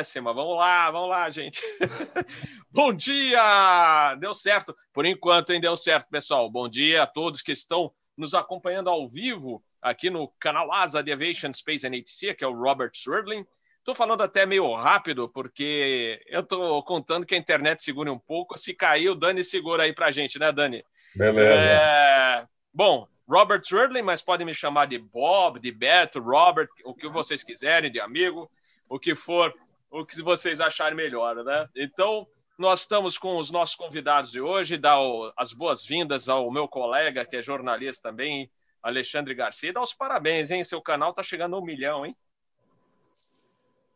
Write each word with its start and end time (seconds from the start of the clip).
décima. 0.00 0.32
Vamos 0.32 0.56
lá, 0.56 0.90
vamos 0.90 1.10
lá, 1.10 1.30
gente. 1.30 1.60
Bom 2.70 2.92
dia! 2.92 4.14
Deu 4.18 4.34
certo. 4.34 4.74
Por 4.94 5.04
enquanto, 5.04 5.52
hein? 5.52 5.60
Deu 5.60 5.76
certo, 5.76 6.08
pessoal. 6.08 6.50
Bom 6.50 6.68
dia 6.68 7.02
a 7.02 7.06
todos 7.06 7.42
que 7.42 7.52
estão 7.52 7.92
nos 8.16 8.32
acompanhando 8.32 8.88
ao 8.88 9.06
vivo 9.06 9.62
aqui 9.80 10.08
no 10.08 10.28
canal 10.40 10.72
Asa 10.72 11.02
de 11.02 11.12
Aviation 11.12 11.52
Space 11.52 11.86
and 11.86 11.90
ATC, 11.90 12.34
que 12.34 12.44
é 12.44 12.46
o 12.48 12.54
Robert 12.54 12.92
Swerdling. 12.94 13.46
Estou 13.78 13.94
falando 13.94 14.22
até 14.22 14.46
meio 14.46 14.74
rápido, 14.74 15.28
porque 15.28 16.20
eu 16.26 16.40
estou 16.40 16.82
contando 16.82 17.26
que 17.26 17.34
a 17.34 17.38
internet 17.38 17.82
segure 17.82 18.08
um 18.08 18.18
pouco. 18.18 18.58
Se 18.58 18.72
cair, 18.72 19.10
o 19.10 19.14
Dani 19.14 19.44
segura 19.44 19.82
aí 19.82 19.92
pra 19.92 20.10
gente, 20.10 20.38
né, 20.38 20.50
Dani? 20.50 20.82
Beleza. 21.14 21.62
É... 21.62 22.46
Bom, 22.72 23.06
Robert 23.28 23.62
Swerdling, 23.64 24.02
mas 24.02 24.22
podem 24.22 24.46
me 24.46 24.54
chamar 24.54 24.86
de 24.86 24.98
Bob, 24.98 25.60
de 25.60 25.70
Beto, 25.70 26.20
Robert, 26.20 26.68
o 26.84 26.94
que 26.94 27.08
vocês 27.08 27.42
quiserem, 27.42 27.90
de 27.90 28.00
amigo, 28.00 28.50
o 28.88 28.98
que 28.98 29.14
for 29.14 29.52
o 29.90 30.04
que 30.04 30.22
vocês 30.22 30.60
acharem 30.60 30.96
melhor, 30.96 31.44
né? 31.44 31.66
Então, 31.76 32.26
nós 32.58 32.80
estamos 32.80 33.18
com 33.18 33.36
os 33.36 33.50
nossos 33.50 33.74
convidados 33.74 34.30
de 34.30 34.40
hoje, 34.40 34.76
dar 34.76 34.98
as 35.36 35.52
boas-vindas 35.52 36.28
ao 36.28 36.50
meu 36.50 36.68
colega, 36.68 37.24
que 37.24 37.36
é 37.36 37.42
jornalista 37.42 38.10
também, 38.10 38.50
Alexandre 38.82 39.34
Garcia, 39.34 39.70
e 39.70 39.72
dar 39.72 39.82
os 39.82 39.94
parabéns, 39.94 40.50
hein? 40.50 40.62
Seu 40.62 40.80
canal 40.80 41.10
está 41.10 41.22
chegando 41.22 41.56
a 41.56 41.58
um 41.58 41.64
milhão, 41.64 42.06
hein? 42.06 42.14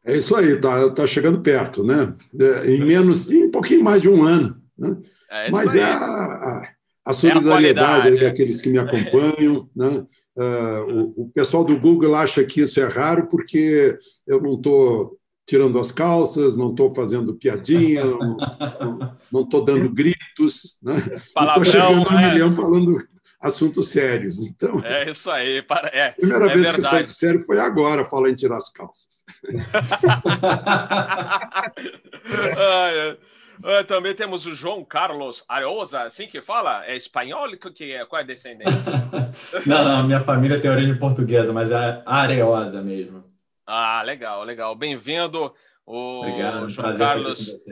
É 0.05 0.17
isso 0.17 0.37
aí, 0.37 0.61
tá, 0.61 0.91
tá 0.91 1.07
chegando 1.07 1.41
perto, 1.41 1.85
né? 1.85 2.15
É, 2.39 2.71
em 2.71 2.85
menos, 2.85 3.31
em 3.31 3.45
um 3.45 3.51
pouquinho 3.51 3.83
mais 3.83 4.03
de 4.03 4.09
um 4.09 4.23
ano, 4.23 4.61
né? 4.77 4.97
É 5.31 5.51
Mas 5.51 5.75
é 5.75 5.83
a, 5.83 5.97
a, 5.97 6.75
a 7.07 7.13
solidariedade 7.13 8.17
é 8.17 8.19
a 8.19 8.29
daqueles 8.29 8.61
que 8.61 8.69
me 8.69 8.79
acompanham, 8.79 9.69
né? 9.75 10.07
Uh, 10.37 11.13
o, 11.17 11.23
o 11.23 11.31
pessoal 11.31 11.65
do 11.65 11.79
Google 11.79 12.15
acha 12.15 12.45
que 12.45 12.61
isso 12.61 12.81
é 12.81 12.89
raro 12.89 13.29
porque 13.29 13.97
eu 14.27 14.43
não 14.43 14.55
estou 14.55 15.17
tirando 15.47 15.79
as 15.79 15.93
calças, 15.93 16.57
não 16.57 16.71
estou 16.71 16.91
fazendo 16.91 17.35
piadinha, 17.35 18.05
não 19.31 19.43
estou 19.43 19.65
dando 19.65 19.89
gritos, 19.91 20.79
né? 20.83 20.97
Estou 20.97 21.65
chegando 21.65 22.09
a 22.09 22.15
um 22.15 22.19
é. 22.19 22.33
milhão 22.33 22.57
falando 22.57 22.97
assuntos 23.45 23.89
sérios. 23.89 24.39
Então, 24.41 24.81
é 24.83 25.11
isso 25.11 25.31
aí. 25.31 25.63
É, 25.93 26.09
a 26.09 26.13
primeira 26.13 26.47
é 26.47 26.49
vez 26.49 26.63
verdade. 26.63 26.81
que 26.81 26.87
eu 26.87 26.91
saí 26.91 27.05
de 27.05 27.13
sério 27.13 27.43
foi 27.43 27.61
agora, 27.61 28.05
falar 28.05 28.31
em 28.31 28.35
tirar 28.35 28.57
as 28.57 28.71
calças. 28.73 29.25
ah, 32.67 33.17
é. 33.65 33.83
também 33.85 34.15
temos 34.15 34.47
o 34.47 34.55
João 34.55 34.83
Carlos 34.83 35.45
Areosa, 35.47 36.01
assim 36.01 36.27
que 36.27 36.41
fala? 36.41 36.87
É 36.87 36.97
espanhol? 36.97 37.51
Que 37.75 37.93
é? 37.93 38.07
Qual 38.07 38.19
é 38.19 38.23
a 38.25 38.27
descendência? 38.27 38.73
não, 39.67 39.85
não, 39.85 40.05
minha 40.05 40.25
família 40.25 40.59
tem 40.59 40.71
origem 40.71 40.99
portuguesa, 40.99 41.53
mas 41.53 41.71
é 41.71 42.03
Areosa 42.07 42.81
mesmo. 42.81 43.34
Ah, 43.67 44.03
legal, 44.03 44.45
legal. 44.45 44.75
Bem-vindo. 44.75 45.55
O 45.87 46.21
Obrigado, 46.21 46.69
João 46.69 46.97
Carlos. 46.97 47.67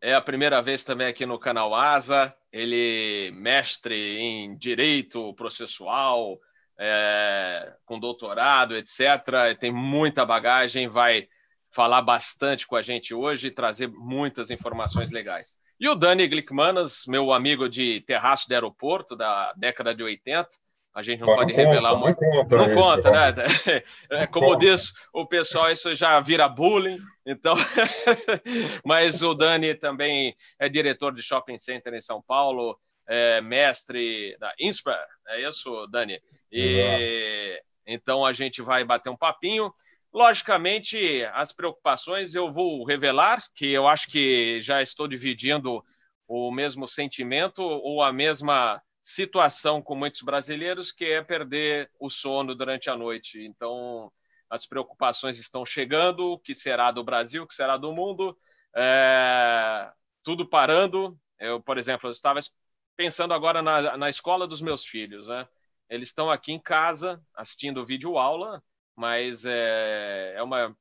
É 0.00 0.14
a 0.14 0.20
primeira 0.20 0.60
vez 0.60 0.82
também 0.82 1.06
aqui 1.06 1.24
no 1.24 1.38
canal 1.38 1.72
Asa. 1.74 2.34
Ele 2.52 3.30
mestre 3.32 4.18
em 4.18 4.56
direito 4.56 5.32
processual, 5.34 6.40
é, 6.76 7.72
com 7.86 8.00
doutorado, 8.00 8.76
etc. 8.76 9.56
Tem 9.60 9.70
muita 9.70 10.26
bagagem, 10.26 10.88
vai 10.88 11.28
falar 11.70 12.02
bastante 12.02 12.66
com 12.66 12.74
a 12.74 12.82
gente 12.82 13.14
hoje 13.14 13.46
e 13.46 13.52
trazer 13.52 13.86
muitas 13.88 14.50
informações 14.50 15.12
legais. 15.12 15.56
E 15.78 15.88
o 15.88 15.94
Dani 15.94 16.26
Glickmanas, 16.26 17.04
meu 17.06 17.32
amigo 17.32 17.68
de 17.68 18.00
terraço 18.00 18.48
de 18.48 18.54
aeroporto 18.54 19.14
da 19.14 19.52
década 19.52 19.94
de 19.94 20.02
80, 20.02 20.48
a 20.94 21.02
gente 21.02 21.20
não 21.20 21.26
Bom, 21.26 21.36
pode 21.36 21.54
não 21.54 21.64
revelar 21.64 21.90
conta, 21.94 22.04
muito. 22.04 22.20
Não 22.22 22.30
conta, 22.30 22.56
não 22.56 22.74
conta 22.74 23.10
né? 23.10 23.82
É, 24.10 24.26
como 24.26 24.48
conta. 24.48 24.58
diz 24.58 24.92
o 25.12 25.26
pessoal, 25.26 25.70
isso 25.70 25.94
já 25.94 26.20
vira 26.20 26.48
bullying. 26.48 26.98
Então, 27.24 27.54
mas 28.84 29.22
o 29.22 29.32
Dani 29.34 29.74
também 29.74 30.36
é 30.58 30.68
diretor 30.68 31.14
de 31.14 31.22
shopping 31.22 31.56
center 31.56 31.94
em 31.94 32.00
São 32.00 32.20
Paulo, 32.20 32.78
é 33.06 33.40
mestre 33.40 34.36
da 34.38 34.52
Inspire, 34.60 34.96
é 35.28 35.48
isso, 35.48 35.86
Dani? 35.86 36.20
E 36.50 36.62
Exato. 36.62 37.64
então 37.86 38.26
a 38.26 38.32
gente 38.32 38.60
vai 38.60 38.84
bater 38.84 39.08
um 39.08 39.16
papinho. 39.16 39.72
Logicamente, 40.12 41.24
as 41.32 41.52
preocupações 41.52 42.34
eu 42.34 42.52
vou 42.52 42.84
revelar, 42.84 43.42
que 43.54 43.72
eu 43.72 43.88
acho 43.88 44.08
que 44.10 44.60
já 44.60 44.82
estou 44.82 45.08
dividindo 45.08 45.82
o 46.28 46.50
mesmo 46.50 46.86
sentimento 46.86 47.62
ou 47.62 48.02
a 48.02 48.12
mesma 48.12 48.82
situação 49.02 49.82
com 49.82 49.96
muitos 49.96 50.22
brasileiros, 50.22 50.92
que 50.92 51.04
é 51.06 51.22
perder 51.22 51.90
o 51.98 52.08
sono 52.08 52.54
durante 52.54 52.88
a 52.88 52.96
noite. 52.96 53.44
Então, 53.44 54.10
as 54.48 54.64
preocupações 54.64 55.38
estão 55.38 55.66
chegando: 55.66 56.32
o 56.32 56.38
que 56.38 56.54
será 56.54 56.90
do 56.90 57.02
Brasil, 57.02 57.42
o 57.42 57.46
que 57.46 57.54
será 57.54 57.76
do 57.76 57.92
mundo? 57.92 58.38
É, 58.74 59.92
tudo 60.22 60.48
parando. 60.48 61.18
Eu, 61.38 61.60
por 61.60 61.76
exemplo, 61.76 62.08
eu 62.08 62.12
estava 62.12 62.38
pensando 62.96 63.34
agora 63.34 63.60
na, 63.60 63.96
na 63.96 64.08
escola 64.08 64.46
dos 64.46 64.62
meus 64.62 64.84
filhos. 64.84 65.28
Né? 65.28 65.48
Eles 65.88 66.08
estão 66.08 66.30
aqui 66.30 66.52
em 66.52 66.60
casa 66.60 67.20
assistindo 67.34 67.84
vídeo 67.84 68.16
aula, 68.16 68.62
mas 68.94 69.44
é, 69.44 70.34
é 70.36 70.42
uma 70.42 70.76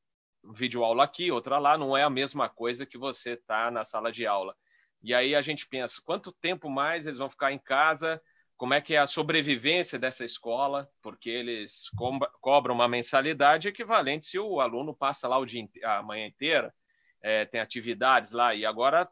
vídeo 0.54 0.84
aula 0.84 1.04
aqui, 1.04 1.32
outra 1.32 1.58
lá, 1.60 1.78
não 1.78 1.96
é 1.96 2.04
a 2.04 2.10
mesma 2.10 2.50
coisa 2.50 2.86
que 2.86 2.98
você 2.98 3.38
tá 3.38 3.70
na 3.72 3.84
sala 3.84 4.12
de 4.12 4.26
aula. 4.26 4.56
E 5.04 5.14
aí 5.14 5.36
a 5.36 5.42
gente 5.42 5.68
pensa, 5.68 6.02
quanto 6.06 6.32
tempo 6.32 6.70
mais 6.70 7.06
eles 7.06 7.18
vão 7.18 7.30
ficar 7.30 7.52
em 7.52 7.60
casa? 7.60 8.22
Como 8.56 8.74
é 8.74 8.82
que 8.82 8.94
é 8.94 9.00
a 9.00 9.08
sobrevivência 9.08 9.98
dessa 9.98 10.24
escola? 10.24 10.90
Porque 11.02 11.30
eles 11.30 11.90
co 11.98 12.20
cobram 12.40 12.76
uma 12.76 12.88
mensalidade 12.88 13.68
equivalente 13.68 14.28
se 14.28 14.38
o 14.38 14.62
aluno 14.62 14.94
passa 14.94 15.28
lá 15.28 15.38
o 15.40 15.46
dia, 15.46 15.68
a 15.84 16.04
manhã 16.04 16.28
inteira, 16.28 16.74
é, 17.22 17.46
tem 17.46 17.60
atividades 17.60 18.32
lá. 18.32 18.54
E 18.54 18.66
agora, 18.66 19.10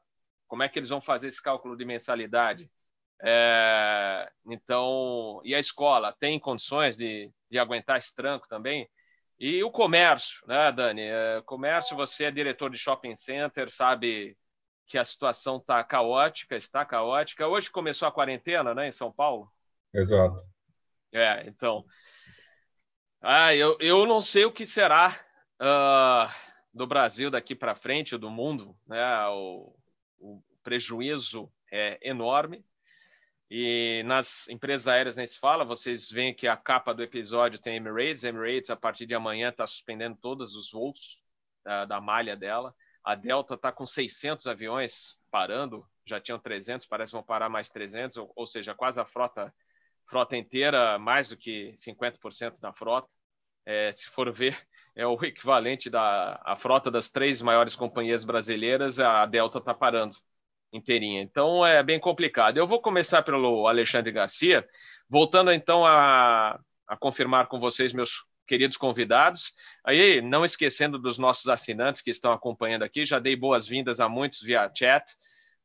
como 0.47 0.61
é 0.61 0.69
que 0.69 0.77
eles 0.77 0.89
vão 0.89 1.01
fazer 1.01 1.27
esse 1.27 1.41
cálculo 1.41 1.75
de 1.75 1.85
mensalidade? 1.85 2.69
É, 3.21 4.31
então, 4.45 5.41
e 5.43 5.55
a 5.55 5.59
escola 5.59 6.13
tem 6.13 6.39
condições 6.39 6.95
de, 6.95 7.31
de 7.49 7.57
aguentar 7.57 7.97
esse 7.97 8.15
tranco 8.15 8.47
também? 8.47 8.87
E 9.39 9.63
o 9.63 9.71
comércio, 9.71 10.45
né, 10.47 10.71
Dani? 10.71 11.01
É, 11.01 11.41
comércio, 11.45 11.95
você 11.95 12.25
é 12.25 12.31
diretor 12.31 12.69
de 12.69 12.77
shopping 12.77 13.15
center, 13.15 13.71
sabe 13.71 14.37
que 14.89 14.97
a 14.97 15.05
situação 15.05 15.57
está 15.57 15.83
caótica, 15.83 16.57
está 16.57 16.83
caótica. 16.83 17.47
Hoje 17.47 17.69
começou 17.69 18.07
a 18.07 18.11
quarentena, 18.11 18.73
né, 18.73 18.87
em 18.87 18.91
São 18.91 19.11
Paulo? 19.11 19.49
Exato. 19.93 20.43
É, 21.13 21.47
então. 21.47 21.85
Ah, 23.21 23.53
eu, 23.53 23.77
eu 23.79 24.07
não 24.07 24.19
sei 24.19 24.45
o 24.45 24.51
que 24.51 24.65
será 24.65 25.15
uh, 25.61 26.33
do 26.73 26.87
Brasil 26.87 27.29
daqui 27.29 27.53
para 27.53 27.75
frente, 27.75 28.17
do 28.17 28.31
mundo, 28.31 28.75
né? 28.87 29.27
O, 29.27 29.75
o, 30.17 30.43
prejuízo 30.63 31.51
é 31.71 31.99
enorme. 32.01 32.65
E 33.51 34.03
nas 34.05 34.47
empresas 34.49 34.87
aéreas 34.87 35.15
nem 35.15 35.27
se 35.27 35.39
fala, 35.39 35.63
vocês 35.63 36.09
veem 36.09 36.33
que 36.33 36.47
a 36.47 36.57
capa 36.57 36.93
do 36.93 37.03
episódio 37.03 37.59
tem 37.59 37.75
Emirates. 37.75 38.23
Emirates, 38.23 38.71
a 38.71 38.75
partir 38.75 39.05
de 39.05 39.13
amanhã, 39.13 39.49
está 39.49 39.67
suspendendo 39.67 40.17
todos 40.19 40.55
os 40.55 40.71
voos 40.71 41.21
uh, 41.67 41.85
da 41.85 42.01
malha 42.01 42.35
dela. 42.35 42.73
A 43.03 43.15
Delta 43.15 43.55
está 43.55 43.71
com 43.71 43.85
600 43.85 44.47
aviões 44.47 45.19
parando, 45.31 45.85
já 46.05 46.19
tinham 46.19 46.39
300, 46.39 46.87
parece 46.87 47.11
que 47.11 47.17
vão 47.17 47.23
parar 47.23 47.49
mais 47.49 47.69
300, 47.69 48.17
ou, 48.17 48.31
ou 48.35 48.47
seja, 48.47 48.73
quase 48.73 48.99
a 48.99 49.05
frota, 49.05 49.53
frota 50.05 50.35
inteira, 50.35 50.97
mais 50.99 51.29
do 51.29 51.37
que 51.37 51.73
50% 51.75 52.59
da 52.59 52.73
frota. 52.73 53.13
É, 53.65 53.91
se 53.91 54.07
for 54.07 54.31
ver, 54.31 54.57
é 54.95 55.05
o 55.05 55.13
equivalente 55.23 55.89
da 55.89 56.41
a 56.43 56.55
frota 56.55 56.89
das 56.89 57.09
três 57.09 57.41
maiores 57.41 57.75
companhias 57.75 58.23
brasileiras, 58.25 58.99
a 58.99 59.25
Delta 59.25 59.59
está 59.59 59.73
parando 59.73 60.15
inteirinha. 60.73 61.21
Então 61.21 61.65
é 61.65 61.81
bem 61.83 61.99
complicado. 61.99 62.57
Eu 62.57 62.67
vou 62.67 62.81
começar 62.81 63.23
pelo 63.23 63.67
Alexandre 63.67 64.11
Garcia, 64.11 64.67
voltando 65.09 65.51
então 65.51 65.85
a, 65.85 66.59
a 66.87 66.97
confirmar 66.97 67.47
com 67.47 67.59
vocês 67.59 67.93
meus 67.93 68.23
queridos 68.49 68.77
convidados. 68.77 69.53
Aí, 69.85 70.21
não 70.21 70.43
esquecendo 70.43 70.97
dos 70.97 71.19
nossos 71.19 71.47
assinantes 71.47 72.01
que 72.01 72.09
estão 72.09 72.33
acompanhando 72.33 72.81
aqui, 72.81 73.05
já 73.05 73.19
dei 73.19 73.35
boas-vindas 73.35 73.99
a 73.99 74.09
muitos 74.09 74.41
via 74.41 74.69
chat, 74.75 75.05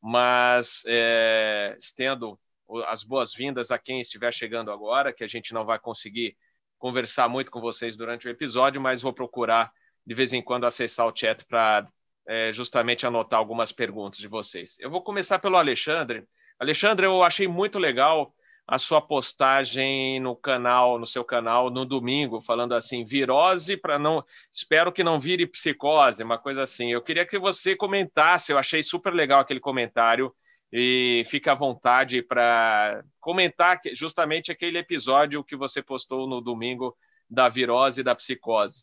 mas 0.03 0.83
é, 0.87 1.75
estendo 1.79 2.39
as 2.87 3.03
boas-vindas 3.03 3.71
a 3.71 3.79
quem 3.79 4.01
estiver 4.01 4.33
chegando 4.33 4.71
agora, 4.71 5.15
que 5.15 5.25
a 5.25 5.27
gente 5.27 5.55
não 5.55 5.65
vai 5.65 5.79
conseguir 5.79 6.37
conversar 6.79 7.27
muito 7.27 7.51
com 7.51 7.61
vocês 7.61 7.97
durante 7.97 8.29
o 8.29 8.31
episódio, 8.31 8.81
mas 8.81 9.01
vou 9.01 9.15
procurar 9.15 9.73
de 10.07 10.15
vez 10.15 10.35
em 10.35 10.43
quando 10.43 10.67
acessar 10.67 11.07
o 11.07 11.17
chat 11.17 11.43
para 11.47 11.87
é, 12.27 12.53
justamente 12.53 13.07
anotar 13.07 13.39
algumas 13.39 13.73
perguntas 13.73 14.19
de 14.19 14.29
vocês. 14.29 14.77
Eu 14.79 14.91
vou 14.91 15.03
começar 15.03 15.39
pelo 15.39 15.57
Alexandre. 15.57 16.29
Alexandre, 16.59 17.07
eu 17.07 17.23
achei 17.23 17.49
muito 17.49 17.79
legal 17.79 18.35
a 18.67 18.79
sua 18.79 19.01
postagem 19.01 20.19
no 20.21 20.35
canal, 20.35 20.99
no 20.99 21.07
seu 21.07 21.25
canal, 21.25 21.71
no 21.71 21.85
domingo, 21.85 22.41
falando 22.41 22.75
assim, 22.75 23.05
virose 23.05 23.77
para 23.77 23.99
não. 23.99 24.25
Espero 24.51 24.93
que 24.93 25.05
não 25.05 25.19
vire 25.19 25.47
psicose, 25.47 26.23
uma 26.23 26.39
coisa 26.39 26.63
assim. 26.63 26.93
Eu 26.93 27.03
queria 27.03 27.27
que 27.27 27.39
você 27.39 27.77
comentasse, 27.77 28.53
eu 28.53 28.59
achei 28.59 28.83
super 28.83 29.13
legal 29.13 29.41
aquele 29.41 29.61
comentário, 29.61 30.35
e 30.77 31.23
fica 31.27 31.53
à 31.53 31.55
vontade 31.55 32.21
para 32.21 33.05
comentar 33.21 33.79
justamente 33.93 34.51
aquele 34.51 34.79
episódio 34.79 35.45
que 35.45 35.55
você 35.55 35.81
postou 35.81 36.27
no 36.27 36.41
domingo 36.41 36.97
da 37.31 37.49
virose 37.49 38.01
e 38.01 38.05
da 38.05 38.13
psicose. 38.13 38.83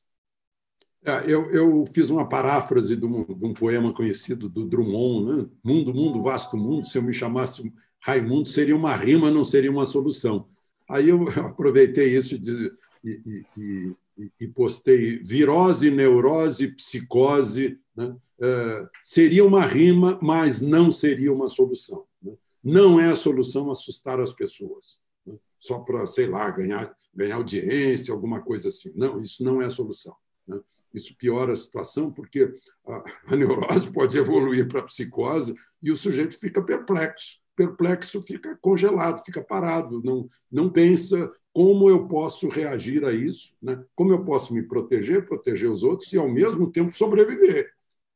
É, 1.03 1.23
eu, 1.25 1.51
eu, 1.51 1.85
fiz 1.87 2.09
uma 2.09 2.29
paráfrase 2.29 2.95
de 2.95 3.05
um, 3.05 3.25
de 3.25 3.45
um, 3.45 3.53
poema 3.53 3.91
conhecido 3.91 4.47
do 4.47 4.65
Drummond, 4.65 5.25
né? 5.25 5.49
Mundo, 5.63 5.93
mundo, 5.93 6.21
vasto 6.21 6.55
mundo. 6.55 6.85
Se 6.85 6.97
eu 6.97 7.01
me 7.01 7.11
chamasse 7.11 7.73
Raimundo, 8.01 8.49
seria 8.49 8.75
uma 8.75 8.95
rima, 8.95 9.29
não 9.29 9.43
seria 9.43 9.71
uma 9.71 9.85
solução. 9.85 10.47
Aí 10.89 11.09
eu 11.09 11.23
aproveitei 11.39 12.15
isso 12.15 12.35
e, 12.35 13.09
e, 13.57 13.95
e, 14.17 14.31
e 14.39 14.47
postei 14.47 15.17
virose, 15.19 15.91
neurose, 15.91 16.69
psicose. 16.69 17.79
Né? 17.95 18.15
É, 18.39 18.87
seria 19.01 19.45
uma 19.45 19.65
rima, 19.65 20.19
mas 20.21 20.61
não 20.61 20.91
seria 20.91 21.31
uma 21.31 21.47
solução. 21.47 22.05
Né? 22.21 22.33
Não 22.63 22.99
é 22.99 23.09
a 23.09 23.15
solução 23.15 23.69
assustar 23.69 24.19
as 24.19 24.33
pessoas, 24.33 24.99
né? 25.25 25.35
só 25.59 25.79
para, 25.79 26.05
sei 26.07 26.27
lá, 26.27 26.49
ganhar, 26.49 26.95
ganhar 27.13 27.35
audiência, 27.35 28.13
alguma 28.13 28.41
coisa 28.41 28.69
assim. 28.69 28.91
Não, 28.95 29.21
isso 29.21 29.43
não 29.43 29.61
é 29.61 29.65
a 29.65 29.71
solução. 29.71 30.15
Né? 30.47 30.59
Isso 30.93 31.15
piora 31.15 31.53
a 31.53 31.55
situação, 31.55 32.11
porque 32.11 32.53
a, 32.87 33.03
a 33.27 33.35
neurose 33.35 33.89
pode 33.93 34.17
evoluir 34.17 34.67
para 34.67 34.79
a 34.79 34.85
psicose 34.85 35.53
e 35.81 35.91
o 35.91 35.97
sujeito 35.97 36.37
fica 36.37 36.63
perplexo. 36.63 37.40
Perplexo 37.55 38.21
fica 38.21 38.57
congelado, 38.61 39.23
fica 39.23 39.41
parado, 39.41 40.01
não, 40.03 40.27
não 40.51 40.69
pensa 40.69 41.31
como 41.53 41.89
eu 41.89 42.07
posso 42.07 42.47
reagir 42.47 43.03
a 43.03 43.11
isso, 43.11 43.55
né? 43.61 43.83
como 43.95 44.11
eu 44.13 44.23
posso 44.23 44.53
me 44.53 44.63
proteger, 44.63 45.25
proteger 45.25 45.69
os 45.69 45.83
outros 45.83 46.11
e, 46.13 46.17
ao 46.17 46.29
mesmo 46.29 46.71
tempo, 46.71 46.91
sobreviver. 46.91 47.71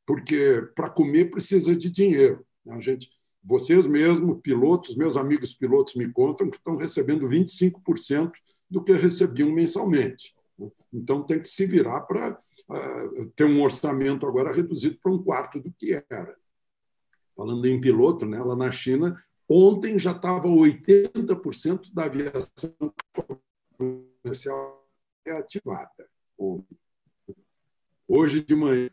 Porque 0.06 0.62
para 0.74 0.90
comer 0.90 1.30
precisa 1.30 1.76
de 1.76 1.92
dinheiro. 1.92 2.46
A 2.70 2.80
gente, 2.80 3.10
vocês 3.44 3.86
mesmos, 3.86 4.40
pilotos, 4.42 4.96
meus 4.96 5.18
amigos 5.18 5.54
pilotos 5.54 5.96
me 5.96 6.12
contam 6.12 6.50
que 6.50 6.58
estão 6.58 6.78
recebendo 6.78 7.28
25% 7.28 8.32
do 8.70 8.84
que 8.84 8.94
recebiam 8.94 9.52
mensalmente. 9.52 10.34
Então, 10.94 11.24
tem 11.24 11.42
que 11.42 11.50
se 11.50 11.66
virar 11.66 12.02
para 12.02 12.40
uh, 12.70 13.26
ter 13.36 13.44
um 13.44 13.62
orçamento 13.62 14.26
agora 14.26 14.54
reduzido 14.54 14.98
para 15.02 15.12
um 15.12 15.22
quarto 15.22 15.60
do 15.60 15.72
que 15.74 16.02
era. 16.10 16.36
Falando 17.36 17.66
em 17.66 17.82
piloto, 17.82 18.26
né, 18.26 18.40
lá 18.40 18.56
na 18.56 18.72
China, 18.72 19.16
ontem 19.50 20.00
já 20.00 20.12
estava 20.12 20.48
80% 20.48 21.94
da 21.94 22.06
aviação 22.06 22.74
comercial 23.78 24.88
reativada. 25.26 26.10
Hoje 28.08 28.42
de 28.42 28.56
manhã 28.56 28.90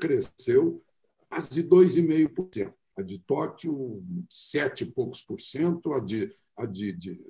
cresceu 0.00 0.82
quase 1.28 1.62
2,5% 1.62 2.74
a 2.96 3.02
de 3.02 3.18
Tóquio, 3.18 4.02
sete 4.28 4.84
e 4.84 4.90
poucos 4.90 5.22
por 5.22 5.40
cento, 5.40 5.92
a 5.92 6.00
de, 6.00 6.32
a 6.56 6.64
de, 6.64 6.92
de, 6.92 7.20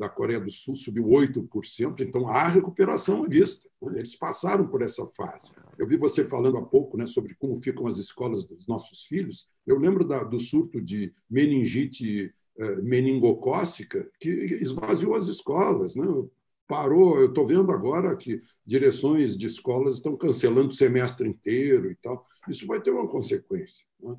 da 0.00 0.08
Coreia 0.08 0.40
do 0.40 0.50
Sul 0.50 0.74
subiu 0.74 1.04
8%, 1.04 2.00
então 2.00 2.26
há 2.26 2.48
recuperação 2.48 3.22
à 3.22 3.28
vista. 3.28 3.68
Eles 3.94 4.16
passaram 4.16 4.66
por 4.66 4.80
essa 4.80 5.06
fase. 5.08 5.52
Eu 5.78 5.86
vi 5.86 5.98
você 5.98 6.24
falando 6.24 6.56
há 6.56 6.62
pouco 6.62 6.96
né, 6.96 7.04
sobre 7.04 7.34
como 7.34 7.60
ficam 7.60 7.86
as 7.86 7.98
escolas 7.98 8.46
dos 8.46 8.66
nossos 8.66 9.04
filhos. 9.04 9.46
Eu 9.66 9.78
lembro 9.78 10.02
da, 10.02 10.24
do 10.24 10.38
surto 10.38 10.80
de 10.80 11.12
meningite 11.28 12.34
eh, 12.58 12.76
meningocócica, 12.76 14.10
que 14.18 14.30
esvaziou 14.30 15.14
as 15.14 15.26
escolas. 15.26 15.94
Né? 15.94 16.06
Parou, 16.66 17.20
eu 17.20 17.28
estou 17.28 17.44
vendo 17.44 17.70
agora 17.70 18.16
que 18.16 18.40
direções 18.64 19.36
de 19.36 19.46
escolas 19.46 19.94
estão 19.94 20.16
cancelando 20.16 20.68
o 20.68 20.74
semestre 20.74 21.28
inteiro 21.28 21.90
e 21.90 21.96
tal. 21.96 22.26
Isso 22.48 22.66
vai 22.66 22.80
ter 22.80 22.90
uma 22.90 23.06
consequência. 23.06 23.84
Né? 24.02 24.16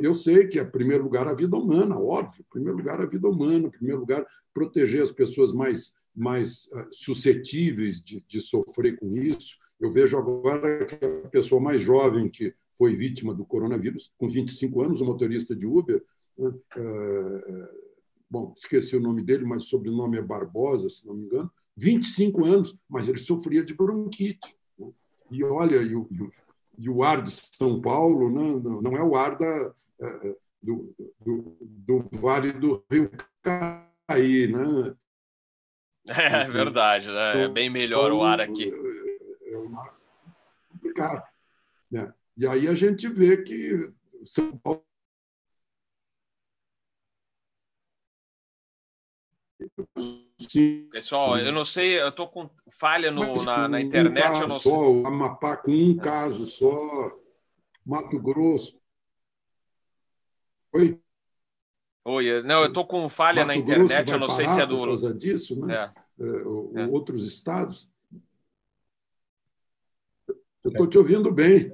Eu 0.00 0.14
sei 0.14 0.46
que, 0.48 0.58
em 0.58 0.70
primeiro 0.70 1.04
lugar, 1.04 1.28
a 1.28 1.34
vida 1.34 1.56
humana, 1.56 1.98
óbvio, 1.98 2.40
em 2.40 2.50
primeiro 2.50 2.76
lugar, 2.78 3.00
a 3.00 3.06
vida 3.06 3.28
humana, 3.28 3.68
em 3.68 3.70
primeiro 3.70 4.00
lugar, 4.00 4.26
proteger 4.52 5.02
as 5.02 5.12
pessoas 5.12 5.52
mais, 5.52 5.94
mais 6.14 6.68
ah, 6.74 6.88
suscetíveis 6.90 8.02
de, 8.02 8.24
de 8.26 8.40
sofrer 8.40 8.98
com 8.98 9.16
isso. 9.16 9.56
Eu 9.78 9.90
vejo 9.90 10.18
agora 10.18 10.84
que 10.84 10.96
a 11.04 11.28
pessoa 11.28 11.60
mais 11.60 11.80
jovem 11.80 12.28
que 12.28 12.52
foi 12.76 12.96
vítima 12.96 13.32
do 13.32 13.44
coronavírus, 13.44 14.12
com 14.18 14.28
25 14.28 14.82
anos, 14.82 15.00
um 15.00 15.06
motorista 15.06 15.54
de 15.54 15.66
Uber, 15.66 16.02
né, 16.36 16.52
é, 16.76 17.70
bom, 18.30 18.52
esqueci 18.56 18.96
o 18.96 19.00
nome 19.00 19.22
dele, 19.22 19.44
mas 19.44 19.64
o 19.64 19.68
sobrenome 19.68 20.18
é 20.18 20.22
Barbosa, 20.22 20.88
se 20.88 21.06
não 21.06 21.14
me 21.14 21.24
engano, 21.24 21.50
25 21.76 22.44
anos, 22.44 22.76
mas 22.88 23.08
ele 23.08 23.18
sofria 23.18 23.64
de 23.64 23.74
bronquite. 23.74 24.56
Né? 24.78 24.90
E 25.30 25.44
olha, 25.44 25.76
e 25.76 25.94
o, 25.94 26.08
e 26.78 26.88
o 26.88 27.02
ar 27.02 27.20
de 27.20 27.30
São 27.30 27.80
Paulo 27.82 28.30
né, 28.30 28.62
não 28.80 28.96
é 28.96 29.02
o 29.02 29.16
ar 29.16 29.36
da, 29.36 29.74
é, 30.00 30.28
é, 30.28 30.36
do, 30.62 30.94
do, 31.20 31.56
do 31.60 32.08
Vale 32.18 32.52
do 32.52 32.84
Rio 32.90 33.10
Caí. 33.42 34.46
Né? 34.46 34.94
É 36.10 36.48
verdade, 36.48 37.06
né? 37.06 37.44
é 37.44 37.48
bem 37.48 37.68
melhor 37.68 38.10
o 38.12 38.22
ar 38.22 38.40
aqui. 38.40 38.72
É, 38.72 39.52
é 39.52 39.58
um 39.58 39.78
ar 39.78 39.94
complicado. 40.70 41.22
Né? 41.90 42.14
E 42.34 42.46
aí 42.46 42.66
a 42.66 42.74
gente 42.74 43.06
vê 43.08 43.42
que 43.42 43.92
São 44.24 44.56
Paulo 44.56 44.82
Sim. 50.38 50.88
Pessoal, 50.92 51.36
eu 51.38 51.50
não 51.50 51.64
sei, 51.64 52.00
eu 52.00 52.08
estou 52.08 52.28
com 52.28 52.48
falha 52.70 53.10
no, 53.10 53.42
na, 53.42 53.66
na, 53.66 53.80
internet. 53.80 54.38
Um 54.38 54.42
eu 54.42 54.48
não 54.48 54.60
só, 54.60 54.70
sei. 54.70 55.04
Amapá 55.04 55.56
com 55.56 55.72
um 55.72 55.96
caso 55.96 56.46
só, 56.46 57.10
Mato 57.84 58.18
Grosso. 58.20 58.80
Oi? 60.72 61.00
Oi, 62.04 62.42
não, 62.42 62.62
eu 62.62 62.68
estou 62.68 62.86
com 62.86 63.08
falha 63.08 63.44
Mato 63.44 63.48
na 63.48 63.56
internet, 63.56 64.10
eu 64.10 64.18
não 64.18 64.30
sei 64.30 64.46
se 64.46 64.60
é 64.60 64.66
do. 64.66 64.78
Por 64.78 64.86
causa 64.86 65.12
disso, 65.12 65.66
né? 65.66 65.74
É. 65.74 66.08
É, 66.20 66.82
é. 66.82 66.86
Outros 66.86 67.26
estados. 67.26 67.90
Eu 70.62 70.70
estou 70.70 70.86
te 70.86 70.98
ouvindo 70.98 71.32
bem. 71.32 71.72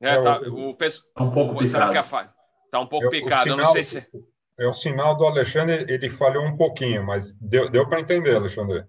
É, 0.00 0.22
tá, 0.22 0.40
o, 0.40 0.70
o, 0.70 0.74
tá 0.74 1.22
um 1.22 1.30
pouco 1.30 1.66
será 1.66 1.90
que 1.90 1.98
a 1.98 2.04
falha? 2.04 2.32
Está 2.64 2.80
um 2.80 2.86
pouco 2.86 3.06
eu, 3.06 3.10
picado, 3.10 3.48
eu 3.48 3.56
não 3.56 3.66
sei 3.66 3.84
se 3.84 4.06
é 4.60 4.68
o 4.68 4.74
sinal 4.74 5.16
do 5.16 5.24
Alexandre, 5.24 5.86
ele 5.88 6.06
falhou 6.06 6.44
um 6.44 6.54
pouquinho, 6.54 7.02
mas 7.02 7.32
deu, 7.40 7.70
deu 7.70 7.88
para 7.88 7.98
entender, 7.98 8.36
Alexandre. 8.36 8.84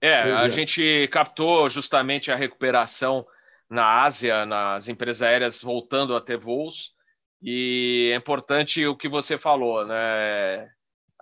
É, 0.00 0.20
a 0.20 0.48
gente 0.48 1.08
captou 1.08 1.70
justamente 1.70 2.32
a 2.32 2.36
recuperação 2.36 3.24
na 3.70 4.02
Ásia, 4.02 4.44
nas 4.44 4.88
empresas 4.88 5.22
aéreas 5.22 5.62
voltando 5.62 6.16
a 6.16 6.20
ter 6.20 6.36
voos, 6.36 6.94
e 7.40 8.10
é 8.12 8.16
importante 8.16 8.84
o 8.86 8.96
que 8.96 9.08
você 9.08 9.38
falou, 9.38 9.86
né? 9.86 10.68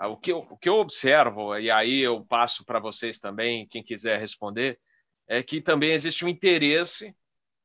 O 0.01 0.17
que, 0.17 0.33
eu, 0.33 0.39
o 0.51 0.57
que 0.57 0.69
eu 0.71 0.77
observo, 0.77 1.59
e 1.59 1.71
aí 1.71 2.01
eu 2.01 2.25
passo 2.25 2.65
para 2.65 2.79
vocês 2.79 3.19
também, 3.19 3.67
quem 3.67 3.83
quiser 3.83 4.19
responder, 4.19 4.79
é 5.29 5.43
que 5.43 5.61
também 5.61 5.93
existe 5.93 6.25
um 6.25 6.29
interesse 6.29 7.15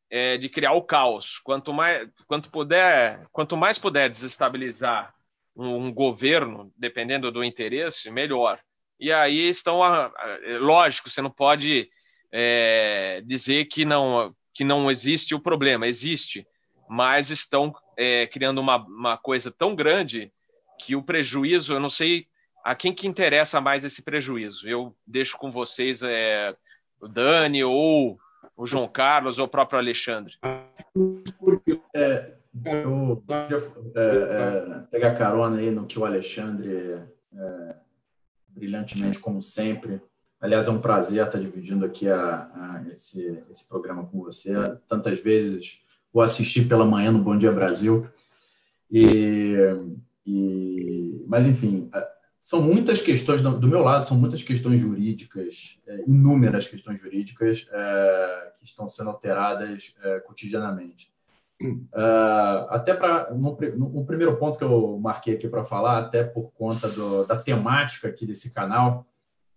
é, 0.10 0.38
de 0.38 0.50
criar 0.50 0.74
o 0.74 0.82
caos. 0.82 1.40
Quanto 1.40 1.74
mais, 1.74 2.10
quanto 2.28 2.52
puder, 2.52 3.26
quanto 3.32 3.56
mais 3.56 3.80
puder 3.80 4.10
desestabilizar 4.10 5.14
um 5.56 5.92
governo, 5.94 6.72
dependendo 6.78 7.32
do 7.32 7.44
interesse, 7.44 8.10
melhor. 8.10 8.60
E 9.00 9.12
aí 9.12 9.50
estão, 9.50 9.82
é 9.84 10.58
lógico, 10.58 11.10
você 11.10 11.22
não 11.22 11.32
pode 11.32 11.90
é, 12.32 13.22
dizer 13.26 13.66
que 13.66 13.84
não, 13.84 14.34
que 14.54 14.64
não 14.64 14.90
existe 14.90 15.34
o 15.34 15.40
problema, 15.40 15.88
existe, 15.88 16.48
mas 16.90 17.30
estão 17.30 17.74
é, 17.98 18.28
criando 18.28 18.60
uma, 18.60 18.78
uma 18.78 19.18
coisa 19.18 19.52
tão 19.52 19.76
grande 19.76 20.32
que 20.80 20.96
o 20.96 21.04
prejuízo, 21.04 21.74
eu 21.74 21.80
não 21.80 21.90
sei 21.90 22.28
a 22.64 22.76
quem 22.76 22.94
que 22.94 23.08
interessa 23.08 23.60
mais 23.60 23.84
esse 23.84 24.04
prejuízo. 24.04 24.68
Eu 24.68 24.96
deixo 25.06 25.38
com 25.38 25.52
vocês 25.52 26.02
é, 26.04 26.56
o 27.00 27.08
Dani 27.08 27.64
ou 27.64 28.20
o 28.56 28.68
João 28.68 28.88
Carlos 28.88 29.40
ou 29.40 29.46
o 29.46 29.50
próprio 29.50 29.80
Alexandre. 29.80 30.36
É, 31.96 32.34
eu 32.66 33.24
é, 33.96 34.02
é, 34.02 34.80
pegar 34.92 35.16
carona 35.16 35.58
aí 35.58 35.72
no 35.72 35.86
que 35.86 35.98
o 35.98 36.06
Alexandre, 36.06 37.00
é, 37.34 37.76
brilhantemente, 38.50 39.20
como 39.20 39.42
sempre. 39.42 40.02
Aliás, 40.40 40.68
é 40.68 40.72
um 40.72 40.82
prazer 40.82 41.26
estar 41.26 41.40
dividindo 41.40 41.86
aqui 41.86 42.10
a, 42.10 42.50
a, 42.54 42.84
esse, 42.94 43.42
esse 43.50 43.68
programa 43.68 44.06
com 44.06 44.20
você. 44.20 44.54
Tantas 44.88 45.22
vezes 45.22 45.80
vou 46.12 46.22
assistir 46.22 46.68
pela 46.68 46.84
manhã 46.84 47.12
no 47.12 47.24
Bom 47.24 47.38
Dia 47.38 47.52
Brasil. 47.52 48.08
E, 48.90 49.56
e, 50.26 51.24
mas, 51.28 51.46
enfim, 51.46 51.90
são 52.42 52.62
muitas 52.62 53.02
questões, 53.02 53.40
do 53.42 53.68
meu 53.68 53.82
lado, 53.82 54.04
são 54.04 54.18
muitas 54.18 54.44
questões 54.44 54.80
jurídicas, 54.80 55.80
é, 55.88 56.02
inúmeras 56.08 56.68
questões 56.68 57.00
jurídicas 57.00 57.68
é, 57.72 58.54
que 58.58 58.66
estão 58.66 58.90
sendo 58.90 59.12
alteradas 59.12 59.96
é, 60.04 60.20
cotidianamente. 60.20 61.14
Uh, 61.62 62.66
até 62.70 62.94
para 62.94 63.34
no, 63.34 64.06
primeiro 64.06 64.36
ponto 64.38 64.58
que 64.58 64.64
eu 64.64 64.98
marquei 65.00 65.36
aqui 65.36 65.48
para 65.48 65.64
falar, 65.64 66.00
até 66.00 66.24
por 66.24 66.52
conta 66.52 66.90
do, 66.90 67.26
da 67.26 67.38
temática 67.38 68.08
aqui 68.08 68.26
desse 68.26 68.54
canal, 68.54 69.06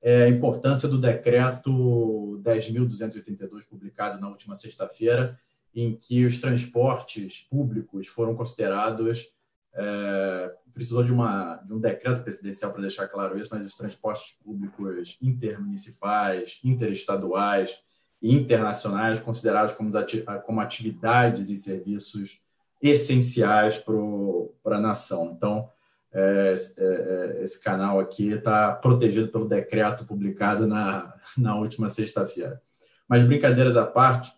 é 0.02 0.24
a 0.24 0.28
importância 0.28 0.88
do 0.88 0.98
decreto 0.98 2.40
10.282 2.42 3.64
publicado 3.68 4.20
na 4.20 4.28
última 4.28 4.54
sexta-feira, 4.54 5.38
em 5.74 5.96
que 5.96 6.24
os 6.24 6.38
transportes 6.38 7.40
públicos 7.40 8.06
foram 8.06 8.34
considerados 8.34 9.32
é, 9.76 10.54
precisou 10.72 11.02
de, 11.02 11.12
uma, 11.12 11.56
de 11.56 11.72
um 11.72 11.80
decreto 11.80 12.22
presidencial 12.22 12.72
para 12.72 12.82
deixar 12.82 13.08
claro 13.08 13.38
isso, 13.38 13.50
mas 13.52 13.66
os 13.66 13.76
transportes 13.76 14.36
públicos 14.44 15.16
intermunicipais, 15.20 16.60
interestaduais 16.64 17.78
internacionais 18.32 19.20
consideradas 19.20 19.72
como, 19.74 19.90
como 20.46 20.60
atividades 20.60 21.50
e 21.50 21.56
serviços 21.56 22.40
essenciais 22.82 23.78
para 24.62 24.76
a 24.76 24.80
nação. 24.80 25.32
Então, 25.36 25.68
é, 26.12 26.54
é, 26.78 26.84
é, 26.84 27.42
esse 27.42 27.60
canal 27.60 27.98
aqui 27.98 28.32
está 28.32 28.72
protegido 28.72 29.28
pelo 29.28 29.48
decreto 29.48 30.06
publicado 30.06 30.66
na, 30.66 31.12
na 31.36 31.56
última 31.56 31.88
sexta-feira. 31.88 32.62
Mas, 33.06 33.22
brincadeiras 33.22 33.76
à 33.76 33.84
parte, 33.84 34.32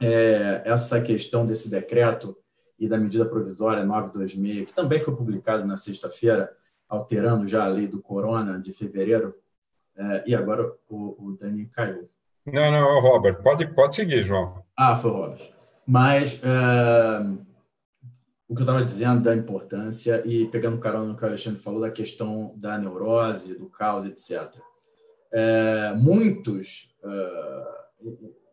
é, 0.00 0.62
essa 0.64 1.00
questão 1.00 1.46
desse 1.46 1.70
decreto 1.70 2.36
e 2.78 2.88
da 2.88 2.98
medida 2.98 3.24
provisória 3.24 3.84
926, 3.84 4.66
que 4.66 4.74
também 4.74 5.00
foi 5.00 5.14
publicado 5.16 5.64
na 5.64 5.76
sexta-feira, 5.76 6.54
alterando 6.88 7.46
já 7.46 7.64
a 7.64 7.68
lei 7.68 7.86
do 7.86 8.02
corona 8.02 8.58
de 8.58 8.72
fevereiro, 8.72 9.34
é, 9.96 10.24
e 10.26 10.34
agora 10.34 10.70
o, 10.88 11.28
o 11.28 11.36
Dani 11.38 11.66
caiu. 11.66 12.10
Não, 12.46 12.70
não, 12.70 13.00
Robert, 13.00 13.42
pode, 13.42 13.66
pode 13.74 13.94
seguir, 13.94 14.22
João. 14.22 14.62
Ah, 14.76 14.94
foi 14.94 15.10
o 15.10 15.14
Robert. 15.14 15.50
Mas 15.86 16.40
é, 16.42 17.20
o 18.48 18.54
que 18.54 18.60
eu 18.60 18.64
estava 18.64 18.84
dizendo 18.84 19.22
da 19.22 19.34
importância 19.34 20.22
e 20.26 20.46
pegando 20.46 20.78
carona 20.78 21.06
no 21.06 21.16
que 21.16 21.22
o 21.22 21.26
Alexandre 21.26 21.60
falou 21.60 21.80
da 21.80 21.90
questão 21.90 22.54
da 22.56 22.76
neurose, 22.76 23.54
do 23.54 23.68
caos, 23.70 24.04
etc. 24.04 24.54
É, 25.32 25.94
muitos, 25.94 26.94
é, 27.02 27.66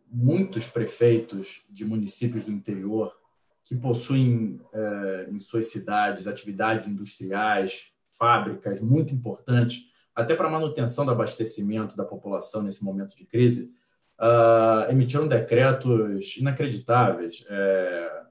muitos 0.10 0.68
prefeitos 0.68 1.62
de 1.70 1.84
municípios 1.84 2.46
do 2.46 2.52
interior 2.52 3.14
que 3.66 3.76
possuem 3.76 4.60
em 5.30 5.40
suas 5.40 5.68
cidades 5.68 6.28
atividades 6.28 6.90
industriais, 6.90 7.94
fábricas 8.12 8.82
muito 8.82 9.14
importantes, 9.14 9.90
até 10.14 10.36
para 10.36 10.50
manutenção 10.50 11.06
do 11.06 11.12
abastecimento 11.12 11.96
da 11.96 12.04
população 12.04 12.62
nesse 12.62 12.84
momento 12.84 13.16
de 13.16 13.26
crise, 13.26 13.72
uh, 14.22 14.92
emitiram 14.92 15.28
decretos 15.28 16.38
inacreditáveis, 16.38 17.44
é, 17.50 18.22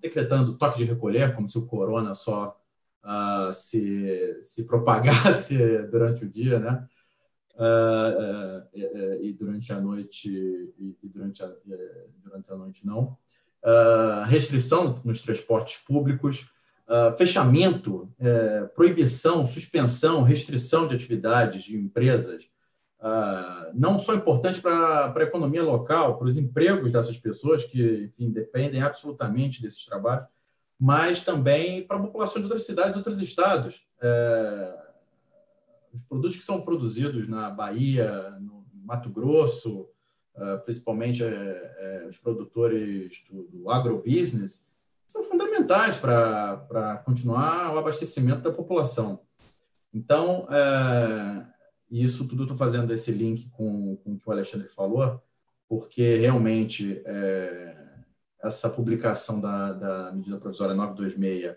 decretando 0.00 0.58
toque 0.58 0.78
de 0.78 0.84
recolher, 0.84 1.34
como 1.34 1.48
se 1.48 1.56
o 1.56 1.66
corona 1.66 2.14
só 2.14 2.58
uh, 3.04 3.52
se, 3.52 4.38
se 4.42 4.66
propagasse 4.66 5.56
durante 5.90 6.24
o 6.24 6.28
dia, 6.28 6.58
né? 6.58 6.86
Uh, 7.54 8.60
uh, 8.60 9.24
e 9.24 9.32
durante 9.32 9.72
a 9.72 9.80
noite 9.80 10.30
e, 10.78 10.96
durante 11.02 11.42
a, 11.42 11.52
durante 12.22 12.52
a 12.52 12.56
noite 12.56 12.86
não 12.86 13.18
restrição 14.26 14.94
nos 15.04 15.20
transportes 15.20 15.76
públicos 15.78 16.48
fechamento 17.16 18.08
proibição 18.76 19.44
suspensão 19.44 20.22
restrição 20.22 20.86
de 20.86 20.94
atividades 20.94 21.64
de 21.64 21.76
empresas 21.76 22.48
não 23.74 23.98
só 23.98 24.14
importante 24.14 24.60
para 24.60 25.12
a 25.14 25.22
economia 25.22 25.62
local, 25.62 26.18
para 26.18 26.26
os 26.26 26.36
empregos 26.36 26.90
dessas 26.90 27.16
pessoas 27.16 27.64
que, 27.64 28.04
enfim, 28.04 28.30
dependem 28.30 28.82
absolutamente 28.82 29.62
desses 29.62 29.84
trabalhos, 29.84 30.26
mas 30.78 31.24
também 31.24 31.86
para 31.86 31.96
a 31.96 32.02
população 32.02 32.40
de 32.40 32.46
outras 32.46 32.64
cidades 32.64 32.96
outros 32.96 33.20
estados. 33.20 33.86
É, 34.00 34.88
os 35.92 36.02
produtos 36.02 36.36
que 36.36 36.44
são 36.44 36.60
produzidos 36.60 37.28
na 37.28 37.50
Bahia, 37.50 38.30
no 38.40 38.64
Mato 38.84 39.10
Grosso, 39.10 39.88
é, 40.36 40.56
principalmente 40.58 41.24
é, 41.24 41.28
é, 41.28 42.06
os 42.08 42.16
produtores 42.18 43.24
do, 43.28 43.68
agrobusiness, 43.70 44.64
são 45.06 45.24
fundamentais 45.24 45.96
para 45.96 47.02
continuar 47.04 47.74
o 47.74 47.78
abastecimento 47.78 48.42
da 48.42 48.52
população. 48.52 49.20
Então, 49.92 50.46
e 51.90 52.04
isso 52.04 52.26
tudo 52.26 52.42
estou 52.42 52.56
fazendo 52.56 52.92
esse 52.92 53.10
link 53.10 53.48
com, 53.50 53.96
com 53.96 54.12
o 54.12 54.18
que 54.18 54.28
o 54.28 54.32
Alexandre 54.32 54.68
falou, 54.68 55.22
porque 55.68 56.14
realmente 56.14 57.02
é, 57.04 57.76
essa 58.42 58.68
publicação 58.68 59.40
da, 59.40 59.72
da 59.72 60.12
medida 60.12 60.38
provisória 60.38 60.74
926 60.74 61.56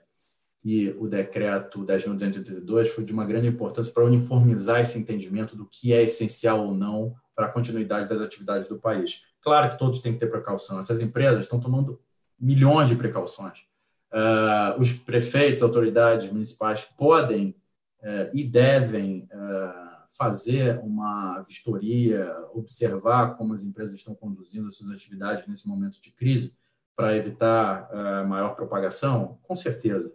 e 0.64 0.90
o 1.00 1.08
decreto 1.08 1.84
10.282 1.84 2.88
foi 2.88 3.04
de 3.04 3.12
uma 3.12 3.26
grande 3.26 3.48
importância 3.48 3.92
para 3.92 4.06
uniformizar 4.06 4.80
esse 4.80 4.98
entendimento 4.98 5.56
do 5.56 5.66
que 5.66 5.92
é 5.92 6.04
essencial 6.04 6.66
ou 6.68 6.74
não 6.74 7.16
para 7.36 7.48
a 7.48 7.52
continuidade 7.52 8.08
das 8.08 8.22
atividades 8.22 8.68
do 8.68 8.78
país. 8.78 9.24
Claro 9.42 9.72
que 9.72 9.80
todos 9.80 10.00
têm 10.00 10.14
que 10.14 10.20
ter 10.20 10.28
precaução. 10.28 10.78
Essas 10.78 11.02
empresas 11.02 11.46
estão 11.46 11.60
tomando 11.60 12.00
milhões 12.40 12.88
de 12.88 12.96
precauções. 12.96 13.66
Uh, 14.12 14.80
os 14.80 14.92
prefeitos, 14.92 15.64
autoridades 15.64 16.32
municipais 16.32 16.82
podem 16.82 17.56
uh, 18.02 18.30
e 18.34 18.44
devem 18.44 19.28
uh, 19.34 19.91
fazer 20.18 20.80
uma 20.80 21.42
vistoria, 21.48 22.36
observar 22.54 23.38
como 23.38 23.54
as 23.54 23.64
empresas 23.64 23.96
estão 23.96 24.14
conduzindo 24.14 24.72
suas 24.72 24.92
atividades 24.92 25.48
nesse 25.48 25.68
momento 25.68 26.02
de 26.02 26.12
crise 26.12 26.54
para 26.96 27.16
evitar 27.16 27.90
uh, 27.92 28.28
maior 28.28 28.56
propagação? 28.56 29.40
Com 29.44 29.56
certeza. 29.56 30.14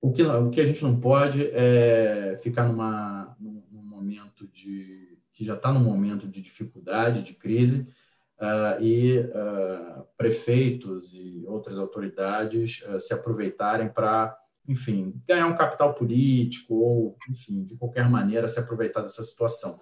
O 0.00 0.12
que, 0.12 0.22
o 0.22 0.50
que 0.50 0.60
a 0.60 0.66
gente 0.66 0.82
não 0.82 0.98
pode 0.98 1.46
é 1.52 2.38
ficar 2.42 2.66
numa, 2.66 3.36
num, 3.38 3.62
num 3.70 3.82
momento 3.82 4.46
de 4.48 5.18
que 5.32 5.44
já 5.44 5.54
está 5.54 5.72
num 5.72 5.80
momento 5.80 6.28
de 6.28 6.40
dificuldade, 6.40 7.22
de 7.22 7.34
crise, 7.34 7.88
uh, 8.38 8.82
e 8.82 9.18
uh, 9.18 10.04
prefeitos 10.16 11.14
e 11.14 11.44
outras 11.46 11.78
autoridades 11.78 12.82
se 12.98 13.14
aproveitarem 13.14 13.88
para 13.88 14.36
enfim, 14.66 15.20
ganhar 15.26 15.46
um 15.46 15.56
capital 15.56 15.94
político 15.94 16.74
ou, 16.74 17.16
enfim, 17.28 17.64
de 17.64 17.76
qualquer 17.76 18.08
maneira 18.08 18.48
se 18.48 18.58
aproveitar 18.58 19.02
dessa 19.02 19.22
situação. 19.22 19.80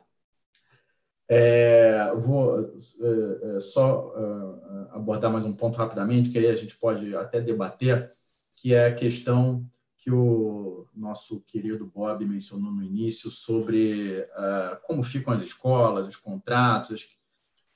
É, 1.29 2.13
vou 2.17 2.59
é, 2.61 3.57
é 3.57 3.61
só 3.61 4.13
é, 4.17 4.97
abordar 4.97 5.31
mais 5.31 5.45
um 5.45 5.53
ponto 5.53 5.77
rapidamente, 5.77 6.31
que 6.31 6.39
aí 6.39 6.49
a 6.49 6.57
gente 6.57 6.77
pode 6.77 7.15
até 7.15 7.41
debater, 7.41 8.13
que 8.57 8.75
é 8.75 8.87
a 8.87 8.95
questão 8.95 9.65
que 10.01 10.11
o 10.11 10.89
nosso 10.95 11.41
querido 11.43 11.87
Bob 11.87 12.25
mencionou 12.25 12.73
no 12.73 12.83
início 12.83 13.31
sobre 13.31 14.27
uh, 14.31 14.81
como 14.87 15.03
ficam 15.03 15.33
as 15.33 15.43
escolas, 15.43 16.07
os 16.07 16.17
contratos, 16.17 16.93
as, 16.93 17.03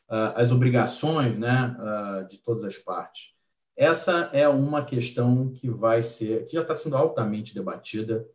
uh, 0.08 0.32
as 0.34 0.50
obrigações 0.50 1.38
né, 1.38 1.76
uh, 1.78 2.26
de 2.26 2.38
todas 2.38 2.64
as 2.64 2.78
partes. 2.78 3.33
Essa 3.76 4.30
é 4.32 4.48
uma 4.48 4.84
questão 4.84 5.50
que 5.50 5.68
vai 5.68 6.00
ser, 6.00 6.44
que 6.44 6.52
já 6.52 6.62
está 6.62 6.74
sendo 6.74 6.96
altamente 6.96 7.54
debatida, 7.54 8.26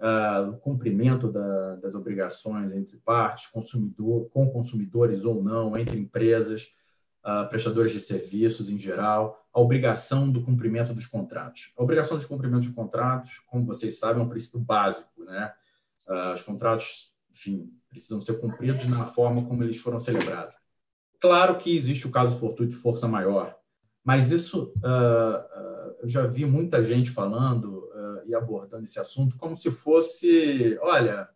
uh, 0.00 0.50
o 0.50 0.56
cumprimento 0.56 1.30
da, 1.30 1.76
das 1.76 1.94
obrigações 1.94 2.72
entre 2.72 2.96
partes, 2.98 3.46
consumidor, 3.48 4.28
com 4.30 4.50
consumidores 4.50 5.24
ou 5.24 5.42
não, 5.42 5.76
entre 5.76 5.98
empresas, 5.98 6.72
uh, 7.24 7.48
prestadores 7.48 7.92
de 7.92 8.00
serviços 8.00 8.70
em 8.70 8.78
geral, 8.78 9.46
a 9.52 9.60
obrigação 9.60 10.30
do 10.30 10.42
cumprimento 10.42 10.94
dos 10.94 11.06
contratos. 11.06 11.72
A 11.76 11.82
obrigação 11.82 12.16
de 12.16 12.26
cumprimento 12.26 12.62
de 12.62 12.72
contratos, 12.72 13.40
como 13.46 13.66
vocês 13.66 13.98
sabem, 13.98 14.22
é 14.22 14.24
um 14.24 14.28
princípio 14.28 14.60
básico, 14.60 15.24
né? 15.24 15.52
Uh, 16.08 16.32
os 16.32 16.42
contratos, 16.42 17.12
enfim, 17.30 17.70
precisam 17.90 18.20
ser 18.20 18.38
cumpridos 18.40 18.86
na 18.86 19.04
forma 19.06 19.44
como 19.44 19.62
eles 19.62 19.78
foram 19.78 19.98
celebrados. 19.98 20.54
Claro 21.20 21.56
que 21.56 21.74
existe 21.74 22.06
o 22.06 22.10
caso 22.10 22.38
fortuito 22.38 22.72
de 22.72 22.78
força 22.78 23.08
maior, 23.08 23.58
mas 24.06 24.30
isso 24.30 24.72
uh, 24.84 25.96
eu 26.00 26.08
já 26.08 26.24
vi 26.28 26.46
muita 26.46 26.80
gente 26.80 27.10
falando 27.10 27.90
uh, 27.92 28.22
e 28.24 28.36
abordando 28.36 28.84
esse 28.84 29.00
assunto 29.00 29.36
como 29.36 29.56
se 29.56 29.68
fosse, 29.68 30.78
olha, 30.80 31.28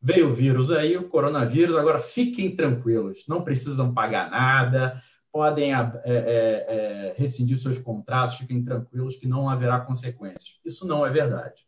veio 0.00 0.30
o 0.30 0.32
vírus 0.32 0.70
aí, 0.70 0.96
o 0.96 1.08
coronavírus, 1.08 1.74
agora 1.74 1.98
fiquem 1.98 2.54
tranquilos, 2.54 3.24
não 3.26 3.42
precisam 3.42 3.92
pagar 3.92 4.30
nada, 4.30 5.02
podem 5.32 5.74
é, 5.74 5.78
é, 6.04 6.14
é, 6.14 7.14
rescindir 7.16 7.58
seus 7.58 7.78
contratos, 7.78 8.36
fiquem 8.36 8.62
tranquilos 8.62 9.16
que 9.16 9.26
não 9.26 9.50
haverá 9.50 9.80
consequências. 9.80 10.60
Isso 10.64 10.86
não 10.86 11.04
é 11.04 11.10
verdade. 11.10 11.66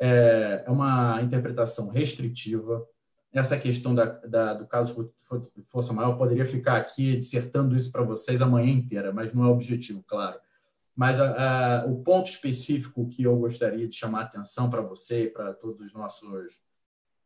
É 0.00 0.64
uma 0.66 1.22
interpretação 1.22 1.88
restritiva, 1.88 2.84
essa 3.34 3.58
questão 3.58 3.94
da, 3.94 4.04
da, 4.04 4.54
do 4.54 4.66
caso 4.66 5.12
Força 5.66 5.92
Maior, 5.92 6.12
eu 6.12 6.16
poderia 6.16 6.46
ficar 6.46 6.76
aqui 6.76 7.16
dissertando 7.16 7.74
isso 7.74 7.90
para 7.90 8.04
vocês 8.04 8.40
a 8.40 8.46
manhã 8.46 8.72
inteira, 8.72 9.12
mas 9.12 9.32
não 9.32 9.44
é 9.44 9.48
objetivo, 9.48 10.04
claro. 10.06 10.38
Mas 10.94 11.18
a, 11.18 11.82
a, 11.82 11.86
o 11.86 12.02
ponto 12.04 12.30
específico 12.30 13.08
que 13.08 13.24
eu 13.24 13.36
gostaria 13.36 13.88
de 13.88 13.94
chamar 13.94 14.20
a 14.20 14.24
atenção 14.24 14.70
para 14.70 14.80
você 14.80 15.24
e 15.24 15.30
para 15.30 15.52
todos 15.52 15.84
os 15.84 15.92
nossos 15.92 16.54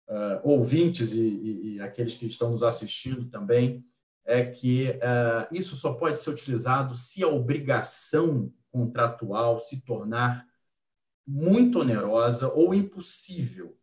uh, 0.08 0.40
ouvintes 0.42 1.12
e, 1.12 1.20
e, 1.20 1.74
e, 1.74 1.80
aqueles 1.80 2.14
que 2.14 2.24
estão 2.24 2.50
nos 2.50 2.62
assistindo 2.62 3.26
também 3.26 3.84
é 4.24 4.46
que 4.46 4.88
uh, 4.90 5.54
isso 5.54 5.76
só 5.76 5.92
pode 5.92 6.20
ser 6.20 6.30
utilizado 6.30 6.94
se 6.94 7.22
a 7.22 7.28
obrigação 7.28 8.50
contratual 8.70 9.58
se 9.58 9.82
tornar 9.82 10.46
muito 11.26 11.80
onerosa 11.80 12.50
ou 12.50 12.74
impossível 12.74 13.76
ah, 13.76 13.77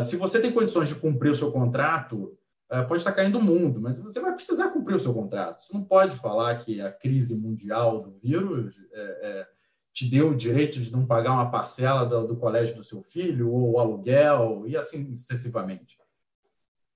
se 0.00 0.16
você 0.16 0.40
tem 0.40 0.52
condições 0.52 0.88
de 0.88 0.94
cumprir 0.94 1.30
o 1.30 1.34
seu 1.34 1.52
contrato, 1.52 2.36
ah, 2.68 2.82
pode 2.82 3.00
estar 3.00 3.12
caindo 3.12 3.38
o 3.38 3.42
mundo, 3.42 3.80
mas 3.80 3.98
você 3.98 4.20
vai 4.20 4.34
precisar 4.34 4.70
cumprir 4.70 4.96
o 4.96 5.00
seu 5.00 5.12
contrato. 5.12 5.62
Você 5.62 5.72
não 5.72 5.84
pode 5.84 6.16
falar 6.16 6.58
que 6.58 6.80
a 6.80 6.90
crise 6.90 7.36
mundial 7.36 8.02
do 8.02 8.10
vírus 8.12 8.76
é, 8.92 9.00
é, 9.00 9.48
te 9.92 10.10
deu 10.10 10.30
o 10.30 10.36
direito 10.36 10.80
de 10.80 10.90
não 10.90 11.06
pagar 11.06 11.32
uma 11.32 11.50
parcela 11.50 12.04
do, 12.04 12.26
do 12.26 12.36
colégio 12.36 12.74
do 12.74 12.82
seu 12.82 13.02
filho, 13.02 13.52
ou 13.52 13.78
aluguel, 13.78 14.64
e 14.66 14.76
assim 14.76 15.14
sucessivamente. 15.14 15.98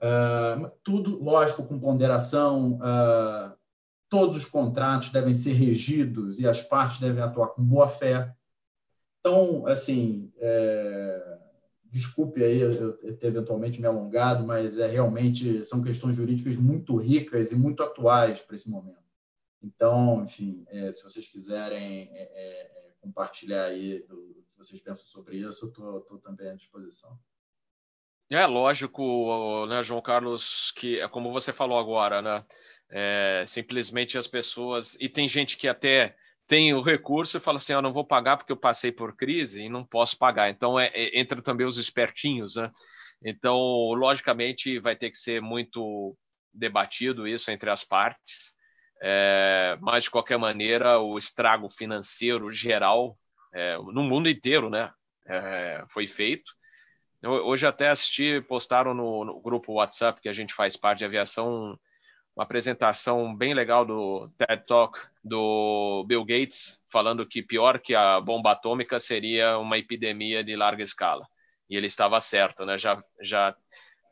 Uh, 0.01 0.71
tudo, 0.83 1.23
lógico, 1.23 1.65
com 1.65 1.79
ponderação, 1.79 2.75
uh, 2.75 3.53
todos 4.09 4.37
os 4.37 4.45
contratos 4.45 5.11
devem 5.11 5.35
ser 5.35 5.53
regidos 5.53 6.39
e 6.39 6.49
as 6.49 6.63
partes 6.63 6.99
devem 6.99 7.23
atuar 7.23 7.49
com 7.49 7.63
boa 7.63 7.87
fé. 7.87 8.35
Então, 9.21 9.67
assim, 9.67 10.33
é... 10.39 11.38
desculpe 11.91 12.43
aí 12.45 12.61
eu 12.61 13.17
ter 13.17 13.29
eventualmente 13.29 13.81
me 13.81 13.87
alongado, 13.87 14.47
mas 14.47 14.79
é 14.79 14.87
realmente 14.87 15.65
são 15.65 15.83
questões 15.83 16.15
jurídicas 16.15 16.57
muito 16.57 16.97
ricas 16.97 17.53
e 17.53 17.57
muito 17.57 17.83
atuais 17.83 18.41
para 18.41 18.57
esse 18.57 18.71
momento. 18.71 18.99
Então, 19.63 20.23
enfim, 20.25 20.65
é, 20.69 20.91
se 20.93 21.03
vocês 21.03 21.27
quiserem 21.27 22.09
é, 22.13 22.23
é, 22.23 22.89
é 22.89 22.93
compartilhar 23.01 23.65
aí 23.65 24.01
do, 24.01 24.45
que 24.45 24.57
vocês 24.57 24.81
pensam 24.81 25.07
sobre 25.07 25.39
isso, 25.39 25.73
eu 25.79 25.99
estou 25.99 26.19
também 26.19 26.51
à 26.51 26.55
disposição. 26.55 27.19
É 28.31 28.47
lógico, 28.47 29.67
né, 29.67 29.83
João 29.83 30.03
Carlos, 30.03 30.71
que 30.73 31.01
é 31.01 31.09
como 31.09 31.33
você 31.33 31.53
falou 31.53 31.79
agora, 31.79 32.21
né? 32.21 32.45
É, 32.91 33.45
simplesmente 33.47 34.17
as 34.17 34.27
pessoas 34.27 34.97
e 34.99 35.09
tem 35.09 35.29
gente 35.29 35.59
que 35.59 35.69
até 35.69 36.17
tem 36.49 36.73
o 36.73 36.83
recurso 36.83 37.37
e 37.37 37.41
fala 37.41 37.59
assim, 37.59 37.75
eu 37.75 37.83
não 37.83 37.93
vou 37.93 38.05
pagar 38.05 38.39
porque 38.39 38.51
eu 38.51 38.57
passei 38.57 38.91
por 38.91 39.15
crise 39.15 39.63
e 39.63 39.69
não 39.69 39.85
posso 39.85 40.17
pagar. 40.19 40.49
Então 40.49 40.81
é, 40.81 40.91
é, 40.95 41.21
entra 41.21 41.43
também 41.43 41.67
os 41.67 41.77
espertinhos, 41.77 42.57
né? 42.57 42.73
Então 43.23 43.59
logicamente 43.95 44.79
vai 44.81 44.97
ter 44.97 45.11
que 45.11 45.19
ser 45.19 45.43
muito 45.43 46.17
debatido 46.53 47.29
isso 47.29 47.51
entre 47.51 47.71
as 47.71 47.85
partes. 47.85 48.57
É, 49.01 49.79
mas, 49.81 50.05
de 50.05 50.11
qualquer 50.11 50.39
maneira, 50.39 50.99
o 50.99 51.19
estrago 51.19 51.69
financeiro 51.69 52.51
geral 52.51 53.17
é, 53.53 53.77
no 53.77 54.03
mundo 54.03 54.29
inteiro 54.29 54.69
né, 54.69 54.91
é, 55.27 55.85
foi 55.91 56.07
feito. 56.07 56.51
Hoje 57.23 57.67
até 57.67 57.89
assisti, 57.89 58.41
postaram 58.43 58.95
no, 58.95 59.25
no, 59.25 59.41
grupo 59.41 59.75
WhatsApp 59.75 60.21
que 60.21 60.29
a 60.29 60.33
gente 60.33 60.55
faz 60.55 60.77
parte 60.77 61.01
de 61.01 61.05
aviação, 61.05 61.79
uma 62.39 62.45
apresentação 62.45 63.35
bem 63.35 63.53
legal 63.53 63.85
do 63.85 64.31
TED 64.39 64.65
Talk 64.65 64.97
do 65.25 66.05
Bill 66.07 66.25
Gates, 66.25 66.81
falando 66.87 67.27
que 67.27 67.43
pior 67.43 67.81
que 67.81 67.97
a 67.97 68.21
bomba 68.21 68.53
atômica 68.53 69.01
seria 69.01 69.59
uma 69.59 69.77
epidemia 69.77 70.45
de 70.45 70.55
larga 70.55 70.85
escala. 70.85 71.27
E 71.69 71.77
ele 71.77 71.89
estava 71.89 72.21
certo, 72.21 72.65
né? 72.65 72.79
Já, 72.79 73.03
já 73.21 73.57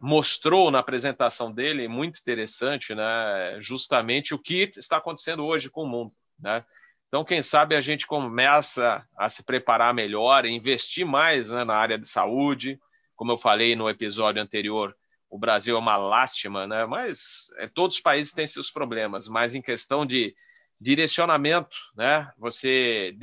mostrou 0.01 0.73
na 0.73 0.81
apresentação 0.81 1.53
dele, 1.53 1.87
muito 1.87 2.19
interessante, 2.19 2.97
né, 2.97 3.59
justamente 3.61 4.35
o 4.35 4.39
que 4.41 4.73
está 4.77 4.97
acontecendo 4.97 5.47
hoje 5.47 5.71
com 5.71 5.85
o 5.85 5.89
mundo. 5.89 6.13
Né? 6.37 6.65
Então, 7.07 7.25
quem 7.25 7.41
sabe 7.43 7.77
a 7.77 7.81
gente 7.81 8.09
começa 8.09 9.07
a 9.17 9.29
se 9.29 9.45
preparar 9.45 9.95
melhor, 9.95 10.45
investir 10.47 11.07
mais 11.07 11.51
né, 11.51 11.63
na 11.63 11.77
área 11.77 11.97
de 11.97 12.09
saúde. 12.09 12.81
Como 13.15 13.31
eu 13.31 13.39
falei 13.39 13.77
no 13.77 13.89
episódio 13.89 14.43
anterior, 14.43 14.97
o 15.31 15.39
Brasil 15.39 15.77
é 15.77 15.79
uma 15.79 15.97
lástima, 15.97 16.67
né? 16.67 16.87
mas 16.87 17.51
é, 17.59 17.69
todos 17.69 17.97
os 17.97 18.03
países 18.03 18.33
têm 18.33 18.47
seus 18.47 18.71
problemas, 18.71 19.29
mas 19.29 19.55
em 19.55 19.63
questão 19.63 20.07
de 20.07 20.35
direcionamento, 20.81 21.77
né? 21.97 22.31
você 22.39 23.17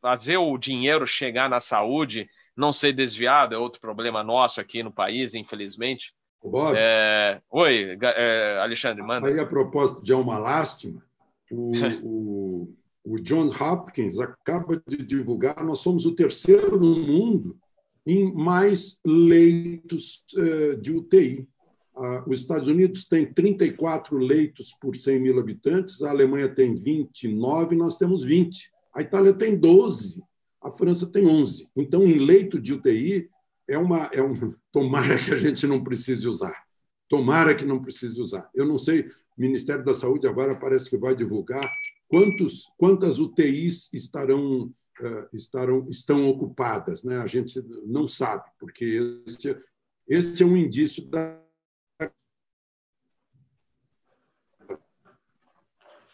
fazer 0.00 0.36
o 0.36 0.56
dinheiro 0.56 1.06
chegar 1.06 1.48
na 1.48 1.60
saúde 1.60 2.28
não 2.56 2.72
ser 2.72 2.92
desviado 2.92 3.54
é 3.54 3.58
outro 3.58 3.80
problema 3.80 4.22
nosso 4.22 4.60
aqui 4.60 4.82
no 4.82 4.90
país, 4.90 5.34
infelizmente. 5.34 6.14
Bob, 6.42 6.74
é... 6.78 7.40
Oi, 7.50 7.98
é, 8.00 8.58
Alexandre, 8.62 9.02
manda. 9.02 9.28
Aí, 9.28 9.38
a 9.38 9.44
propósito 9.44 10.02
de 10.02 10.12
é 10.12 10.16
uma 10.16 10.38
lástima, 10.38 11.04
o, 11.50 11.72
o, 12.02 12.76
o 13.04 13.20
John 13.20 13.48
Hopkins 13.48 14.18
acaba 14.18 14.80
de 14.86 14.98
divulgar, 14.98 15.62
nós 15.64 15.80
somos 15.80 16.06
o 16.06 16.14
terceiro 16.14 16.78
no 16.78 16.96
mundo 16.96 17.58
em 18.06 18.32
mais 18.32 18.98
leitos 19.04 20.24
uh, 20.36 20.76
de 20.80 20.92
UTI. 20.92 21.48
Uh, 21.96 22.30
os 22.30 22.40
Estados 22.40 22.68
Unidos 22.68 23.06
têm 23.06 23.32
34 23.32 24.16
leitos 24.18 24.74
por 24.80 24.94
100 24.94 25.18
mil 25.18 25.38
habitantes, 25.40 26.02
a 26.02 26.10
Alemanha 26.10 26.48
tem 26.48 26.74
29, 26.74 27.74
nós 27.74 27.96
temos 27.96 28.22
20. 28.22 28.70
A 28.94 29.00
Itália 29.02 29.32
tem 29.32 29.56
12 29.56 30.22
a 30.66 30.70
França 30.70 31.06
tem 31.06 31.26
11. 31.26 31.68
Então, 31.76 32.02
em 32.02 32.18
leito 32.18 32.60
de 32.60 32.74
UTI, 32.74 33.30
é 33.68 33.78
uma, 33.78 34.10
é 34.12 34.20
um, 34.20 34.52
tomara 34.72 35.16
que 35.16 35.32
a 35.32 35.38
gente 35.38 35.64
não 35.66 35.82
precise 35.82 36.26
usar. 36.26 36.64
Tomara 37.08 37.54
que 37.54 37.64
não 37.64 37.80
precise 37.80 38.20
usar. 38.20 38.50
Eu 38.52 38.66
não 38.66 38.76
sei, 38.76 39.02
o 39.02 39.12
Ministério 39.38 39.84
da 39.84 39.94
Saúde 39.94 40.26
agora 40.26 40.58
parece 40.58 40.90
que 40.90 40.98
vai 40.98 41.14
divulgar 41.14 41.64
quantos, 42.08 42.64
quantas 42.76 43.20
UTIs 43.20 43.88
estarão, 43.92 44.72
estarão, 45.32 45.84
estão 45.88 46.28
ocupadas. 46.28 47.02
Né? 47.02 47.18
A 47.18 47.26
gente 47.26 47.60
não 47.84 48.06
sabe, 48.06 48.44
porque 48.58 49.22
esse, 49.26 49.62
esse 50.08 50.42
é 50.42 50.46
um 50.46 50.56
indício 50.56 51.04
da. 51.08 51.40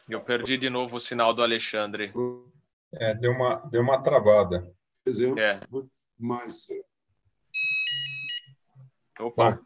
Eu 0.08 0.20
perdi 0.20 0.58
de 0.58 0.68
novo 0.68 0.96
o 0.96 1.00
sinal 1.00 1.32
do 1.32 1.42
Alexandre. 1.42 2.12
É, 2.92 3.14
deu 3.14 3.32
uma, 3.32 3.56
deu 3.70 3.80
uma 3.80 4.02
travada. 4.02 4.70
Exemplo, 5.06 5.40
é. 5.40 5.60
Mas. 6.18 6.66
Opa. 9.18 9.52
Bom, 9.52 9.64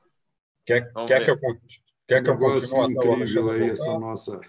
quer, 0.64 0.92
quer 1.06 1.24
que 1.24 1.30
eu, 1.30 1.38
quer 2.06 2.22
que 2.22 2.30
eu 2.30 2.36
continue 2.36 2.92
incrível 2.92 3.50
aí, 3.50 3.70
essa 3.70 3.98
nossa. 3.98 4.40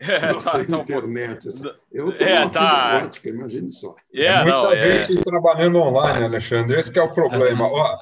É, 0.00 0.32
nossa 0.32 0.64
tá, 0.64 0.76
internet. 0.76 1.42
Tá 1.42 1.48
essa... 1.48 1.80
Eu 1.90 2.10
estou 2.10 2.26
é, 2.26 2.48
tá... 2.48 3.00
ótica, 3.04 3.28
imagine 3.28 3.70
só. 3.72 3.96
É, 4.14 4.32
muita 4.36 4.50
não, 4.50 4.72
é. 4.72 5.04
gente 5.04 5.22
trabalhando 5.22 5.78
online, 5.78 6.24
Alexandre, 6.24 6.78
esse 6.78 6.96
é 6.96 7.02
o 7.02 7.12
problema. 7.12 7.66
Ó, 7.66 7.98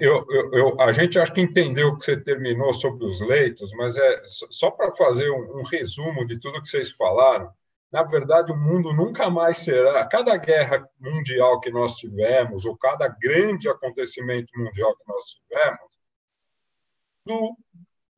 eu, 0.00 0.26
eu, 0.28 0.52
eu, 0.52 0.80
a 0.80 0.90
gente 0.90 1.18
acho 1.18 1.32
que 1.32 1.40
entendeu 1.40 1.88
o 1.88 1.96
que 1.96 2.04
você 2.04 2.16
terminou 2.16 2.72
sobre 2.72 3.04
os 3.04 3.20
leitos, 3.20 3.72
mas 3.74 3.96
é 3.96 4.22
só 4.24 4.70
para 4.70 4.90
fazer 4.92 5.30
um, 5.30 5.60
um, 5.60 5.62
resumo 5.62 6.26
de 6.26 6.40
tudo 6.40 6.60
que 6.60 6.68
vocês 6.68 6.90
falaram 6.90 7.50
na 7.92 8.04
verdade, 8.04 8.52
o 8.52 8.56
mundo 8.56 8.92
nunca 8.92 9.28
mais 9.28 9.58
será. 9.58 10.06
Cada 10.06 10.36
guerra 10.36 10.88
mundial 10.98 11.60
que 11.60 11.70
nós 11.70 11.96
tivemos, 11.96 12.64
ou 12.64 12.76
cada 12.76 13.08
grande 13.08 13.68
acontecimento 13.68 14.56
mundial 14.56 14.96
que 14.96 15.08
nós 15.08 15.24
tivemos, 15.24 15.90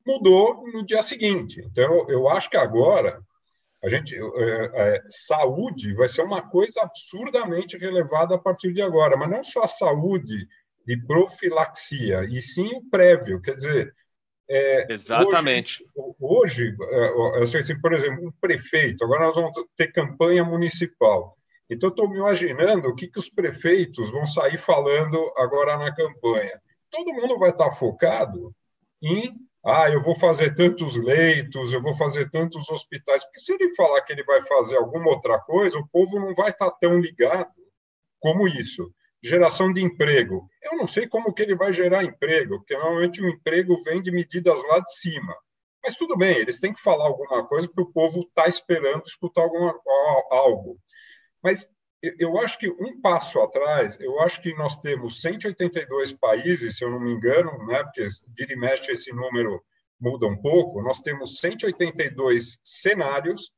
mudou 0.05 0.63
no 0.71 0.85
dia 0.85 1.01
seguinte. 1.01 1.61
Então, 1.65 2.09
eu 2.09 2.27
acho 2.29 2.49
que 2.49 2.57
agora 2.57 3.21
a 3.83 3.89
gente 3.89 4.15
é, 4.15 4.71
é, 4.73 5.03
saúde 5.09 5.93
vai 5.93 6.07
ser 6.07 6.21
uma 6.21 6.41
coisa 6.41 6.81
absurdamente 6.81 7.77
relevada 7.77 8.35
a 8.35 8.39
partir 8.39 8.71
de 8.71 8.81
agora, 8.81 9.17
mas 9.17 9.29
não 9.29 9.43
só 9.43 9.63
a 9.63 9.67
saúde 9.67 10.47
de 10.85 10.97
profilaxia, 11.05 12.23
e 12.25 12.41
sim 12.41 12.75
o 12.75 12.89
prévio. 12.89 13.41
Quer 13.41 13.55
dizer, 13.55 13.95
é, 14.49 14.91
Exatamente. 14.91 15.85
Hoje, 16.19 16.75
hoje 17.39 17.57
assim, 17.57 17.79
por 17.79 17.93
exemplo, 17.93 18.27
um 18.27 18.31
prefeito, 18.39 19.03
agora 19.03 19.25
nós 19.25 19.35
vamos 19.35 19.51
ter 19.75 19.91
campanha 19.91 20.43
municipal. 20.43 21.37
Então, 21.69 21.89
estou 21.89 22.09
me 22.09 22.17
imaginando 22.17 22.89
o 22.89 22.95
que, 22.95 23.07
que 23.07 23.19
os 23.19 23.29
prefeitos 23.29 24.11
vão 24.11 24.25
sair 24.25 24.57
falando 24.57 25.17
agora 25.37 25.77
na 25.77 25.93
campanha. 25.93 26.61
Todo 26.89 27.13
mundo 27.13 27.39
vai 27.39 27.49
estar 27.49 27.71
focado 27.71 28.53
em 29.01 29.33
ah, 29.65 29.89
eu 29.89 30.01
vou 30.01 30.15
fazer 30.15 30.53
tantos 30.55 30.97
leitos, 30.97 31.71
eu 31.71 31.81
vou 31.81 31.93
fazer 31.93 32.29
tantos 32.29 32.69
hospitais. 32.69 33.23
Porque 33.23 33.39
se 33.39 33.53
ele 33.53 33.69
falar 33.75 34.01
que 34.01 34.11
ele 34.11 34.23
vai 34.23 34.41
fazer 34.41 34.77
alguma 34.77 35.09
outra 35.09 35.39
coisa, 35.39 35.79
o 35.79 35.87
povo 35.87 36.19
não 36.19 36.33
vai 36.33 36.49
estar 36.49 36.69
tão 36.71 36.99
ligado 36.99 37.51
como 38.19 38.47
isso 38.47 38.93
geração 39.23 39.71
de 39.71 39.81
emprego. 39.81 40.49
Eu 40.61 40.77
não 40.77 40.85
sei 40.85 41.07
como 41.07 41.33
que 41.33 41.41
ele 41.41 41.55
vai 41.55 41.71
gerar 41.71 42.03
emprego, 42.03 42.57
porque 42.57 42.75
normalmente 42.75 43.21
o 43.21 43.29
emprego 43.29 43.81
vem 43.83 44.01
de 44.01 44.11
medidas 44.11 44.61
lá 44.67 44.79
de 44.79 44.93
cima. 44.93 45.33
Mas 45.81 45.95
tudo 45.95 46.17
bem, 46.17 46.37
eles 46.37 46.59
têm 46.59 46.73
que 46.73 46.81
falar 46.81 47.05
alguma 47.05 47.47
coisa 47.47 47.67
porque 47.67 47.81
o 47.81 47.93
povo 47.93 48.19
está 48.21 48.45
esperando 48.47 49.03
escutar 49.05 49.41
alguma, 49.41 49.73
algo. 50.29 50.77
Mas 51.41 51.69
eu 52.19 52.37
acho 52.39 52.59
que 52.59 52.69
um 52.69 52.99
passo 52.99 53.39
atrás, 53.39 53.97
eu 53.99 54.19
acho 54.19 54.41
que 54.41 54.53
nós 54.55 54.77
temos 54.77 55.21
182 55.21 56.11
países, 56.13 56.77
se 56.77 56.83
eu 56.83 56.91
não 56.91 56.99
me 56.99 57.13
engano, 57.13 57.51
né, 57.65 57.81
porque 57.83 58.05
vira 58.35 58.53
e 58.53 58.57
mexe 58.57 58.91
esse 58.91 59.13
número 59.13 59.63
muda 59.99 60.27
um 60.27 60.35
pouco, 60.35 60.81
nós 60.81 60.99
temos 60.99 61.39
182 61.39 62.59
cenários 62.61 63.53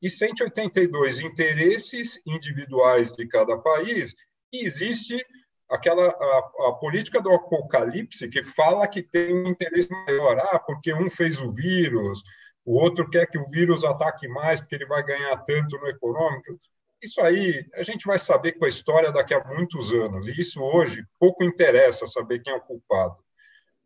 e 0.00 0.08
182 0.08 1.20
interesses 1.20 2.18
individuais 2.26 3.12
de 3.12 3.26
cada 3.28 3.58
país 3.58 4.14
e 4.50 4.64
existe 4.64 5.22
aquela 5.68 6.08
a, 6.08 6.68
a, 6.68 6.72
política 6.72 7.20
do 7.20 7.30
apocalipse 7.30 8.28
que 8.30 8.42
fala 8.42 8.88
que 8.88 9.02
tem 9.02 9.34
um 9.34 9.48
interesse 9.48 9.90
maior, 9.90 10.38
ah, 10.38 10.58
porque 10.58 10.92
um 10.94 11.10
fez 11.10 11.40
o 11.40 11.52
vírus, 11.52 12.22
o 12.64 12.80
outro 12.80 13.08
quer 13.10 13.26
que 13.26 13.38
o 13.38 13.50
vírus 13.50 13.84
ataque 13.84 14.26
mais 14.26 14.60
porque 14.60 14.76
ele 14.76 14.86
vai 14.86 15.04
ganhar 15.04 15.36
tanto 15.44 15.78
no 15.78 15.86
econômico. 15.86 16.56
Isso 17.02 17.20
aí 17.22 17.66
a 17.74 17.82
gente 17.82 18.06
vai 18.06 18.18
saber 18.18 18.52
com 18.52 18.64
a 18.64 18.68
história 18.68 19.10
daqui 19.10 19.34
a 19.34 19.44
muitos 19.44 19.92
anos. 19.92 20.28
E 20.28 20.38
isso 20.38 20.62
hoje 20.62 21.04
pouco 21.18 21.42
interessa 21.42 22.06
saber 22.06 22.40
quem 22.40 22.52
é 22.52 22.56
o 22.56 22.60
culpado. 22.60 23.16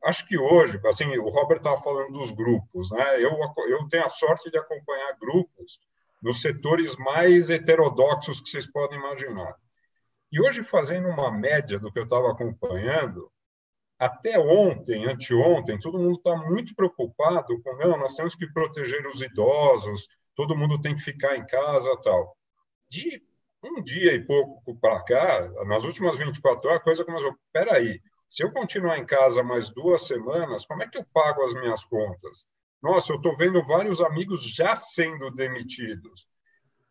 Acho 0.04 0.26
que 0.26 0.36
hoje, 0.36 0.78
assim, 0.84 1.16
o 1.16 1.28
Robert 1.28 1.58
estava 1.58 1.78
falando 1.78 2.12
dos 2.12 2.30
grupos, 2.30 2.90
né? 2.90 3.22
Eu 3.22 3.30
eu 3.68 3.88
tenho 3.88 4.04
a 4.04 4.08
sorte 4.08 4.50
de 4.50 4.58
acompanhar 4.58 5.16
grupos 5.18 5.78
nos 6.22 6.40
setores 6.40 6.96
mais 6.96 7.50
heterodoxos 7.50 8.40
que 8.40 8.50
vocês 8.50 8.70
podem 8.70 8.98
imaginar. 8.98 9.54
E 10.32 10.40
hoje, 10.40 10.62
fazendo 10.64 11.08
uma 11.08 11.30
média 11.30 11.78
do 11.78 11.92
que 11.92 11.98
eu 11.98 12.04
estava 12.04 12.30
acompanhando, 12.32 13.30
até 13.98 14.38
ontem, 14.38 15.06
anteontem, 15.06 15.78
todo 15.78 15.98
mundo 15.98 16.16
está 16.16 16.36
muito 16.36 16.74
preocupado 16.74 17.60
com, 17.62 17.76
não, 17.76 17.96
nós 17.96 18.14
temos 18.14 18.34
que 18.34 18.46
proteger 18.52 19.06
os 19.06 19.22
idosos, 19.22 20.08
todo 20.34 20.56
mundo 20.56 20.80
tem 20.80 20.94
que 20.94 21.00
ficar 21.00 21.36
em 21.36 21.46
casa 21.46 21.96
tal. 22.02 22.36
De 22.94 23.20
um 23.60 23.82
dia 23.82 24.14
e 24.14 24.24
pouco 24.24 24.76
para 24.76 25.02
cá, 25.02 25.48
nas 25.66 25.82
últimas 25.84 26.16
24 26.16 26.68
horas, 26.68 26.80
a 26.80 26.84
coisa 26.84 27.04
começou, 27.04 27.34
peraí, 27.52 28.00
se 28.28 28.44
eu 28.44 28.52
continuar 28.52 28.98
em 28.98 29.04
casa 29.04 29.42
mais 29.42 29.68
duas 29.68 30.06
semanas, 30.06 30.64
como 30.64 30.80
é 30.84 30.88
que 30.88 30.98
eu 30.98 31.04
pago 31.12 31.42
as 31.42 31.52
minhas 31.54 31.84
contas? 31.84 32.46
Nossa, 32.80 33.12
eu 33.12 33.16
estou 33.16 33.36
vendo 33.36 33.64
vários 33.64 34.00
amigos 34.00 34.44
já 34.44 34.76
sendo 34.76 35.28
demitidos. 35.32 36.28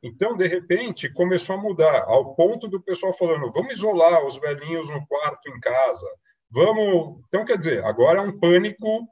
Então, 0.01 0.35
de 0.35 0.45
repente, 0.45 1.09
começou 1.13 1.55
a 1.55 1.61
mudar, 1.61 2.03
ao 2.03 2.35
ponto 2.35 2.67
do 2.67 2.81
pessoal 2.81 3.13
falando: 3.13 3.49
vamos 3.53 3.71
isolar 3.71 4.25
os 4.25 4.35
velhinhos 4.35 4.89
no 4.89 5.07
quarto 5.07 5.47
em 5.49 5.59
casa. 5.61 6.09
Vamos. 6.49 7.23
Então, 7.29 7.45
quer 7.45 7.57
dizer, 7.57 7.85
agora 7.85 8.19
é 8.19 8.21
um 8.21 8.37
pânico 8.37 9.07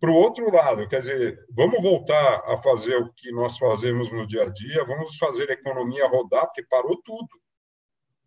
para 0.00 0.10
o 0.10 0.14
outro 0.14 0.52
lado. 0.54 0.86
Quer 0.88 0.98
dizer, 0.98 1.38
vamos 1.50 1.82
voltar 1.82 2.42
a 2.46 2.56
fazer 2.56 2.96
o 2.96 3.12
que 3.14 3.30
nós 3.32 3.58
fazemos 3.58 4.12
no 4.12 4.26
dia 4.26 4.44
a 4.44 4.48
dia, 4.48 4.84
vamos 4.84 5.16
fazer 5.16 5.50
a 5.50 5.54
economia 5.54 6.06
rodar, 6.06 6.46
porque 6.46 6.64
parou 6.64 7.00
tudo. 7.02 7.28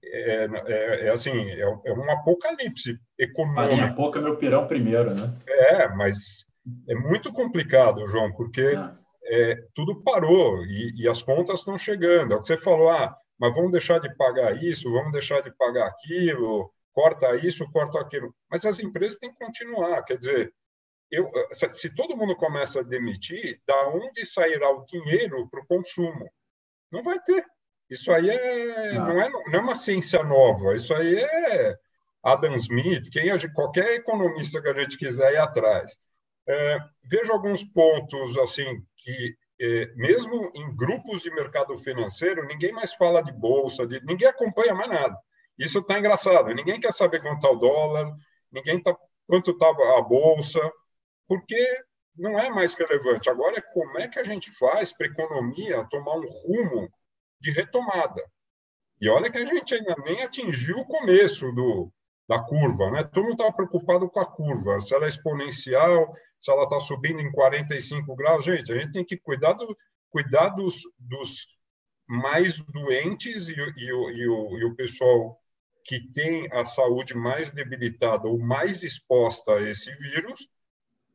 É, 0.03 0.47
é, 0.65 1.07
é 1.07 1.09
assim, 1.09 1.31
é, 1.31 1.61
é, 1.61 1.93
um 1.93 2.09
apocalipse 2.11 2.97
econômico. 3.17 3.61
Farinha 3.61 3.93
pouca, 3.93 4.21
meu 4.21 4.37
pirão 4.37 4.67
primeiro, 4.67 5.13
né? 5.13 5.33
É, 5.47 5.87
mas 5.89 6.45
é 6.87 6.95
muito 6.95 7.31
complicado, 7.33 8.07
João, 8.07 8.31
porque 8.33 8.73
ah. 8.75 8.95
tudo 9.75 10.01
parou 10.01 10.63
e, 10.65 11.03
e, 11.03 11.07
as 11.07 11.21
contas 11.21 11.59
estão 11.59 11.77
chegando. 11.77 12.33
É 12.33 12.37
o 12.37 12.41
que 12.41 12.47
você 12.47 12.57
falou, 12.57 12.89
ah, 12.89 13.13
mas 13.37 13.53
vamos 13.53 13.71
deixar 13.71 13.99
de 13.99 14.13
pagar 14.15 14.61
isso, 14.63 14.91
vamos 14.91 15.11
deixar 15.11 15.41
de 15.41 15.51
pagar 15.57 15.87
aquilo, 15.87 16.71
corta 16.93 17.35
isso, 17.35 17.69
corta 17.71 17.99
aquilo. 17.99 18.33
Mas 18.49 18.65
as 18.65 18.79
empresas 18.79 19.17
têm 19.17 19.31
que 19.31 19.45
continuar. 19.45 20.03
Quer 20.03 20.17
dizer, 20.17 20.53
eu, 21.11 21.31
se 21.51 21.93
todo 21.95 22.15
mundo 22.15 22.35
começa 22.35 22.81
a 22.81 22.83
demitir, 22.83 23.61
da 23.65 23.89
onde 23.89 24.25
sairá 24.25 24.69
o 24.71 24.85
dinheiro 24.85 25.47
para 25.49 25.61
o 25.61 25.65
consumo? 25.65 26.29
Não 26.91 27.01
vai 27.01 27.19
ter. 27.21 27.43
Isso 27.89 28.11
aí 28.11 28.29
é, 28.29 28.93
não. 28.93 29.07
Não, 29.07 29.21
é, 29.21 29.29
não 29.29 29.53
é 29.53 29.59
uma 29.59 29.75
ciência 29.75 30.23
nova, 30.23 30.75
isso 30.75 30.93
aí 30.93 31.15
é 31.15 31.75
Adam 32.23 32.53
Smith, 32.55 33.09
quem, 33.11 33.29
qualquer 33.53 33.95
economista 33.95 34.61
que 34.61 34.67
a 34.67 34.73
gente 34.73 34.97
quiser 34.97 35.33
ir 35.33 35.37
atrás. 35.37 35.97
É, 36.47 36.77
vejo 37.03 37.31
alguns 37.31 37.63
pontos 37.63 38.37
assim 38.37 38.81
que 38.97 39.35
é, 39.61 39.87
mesmo 39.95 40.51
em 40.55 40.75
grupos 40.75 41.21
de 41.21 41.31
mercado 41.31 41.75
financeiro 41.77 42.45
ninguém 42.47 42.71
mais 42.71 42.93
fala 42.93 43.21
de 43.21 43.31
bolsa, 43.31 43.85
de, 43.85 44.03
ninguém 44.05 44.27
acompanha 44.27 44.73
mais 44.73 44.89
nada. 44.89 45.17
Isso 45.57 45.79
está 45.79 45.99
engraçado. 45.99 46.53
Ninguém 46.53 46.79
quer 46.79 46.93
saber 46.93 47.21
quanto 47.21 47.35
está 47.35 47.49
o 47.49 47.55
dólar, 47.55 48.15
ninguém 48.51 48.81
tá 48.81 48.95
quanto 49.27 49.51
está 49.51 49.67
a 49.69 50.01
bolsa, 50.01 50.59
porque 51.29 51.83
não 52.17 52.39
é 52.39 52.49
mais 52.49 52.73
relevante. 52.73 53.29
Agora 53.29 53.59
é 53.59 53.61
como 53.61 53.99
é 53.99 54.07
que 54.07 54.19
a 54.19 54.23
gente 54.23 54.49
faz 54.57 54.91
para 54.91 55.05
a 55.05 55.09
economia 55.09 55.87
tomar 55.89 56.15
um 56.15 56.25
rumo 56.25 56.91
de 57.39 57.51
retomada. 57.51 58.21
E 58.99 59.07
olha 59.07 59.31
que 59.31 59.37
a 59.37 59.45
gente 59.45 59.75
ainda 59.75 59.95
nem 60.03 60.23
atingiu 60.23 60.79
o 60.79 60.87
começo 60.87 61.51
do, 61.53 61.93
da 62.27 62.39
curva, 62.43 62.91
né? 62.91 63.03
Todo 63.03 63.25
mundo 63.25 63.41
está 63.41 63.51
preocupado 63.53 64.09
com 64.09 64.19
a 64.19 64.25
curva, 64.25 64.81
se 64.81 64.93
ela 64.93 65.05
é 65.05 65.07
exponencial, 65.07 66.13
se 66.41 66.51
ela 66.51 66.63
está 66.63 66.79
subindo 66.79 67.21
em 67.21 67.31
45 67.31 68.13
graus. 68.15 68.43
Gente, 68.43 68.73
a 68.73 68.77
gente 68.77 68.91
tem 68.91 69.05
que 69.05 69.15
cuidar, 69.15 69.53
do, 69.53 69.77
cuidar 70.09 70.49
dos, 70.49 70.81
dos 70.97 71.47
mais 72.07 72.59
doentes 72.65 73.49
e, 73.49 73.53
e, 73.53 73.85
e, 73.85 74.27
o, 74.27 74.57
e 74.57 74.65
o 74.65 74.75
pessoal 74.75 75.39
que 75.85 76.11
tem 76.11 76.51
a 76.51 76.65
saúde 76.65 77.15
mais 77.15 77.51
debilitada 77.51 78.27
ou 78.27 78.37
mais 78.37 78.83
exposta 78.83 79.53
a 79.53 79.69
esse 79.69 79.91
vírus, 79.95 80.47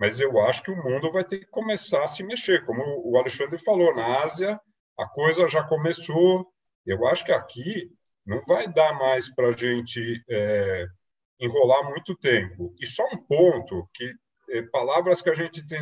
mas 0.04 0.20
eu 0.20 0.38
acho 0.38 0.62
que 0.62 0.70
o 0.70 0.76
mundo 0.76 1.10
vai 1.10 1.24
ter 1.24 1.38
que 1.38 1.46
começar 1.46 2.04
a 2.04 2.06
se 2.06 2.22
mexer. 2.22 2.62
Como 2.66 2.82
o 3.10 3.16
Alexandre 3.16 3.56
falou, 3.56 3.94
na 3.94 4.22
Ásia 4.22 4.60
a 4.98 5.08
coisa 5.08 5.48
já 5.48 5.64
começou. 5.64 6.46
Eu 6.84 7.06
acho 7.06 7.24
que 7.24 7.32
aqui 7.32 7.90
não 8.26 8.42
vai 8.42 8.70
dar 8.70 8.92
mais 8.98 9.34
para 9.34 9.48
a 9.48 9.52
gente 9.52 10.22
é, 10.28 10.84
enrolar 11.40 11.88
muito 11.88 12.14
tempo. 12.16 12.74
E 12.78 12.86
só 12.86 13.02
um 13.14 13.16
ponto, 13.16 13.88
que 13.94 14.12
é, 14.50 14.60
palavras 14.64 15.22
que 15.22 15.30
a 15.30 15.32
gente 15.32 15.66
tem, 15.66 15.80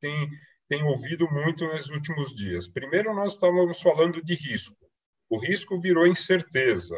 tem, 0.00 0.30
tem 0.68 0.84
ouvido 0.84 1.28
muito 1.28 1.66
nesses 1.66 1.90
últimos 1.90 2.32
dias. 2.32 2.68
Primeiro, 2.68 3.12
nós 3.12 3.32
estávamos 3.32 3.82
falando 3.82 4.22
de 4.22 4.36
risco. 4.36 4.86
O 5.28 5.36
risco 5.36 5.80
virou 5.80 6.06
incerteza. 6.06 6.96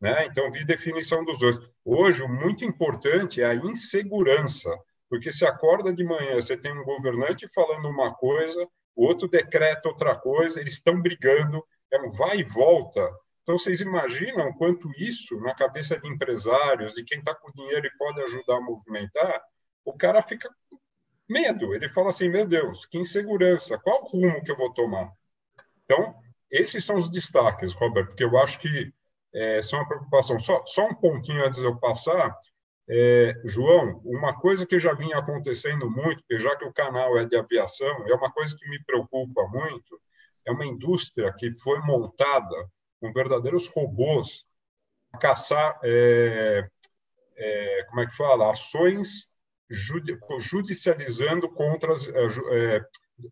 Né? 0.00 0.24
Então, 0.24 0.50
vi 0.50 0.64
definição 0.64 1.22
dos 1.22 1.38
dois. 1.38 1.58
Hoje, 1.84 2.22
o 2.22 2.28
muito 2.28 2.64
importante 2.64 3.42
é 3.42 3.44
a 3.44 3.54
insegurança, 3.54 4.70
porque 5.08 5.30
se 5.30 5.46
acorda 5.46 5.92
de 5.92 6.04
manhã, 6.04 6.34
você 6.34 6.56
tem 6.56 6.72
um 6.72 6.84
governante 6.84 7.46
falando 7.54 7.88
uma 7.88 8.14
coisa, 8.14 8.66
o 8.94 9.04
outro 9.06 9.28
decreta 9.28 9.88
outra 9.88 10.16
coisa, 10.16 10.60
eles 10.60 10.74
estão 10.74 11.00
brigando, 11.00 11.64
é 11.92 12.00
um 12.00 12.10
vai 12.10 12.38
e 12.38 12.44
volta 12.44 13.08
então, 13.46 13.56
vocês 13.56 13.80
imaginam 13.80 14.52
quanto 14.54 14.90
isso, 14.98 15.40
na 15.40 15.54
cabeça 15.54 15.96
de 16.00 16.08
empresários, 16.08 16.94
de 16.94 17.04
quem 17.04 17.20
está 17.20 17.32
com 17.32 17.52
dinheiro 17.52 17.86
e 17.86 17.96
pode 17.96 18.20
ajudar 18.22 18.56
a 18.56 18.60
movimentar, 18.60 19.40
o 19.84 19.92
cara 19.92 20.20
fica 20.20 20.50
com 20.68 20.76
medo. 21.28 21.72
Ele 21.72 21.88
fala 21.88 22.08
assim: 22.08 22.28
meu 22.28 22.44
Deus, 22.44 22.86
que 22.86 22.98
insegurança, 22.98 23.78
qual 23.78 24.04
rumo 24.04 24.42
que 24.42 24.50
eu 24.50 24.56
vou 24.56 24.74
tomar? 24.74 25.12
Então, 25.84 26.12
esses 26.50 26.84
são 26.84 26.96
os 26.96 27.08
destaques, 27.08 27.72
Roberto, 27.72 28.16
que 28.16 28.24
eu 28.24 28.36
acho 28.36 28.58
que 28.58 28.92
é, 29.32 29.62
são 29.62 29.78
uma 29.78 29.86
preocupação. 29.86 30.40
Só, 30.40 30.64
só 30.66 30.84
um 30.88 30.94
pontinho 30.94 31.46
antes 31.46 31.60
de 31.60 31.66
eu 31.66 31.78
passar. 31.78 32.36
É, 32.88 33.34
João, 33.44 34.00
uma 34.04 34.38
coisa 34.38 34.64
que 34.64 34.78
já 34.78 34.94
vinha 34.94 35.18
acontecendo 35.18 35.90
muito, 35.90 36.22
já 36.38 36.54
que 36.56 36.64
o 36.64 36.72
canal 36.72 37.18
é 37.18 37.24
de 37.24 37.36
aviação, 37.36 38.06
é 38.06 38.14
uma 38.14 38.30
coisa 38.30 38.56
que 38.56 38.68
me 38.68 38.82
preocupa 38.84 39.46
muito, 39.48 40.00
é 40.46 40.52
uma 40.52 40.64
indústria 40.64 41.32
que 41.36 41.50
foi 41.50 41.80
montada 41.80 42.70
com 43.00 43.10
verdadeiros 43.10 43.66
robôs 43.68 44.46
a 45.12 45.18
caçar, 45.18 45.78
é, 45.82 46.68
é, 47.36 47.84
como 47.88 48.00
é 48.00 48.06
que 48.06 48.16
fala, 48.16 48.50
ações 48.50 49.28
judicializando 49.68 51.48
contra 51.48 51.92
as, 51.92 52.08
é, 52.08 52.76
é, 52.76 52.80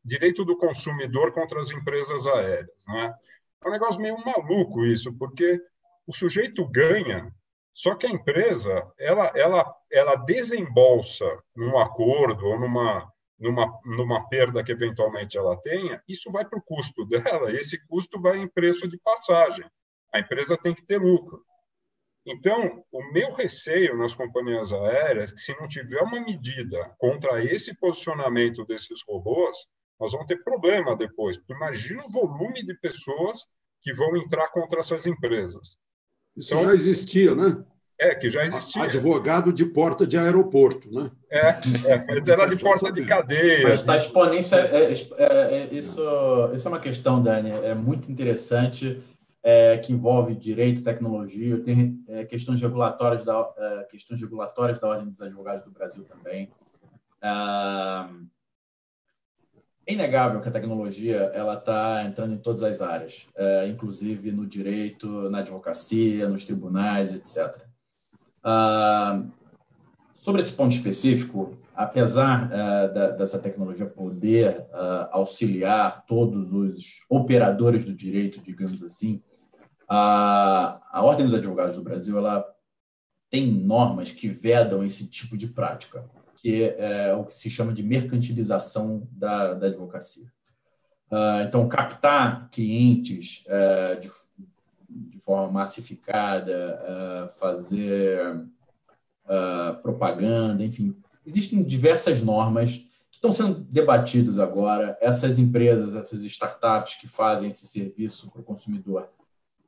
direito 0.05 0.45
do 0.45 0.57
consumidor 0.57 1.33
contra 1.33 1.61
as 1.61 1.71
empresas 1.71 2.27
aéreas, 2.27 2.85
né? 2.89 3.15
É 3.63 3.69
um 3.69 3.73
negócio 3.73 4.01
meio 4.01 4.19
maluco 4.25 4.85
isso, 4.85 5.17
porque 5.17 5.61
o 6.07 6.13
sujeito 6.13 6.67
ganha, 6.69 7.33
só 7.75 7.95
que 7.95 8.07
a 8.07 8.11
empresa 8.11 8.91
ela 8.99 9.33
ela 9.35 9.77
ela 9.93 10.17
desembolsa 10.17 11.27
num 11.55 11.79
acordo 11.79 12.47
ou 12.47 12.59
numa 12.59 13.13
numa, 13.39 13.81
numa 13.85 14.29
perda 14.29 14.63
que 14.63 14.73
eventualmente 14.73 15.37
ela 15.37 15.61
tenha, 15.61 16.03
isso 16.09 16.31
vai 16.31 16.45
para 16.45 16.59
o 16.59 16.63
custo 16.63 17.05
dela, 17.05 17.51
e 17.51 17.57
esse 17.57 17.85
custo 17.87 18.21
vai 18.21 18.39
em 18.39 18.49
preço 18.49 18.89
de 18.89 18.99
passagem. 18.99 19.69
A 20.13 20.21
empresa 20.21 20.57
tem 20.57 20.75
que 20.75 20.87
ter 20.87 20.99
lucro. 20.99 21.45
Então, 22.27 22.83
o 22.91 23.13
meu 23.13 23.31
receio 23.33 23.97
nas 23.99 24.15
companhias 24.15 24.73
aéreas 24.73 25.31
é 25.31 25.35
que, 25.35 25.41
se 25.41 25.55
não 25.61 25.69
tiver 25.69 26.01
uma 26.01 26.21
medida 26.21 26.95
contra 26.97 27.45
esse 27.45 27.77
posicionamento 27.79 28.65
desses 28.65 29.03
robôs, 29.07 29.57
nós 30.01 30.13
vamos 30.13 30.27
ter 30.27 30.43
problema 30.43 30.97
depois. 30.97 31.39
Imagina 31.51 32.07
o 32.07 32.11
volume 32.11 32.65
de 32.65 32.75
pessoas 32.79 33.45
que 33.83 33.93
vão 33.93 34.17
entrar 34.17 34.49
contra 34.49 34.81
essas 34.81 35.07
empresas. 35.07 35.79
Isso 36.37 36.55
então, 36.55 36.69
já 36.69 36.75
existia, 36.75 37.35
né? 37.35 37.65
É, 37.99 38.15
que 38.15 38.29
já 38.29 38.45
existia. 38.45 38.83
Advogado 38.83 39.53
de 39.53 39.65
porta 39.65 40.07
de 40.07 40.19
aeroporto, 40.19 40.93
né? 40.93 41.11
É, 41.31 41.49
é 41.49 42.31
era 42.31 42.47
de 42.47 42.57
porta 42.63 42.91
de 42.91 43.05
cadeia. 43.05 43.69
Mas 43.69 43.81
está 43.81 43.97
exponência. 43.97 44.57
É, 44.57 44.93
é, 44.93 45.57
é, 45.57 45.69
isso, 45.73 46.03
isso 46.55 46.67
é 46.67 46.71
uma 46.71 46.81
questão, 46.81 47.23
Dani, 47.23 47.51
é 47.51 47.75
muito 47.75 48.11
interessante, 48.11 49.01
é, 49.43 49.79
que 49.79 49.93
envolve 49.93 50.35
direito, 50.35 50.83
tecnologia, 50.83 51.61
tem 51.61 52.03
é, 52.09 52.25
questões 52.25 52.61
regulatórias 52.61 53.25
da 53.25 53.53
é, 53.57 53.85
questões 53.85 54.21
regulatórias 54.21 54.79
da 54.79 54.89
ordem 54.89 55.11
dos 55.11 55.23
advogados 55.23 55.65
do 55.65 55.71
Brasil 55.71 56.05
também. 56.05 56.51
É 59.87 59.93
inegável 59.93 60.41
que 60.41 60.49
a 60.49 60.53
tecnologia 60.53 61.17
ela 61.35 61.55
está 61.55 62.05
entrando 62.05 62.35
em 62.35 62.39
todas 62.39 62.63
as 62.63 62.81
áreas, 62.81 63.27
inclusive 63.69 64.33
no 64.33 64.47
direito, 64.47 65.29
na 65.29 65.41
advocacia, 65.41 66.29
nos 66.29 66.45
tribunais, 66.45 67.13
etc. 67.13 67.65
Uh, 68.45 69.31
sobre 70.13 70.43
esse 70.43 70.53
ponto 70.53 70.75
específico, 70.75 71.57
apesar 71.75 72.47
uh, 72.47 72.95
da, 72.95 73.11
dessa 73.11 73.39
tecnologia 73.39 73.87
poder 73.87 74.61
uh, 74.71 75.09
auxiliar 75.11 76.05
todos 76.07 76.53
os 76.53 77.05
operadores 77.09 77.85
do 77.85 77.95
direito, 77.95 78.41
digamos 78.43 78.83
assim, 78.83 79.23
a, 79.89 80.81
a 80.91 81.03
Ordem 81.03 81.25
dos 81.25 81.35
Advogados 81.35 81.77
do 81.77 81.83
Brasil 81.83 82.17
ela 82.19 82.47
tem 83.31 83.51
normas 83.51 84.13
que 84.13 84.29
vedam 84.29 84.85
esse 84.85 85.09
tipo 85.09 85.37
de 85.37 85.49
prática, 85.49 86.05
que 86.45 86.63
é 86.77 87.15
o 87.15 87.25
que 87.25 87.35
se 87.35 87.49
chama 87.49 87.73
de 87.73 87.83
mercantilização 87.83 89.09
da, 89.11 89.55
da 89.55 89.67
advocacia. 89.69 90.31
então, 91.47 91.67
captar 91.67 92.51
clientes 92.51 93.45
de 94.03 94.11
de 94.95 95.19
forma 95.19 95.51
massificada, 95.51 96.79
uh, 96.83 97.39
fazer 97.39 98.37
uh, 98.37 99.83
propaganda, 99.83 100.63
enfim. 100.63 100.95
Existem 101.27 101.63
diversas 101.63 102.23
normas 102.23 102.71
que 103.11 103.17
estão 103.17 103.33
sendo 103.33 103.55
debatidas 103.61 104.39
agora. 104.39 104.97
Essas 105.01 105.39
empresas, 105.39 105.95
essas 105.95 106.23
startups 106.23 106.97
que 106.97 107.09
fazem 107.09 107.49
esse 107.49 107.67
serviço 107.67 108.31
para 108.31 108.41
o 108.41 108.45
consumidor, 108.45 109.09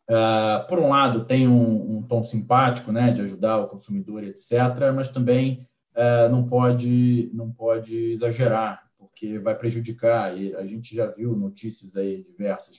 uh, 0.09 0.67
por 0.69 0.79
um 0.79 0.91
lado, 0.91 1.25
tem 1.25 1.49
um, 1.49 1.97
um, 1.97 2.03
tom 2.03 2.23
simpático, 2.23 2.93
né, 2.93 3.11
de 3.13 3.23
ajudar 3.23 3.59
o 3.59 3.69
consumidor, 3.69 4.23
etc., 4.23 4.53
mas 4.95 5.09
também 5.09 5.67
uh, 5.97 6.31
não 6.31 6.47
pode 6.47 7.31
não 7.33 7.51
pode 7.51 7.97
exagerar, 8.13 8.89
porque 8.99 9.39
vai 9.39 9.57
prejudicar. 9.57 10.37
E 10.37 10.55
a 10.55 10.65
gente 10.65 10.95
já 10.95 11.07
viu 11.07 11.35
notícias 11.35 11.97
aí 11.97 12.23
diversas 12.23 12.79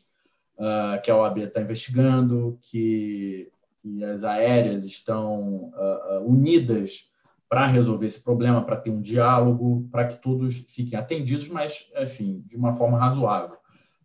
uh, 0.58 1.02
que 1.04 1.12
a 1.12 1.18
OAB 1.18 1.40
está 1.40 1.62
investigando, 1.62 2.58
que, 2.62 3.52
que, 3.82 4.04
as 4.04 4.24
aéreas 4.24 4.86
estão 4.86 5.72
uh, 5.74 6.24
unidas 6.26 7.10
para 7.50 7.66
resolver 7.66 8.06
esse 8.06 8.24
problema, 8.24 8.64
para 8.64 8.76
ter 8.76 8.90
um 8.90 9.00
diálogo, 9.00 9.88
para 9.92 10.06
que 10.06 10.22
todos 10.22 10.58
fiquem 10.74 11.00
atendidos, 11.00 11.48
mas, 11.48 11.90
enfim, 11.98 12.44
de 12.46 12.58
uma 12.58 12.74
forma 12.74 13.00
razoável. 13.00 13.58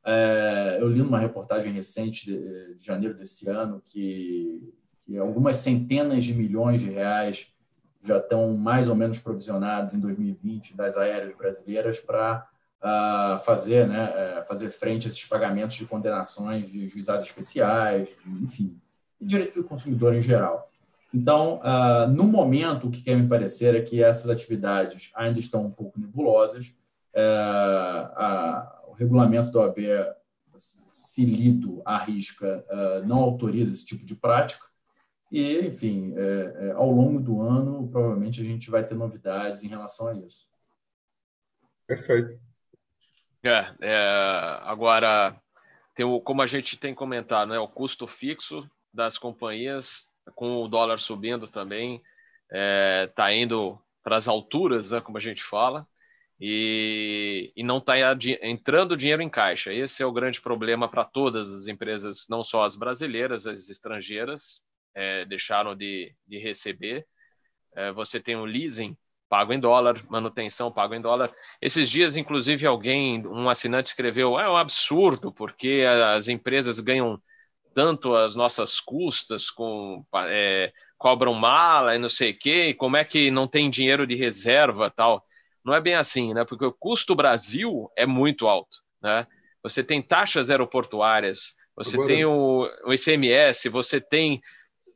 É, 0.05 0.79
eu 0.81 0.89
li 0.89 0.99
numa 0.99 1.19
reportagem 1.19 1.73
recente 1.73 2.27
de, 2.27 2.77
de 2.77 2.85
janeiro 2.85 3.17
desse 3.17 3.49
ano 3.49 3.81
que, 3.85 4.73
que, 5.05 5.17
algumas 5.17 5.57
centenas 5.57 6.25
de 6.25 6.35
milhões 6.35 6.81
de 6.81 6.91
reais 6.91 7.52
já 8.03 8.19
estão 8.19 8.57
mais 8.57 8.89
ou 8.89 8.95
menos 8.95 9.19
provisionados 9.19 9.95
em 9.95 10.01
2020 10.01 10.77
das 10.77 10.97
aéreas 10.97 11.35
brasileiras 11.37 12.01
para 12.01 12.47
uh, 12.83 13.39
fazer, 13.45 13.87
né, 13.87 14.41
uh, 14.41 14.47
fazer 14.47 14.71
frente 14.71 15.07
a 15.07 15.09
esses 15.09 15.25
pagamentos 15.25 15.77
de 15.77 15.87
condenações 15.87 16.67
de 16.67 16.87
juizados 16.89 17.25
especiais, 17.25 18.09
de, 18.25 18.45
enfim, 18.45 18.77
e 19.21 19.25
direito 19.25 19.63
do 19.63 19.69
consumidor 19.69 20.15
em 20.15 20.23
geral. 20.23 20.69
Então, 21.15 21.61
uh, 21.61 22.09
no 22.09 22.25
momento, 22.25 22.87
o 22.87 22.91
que 22.91 23.03
quer 23.03 23.17
me 23.17 23.29
parecer 23.29 23.75
é 23.75 23.83
que 23.83 24.03
essas 24.03 24.31
atividades 24.31 25.11
ainda 25.15 25.39
estão 25.39 25.67
um 25.67 25.71
pouco 25.71 26.01
nebulosas. 26.01 26.75
Uh, 27.15 28.91
o 28.91 28.95
regulamento 28.95 29.53
da 29.53 29.61
OAB, 29.61 29.77
se 30.93 31.25
lido 31.25 31.83
à 31.85 31.99
risca, 31.99 32.65
uh, 32.71 33.07
não 33.07 33.19
autoriza 33.19 33.73
esse 33.73 33.85
tipo 33.85 34.05
de 34.05 34.15
prática. 34.15 34.67
E, 35.33 35.67
enfim, 35.67 36.13
é, 36.15 36.67
é, 36.67 36.73
ao 36.73 36.91
longo 36.91 37.19
do 37.19 37.41
ano, 37.41 37.89
provavelmente 37.89 38.43
a 38.43 38.45
gente 38.45 38.71
vai 38.71 38.85
ter 38.85 38.95
novidades 38.95 39.63
em 39.63 39.69
relação 39.69 40.09
a 40.09 40.15
isso. 40.15 40.47
Perfeito. 41.87 42.39
É, 43.43 43.75
é, 43.81 43.97
agora, 44.63 45.35
tem 45.95 46.05
o, 46.05 46.21
como 46.21 46.43
a 46.43 46.47
gente 46.47 46.77
tem 46.77 46.95
comentado, 46.95 47.49
né, 47.49 47.59
o 47.59 47.67
custo 47.67 48.07
fixo 48.07 48.69
das 48.93 49.17
companhias, 49.17 50.07
com 50.35 50.63
o 50.63 50.69
dólar 50.69 51.01
subindo 51.01 51.49
também, 51.49 52.03
está 53.09 53.33
é, 53.33 53.39
indo 53.39 53.81
para 54.05 54.19
as 54.19 54.29
alturas, 54.29 54.91
né, 54.91 55.01
como 55.01 55.17
a 55.17 55.21
gente 55.21 55.43
fala, 55.43 55.89
e, 56.39 57.51
e 57.57 57.63
não 57.63 57.79
está 57.79 57.95
entrando 58.43 58.99
dinheiro 58.99 59.23
em 59.23 59.31
caixa. 59.31 59.73
Esse 59.73 60.03
é 60.03 60.07
o 60.07 60.13
grande 60.13 60.43
problema 60.43 60.91
para 60.91 61.07
todas 61.07 61.51
as 61.51 61.69
empresas, 61.69 62.27
não 62.29 62.43
só 62.43 62.65
as 62.65 62.77
brasileiras, 62.77 63.47
as 63.47 63.71
estrangeiras, 63.71 64.63
é, 64.95 65.25
deixaram 65.25 65.75
de, 65.75 66.15
de 66.27 66.39
receber. 66.39 67.07
É, 67.75 67.93
você 67.93 68.21
tem 68.21 68.37
o 68.37 68.45
leasing 68.45 68.97
pago 69.29 69.53
em 69.55 69.59
dólar, 69.59 70.05
manutenção 70.11 70.71
pago 70.71 70.95
em 70.95 71.01
dólar. 71.01 71.33
Esses 71.61 71.89
dias, 71.89 72.17
inclusive, 72.17 72.67
alguém, 72.67 73.27
um 73.27 73.49
assinante 73.49 73.89
escreveu: 73.89 74.39
é 74.39 74.51
um 74.51 74.57
absurdo, 74.57 75.33
porque 75.33 75.85
as 76.15 76.29
empresas 76.29 76.79
ganham 76.81 77.21
tanto 77.75 78.15
as 78.15 78.35
nossas 78.35 78.79
custas, 78.79 79.51
com, 79.51 80.05
é, 80.27 80.71
cobram 80.99 81.35
mala 81.35 81.95
e 81.95 81.99
não 81.99 82.09
sei 82.09 82.31
o 82.33 82.39
quê, 82.39 82.75
como 82.75 82.97
é 82.97 83.05
que 83.05 83.31
não 83.31 83.47
tem 83.47 83.71
dinheiro 83.71 84.07
de 84.07 84.15
reserva 84.15 84.91
tal. 84.91 85.25
Não 85.65 85.75
é 85.75 85.81
bem 85.81 85.95
assim, 85.95 86.35
né? 86.35 86.45
Porque 86.45 86.65
o 86.65 86.73
custo 86.73 87.15
Brasil 87.15 87.91
é 87.97 88.05
muito 88.05 88.47
alto, 88.49 88.77
né? 89.01 89.27
Você 89.63 89.83
tem 89.83 90.03
taxas 90.03 90.51
aeroportuárias, 90.51 91.55
você 91.75 91.97
Agora... 91.97 92.09
tem 92.09 92.25
o, 92.25 92.69
o 92.85 92.93
ICMS, 92.93 93.69
você 93.69 94.01
tem, 94.01 94.41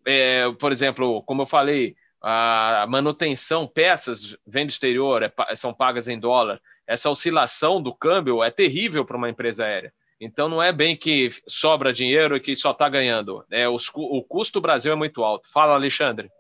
é, 0.07 0.51
por 0.53 0.73
exemplo, 0.73 1.23
como 1.25 1.43
eu 1.43 1.47
falei, 1.47 1.97
a 2.23 2.87
manutenção, 2.89 3.67
peças 3.67 4.37
vem 4.47 4.67
do 4.67 4.71
exterior, 4.71 5.23
é, 5.23 5.33
são 5.55 5.75
pagas 5.75 6.09
em 6.09 6.19
dólar. 6.19 6.61
Essa 6.87 7.11
oscilação 7.11 7.83
do 7.83 7.95
câmbio 7.95 8.43
é 8.43 8.51
terrível 8.51 9.05
para 9.05 9.17
uma 9.17 9.29
empresa 9.29 9.65
aérea. 9.65 9.93
Então 10.21 10.49
não 10.49 10.63
é 10.63 10.73
bem 10.73 10.97
que 10.97 11.31
sobra 11.47 11.93
dinheiro 11.93 12.37
e 12.37 12.41
que 12.41 12.57
só 12.57 12.71
está 12.71 12.89
ganhando. 12.89 13.45
É, 13.51 13.69
os, 13.69 13.91
o 13.95 14.23
custo 14.23 14.61
do 14.61 14.63
Brasil 14.63 14.93
é 14.93 14.97
muito 14.97 15.23
alto. 15.23 15.51
Fala, 15.53 15.75
Alexandre. 15.75 16.31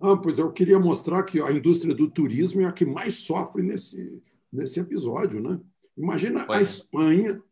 Ah, 0.00 0.16
pois 0.16 0.38
eu 0.38 0.50
queria 0.50 0.78
mostrar 0.78 1.22
que 1.24 1.42
a 1.42 1.52
indústria 1.52 1.94
do 1.94 2.08
turismo 2.08 2.62
é 2.62 2.64
a 2.64 2.72
que 2.72 2.86
mais 2.86 3.16
sofre 3.16 3.62
nesse, 3.62 4.22
nesse 4.50 4.80
episódio. 4.80 5.40
Né? 5.40 5.60
Imagina 5.96 6.46
pois 6.46 6.56
a 6.56 6.60
é. 6.60 6.62
Espanha, 6.62 7.42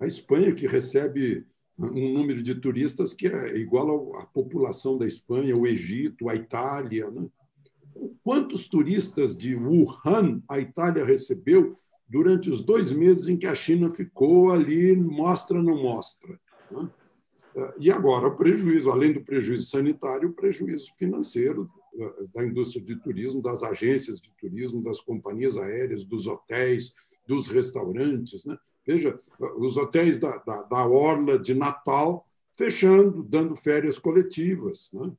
a 0.00 0.06
Espanha 0.06 0.54
que 0.54 0.68
recebe 0.68 1.44
um 1.78 2.12
número 2.12 2.42
de 2.42 2.54
turistas 2.54 3.12
que 3.12 3.26
é 3.26 3.56
igual 3.56 4.16
à 4.16 4.24
população 4.24 4.96
da 4.96 5.06
Espanha, 5.06 5.56
o 5.56 5.66
Egito, 5.66 6.28
a 6.28 6.34
Itália. 6.34 7.10
Né? 7.10 7.26
Quantos 8.22 8.68
turistas 8.68 9.36
de 9.36 9.54
Wuhan 9.54 10.42
a 10.48 10.58
Itália 10.58 11.04
recebeu 11.04 11.76
durante 12.08 12.48
os 12.48 12.62
dois 12.62 12.92
meses 12.92 13.28
em 13.28 13.36
que 13.36 13.46
a 13.46 13.54
China 13.54 13.90
ficou 13.90 14.50
ali, 14.52 14.96
mostra, 14.96 15.62
não 15.62 15.82
mostra? 15.82 16.40
Né? 16.70 16.88
E 17.78 17.90
agora, 17.90 18.28
o 18.28 18.36
prejuízo, 18.36 18.90
além 18.90 19.12
do 19.12 19.24
prejuízo 19.24 19.66
sanitário, 19.66 20.28
o 20.28 20.34
prejuízo 20.34 20.92
financeiro 20.98 21.70
da 22.34 22.44
indústria 22.44 22.84
de 22.84 22.96
turismo, 22.96 23.40
das 23.40 23.62
agências 23.62 24.20
de 24.20 24.30
turismo, 24.38 24.82
das 24.82 25.00
companhias 25.00 25.56
aéreas, 25.56 26.04
dos 26.04 26.26
hotéis, 26.26 26.92
dos 27.26 27.48
restaurantes. 27.48 28.44
Né? 28.44 28.56
Veja, 28.86 29.18
os 29.56 29.76
hotéis 29.76 30.18
da, 30.18 30.36
da, 30.38 30.62
da 30.62 30.86
Orla 30.86 31.38
de 31.38 31.54
Natal 31.54 32.26
fechando, 32.56 33.22
dando 33.22 33.56
férias 33.56 33.98
coletivas. 33.98 34.90
Né? 34.92 35.12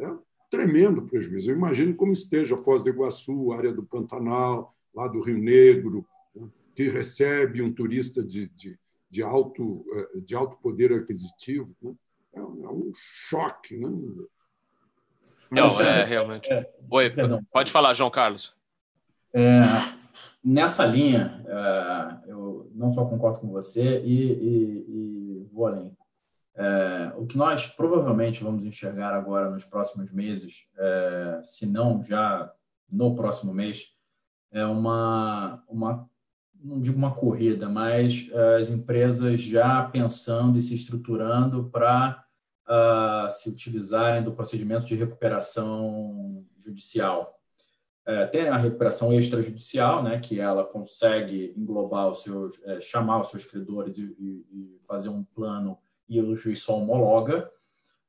É 0.00 0.08
um 0.08 0.20
tremendo 0.48 1.02
prejuízo. 1.02 1.50
Eu 1.50 1.56
imagino 1.56 1.94
como 1.94 2.12
esteja 2.12 2.56
Foz 2.56 2.82
do 2.82 2.88
Iguaçu, 2.88 3.52
área 3.52 3.72
do 3.72 3.82
Pantanal, 3.82 4.74
lá 4.94 5.06
do 5.06 5.20
Rio 5.20 5.38
Negro, 5.38 6.06
né? 6.34 6.48
que 6.74 6.88
recebe 6.88 7.60
um 7.62 7.72
turista 7.72 8.22
de, 8.22 8.48
de, 8.48 8.78
de, 9.10 9.22
alto, 9.22 9.84
eh, 9.92 10.20
de 10.24 10.34
alto 10.34 10.56
poder 10.62 10.92
aquisitivo. 10.92 11.74
Né? 11.82 11.92
É, 12.34 12.40
um, 12.40 12.64
é 12.64 12.68
um 12.68 12.92
choque. 12.94 13.76
Né? 13.76 13.88
Não, 15.50 15.80
é 15.80 16.04
realmente. 16.04 16.50
É, 16.50 16.70
Oi, 16.88 17.10
perdão. 17.10 17.44
pode 17.52 17.72
falar, 17.72 17.92
João 17.94 18.10
Carlos. 18.10 18.54
É, 19.32 19.60
nessa 20.42 20.84
linha, 20.86 21.44
é, 21.46 22.30
eu 22.30 22.49
não 22.74 22.92
só 22.92 23.04
concordo 23.04 23.40
com 23.40 23.48
você 23.48 24.00
e, 24.00 24.32
e, 24.32 24.84
e 24.88 25.48
vou 25.52 25.66
além. 25.66 25.96
É, 26.56 27.12
o 27.16 27.26
que 27.26 27.38
nós 27.38 27.66
provavelmente 27.66 28.42
vamos 28.42 28.64
enxergar 28.64 29.14
agora 29.14 29.50
nos 29.50 29.64
próximos 29.64 30.12
meses, 30.12 30.66
é, 30.76 31.40
se 31.42 31.66
não 31.66 32.02
já 32.02 32.52
no 32.90 33.14
próximo 33.14 33.54
mês, 33.54 33.94
é 34.52 34.64
uma, 34.64 35.62
uma 35.68 36.08
não 36.62 36.80
digo 36.80 36.98
uma 36.98 37.14
corrida, 37.14 37.68
mas 37.68 38.28
é, 38.32 38.56
as 38.56 38.68
empresas 38.68 39.40
já 39.40 39.82
pensando 39.84 40.58
e 40.58 40.60
se 40.60 40.74
estruturando 40.74 41.70
para 41.70 42.24
uh, 42.70 43.28
se 43.28 43.48
utilizarem 43.48 44.22
do 44.22 44.32
procedimento 44.32 44.86
de 44.86 44.94
recuperação 44.94 46.44
judicial. 46.58 47.39
É, 48.10 48.26
tem 48.26 48.48
a 48.48 48.56
recuperação 48.56 49.12
extrajudicial, 49.12 50.02
né, 50.02 50.18
que 50.18 50.40
ela 50.40 50.64
consegue 50.64 51.54
englobar 51.56 52.08
os 52.10 52.22
seus, 52.24 52.60
é, 52.64 52.80
chamar 52.80 53.20
os 53.20 53.28
seus 53.28 53.44
credores 53.44 53.98
e, 53.98 54.16
e, 54.18 54.46
e, 54.52 54.80
fazer 54.84 55.08
um 55.10 55.22
plano 55.22 55.78
e 56.08 56.20
o 56.20 56.34
juiz 56.34 56.60
só 56.60 56.76
homologa. 56.76 57.48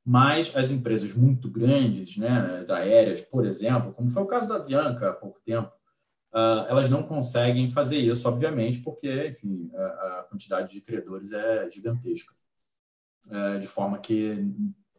Mas 0.04 0.56
as 0.56 0.72
empresas 0.72 1.14
muito 1.14 1.48
grandes, 1.48 2.16
né, 2.16 2.58
as 2.60 2.70
aéreas, 2.70 3.20
por 3.20 3.46
exemplo, 3.46 3.92
como 3.92 4.10
foi 4.10 4.22
o 4.24 4.26
caso 4.26 4.48
da 4.48 4.56
Avianca 4.56 5.10
há 5.10 5.12
pouco 5.12 5.38
tempo, 5.44 5.70
uh, 6.34 6.66
elas 6.68 6.90
não 6.90 7.04
conseguem 7.04 7.68
fazer 7.68 7.98
isso, 7.98 8.28
obviamente, 8.28 8.80
porque, 8.80 9.28
enfim, 9.28 9.70
a, 9.72 9.84
a 9.84 10.26
quantidade 10.28 10.72
de 10.72 10.80
credores 10.80 11.32
é 11.32 11.70
gigantesca. 11.70 12.34
É, 13.30 13.58
de 13.60 13.68
forma 13.68 13.98
que 13.98 14.44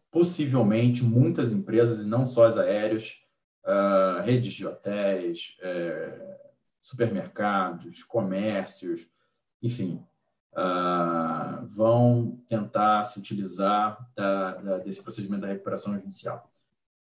possivelmente 0.10 1.04
muitas 1.04 1.52
empresas, 1.52 2.02
e 2.02 2.06
não 2.06 2.26
só 2.26 2.46
as 2.46 2.58
aéreas, 2.58 3.23
uh, 3.66 4.22
redes 4.22 4.54
de 4.54 4.66
hotéis, 4.66 5.58
uh, 5.60 6.36
supermercados, 6.80 8.04
comércios, 8.04 9.10
enfim, 9.62 10.04
uh, 10.54 11.66
vão 11.68 12.40
tentar 12.48 13.04
se 13.04 13.20
utilizar 13.20 14.10
da, 14.16 14.56
da, 14.56 14.78
desse 14.80 15.02
procedimento 15.02 15.42
da 15.42 15.48
recuperação 15.48 15.98
judicial. 15.98 16.52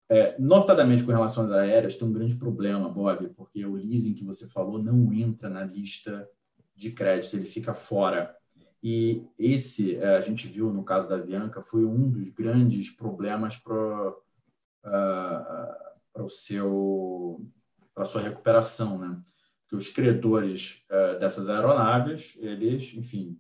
É, 0.10 0.36
notadamente 0.38 1.04
com 1.04 1.12
relação 1.12 1.46
às 1.46 1.52
aéreas, 1.52 1.96
tem 1.96 2.08
um 2.08 2.14
grande 2.14 2.36
problema, 2.36 2.90
Bob, 2.90 3.30
porque 3.30 3.66
o 3.66 3.76
leasing 3.76 4.14
que 4.14 4.24
você 4.24 4.48
falou 4.48 4.78
não 4.78 5.12
entra 5.14 5.50
na 5.50 5.64
lista 5.64 6.30
de 6.76 6.92
créditos, 6.92 7.34
ele 7.34 7.46
fica 7.46 7.74
fora. 7.74 8.36
E 8.82 9.26
esse, 9.40 9.96
é, 9.96 10.18
a 10.18 10.22
gente 10.22 10.48
viu 10.48 10.72
no 10.72 10.84
caso 10.84 11.10
da 11.10 11.16
Avianca, 11.16 11.62
foi 11.62 11.86
um 11.86 12.10
dos 12.10 12.30
grandes 12.30 12.92
problemas 12.92 13.56
para 13.56 14.10
uh, 14.10 15.93
para 16.14 16.24
o 16.24 16.30
seu 16.30 17.46
para 17.94 18.06
sua 18.06 18.22
recuperação, 18.22 18.98
né? 18.98 19.20
Que 19.68 19.76
os 19.76 19.90
credores 19.90 20.84
uh, 20.90 21.20
dessas 21.20 21.50
aeronaves, 21.50 22.36
eles, 22.40 22.94
enfim, 22.96 23.40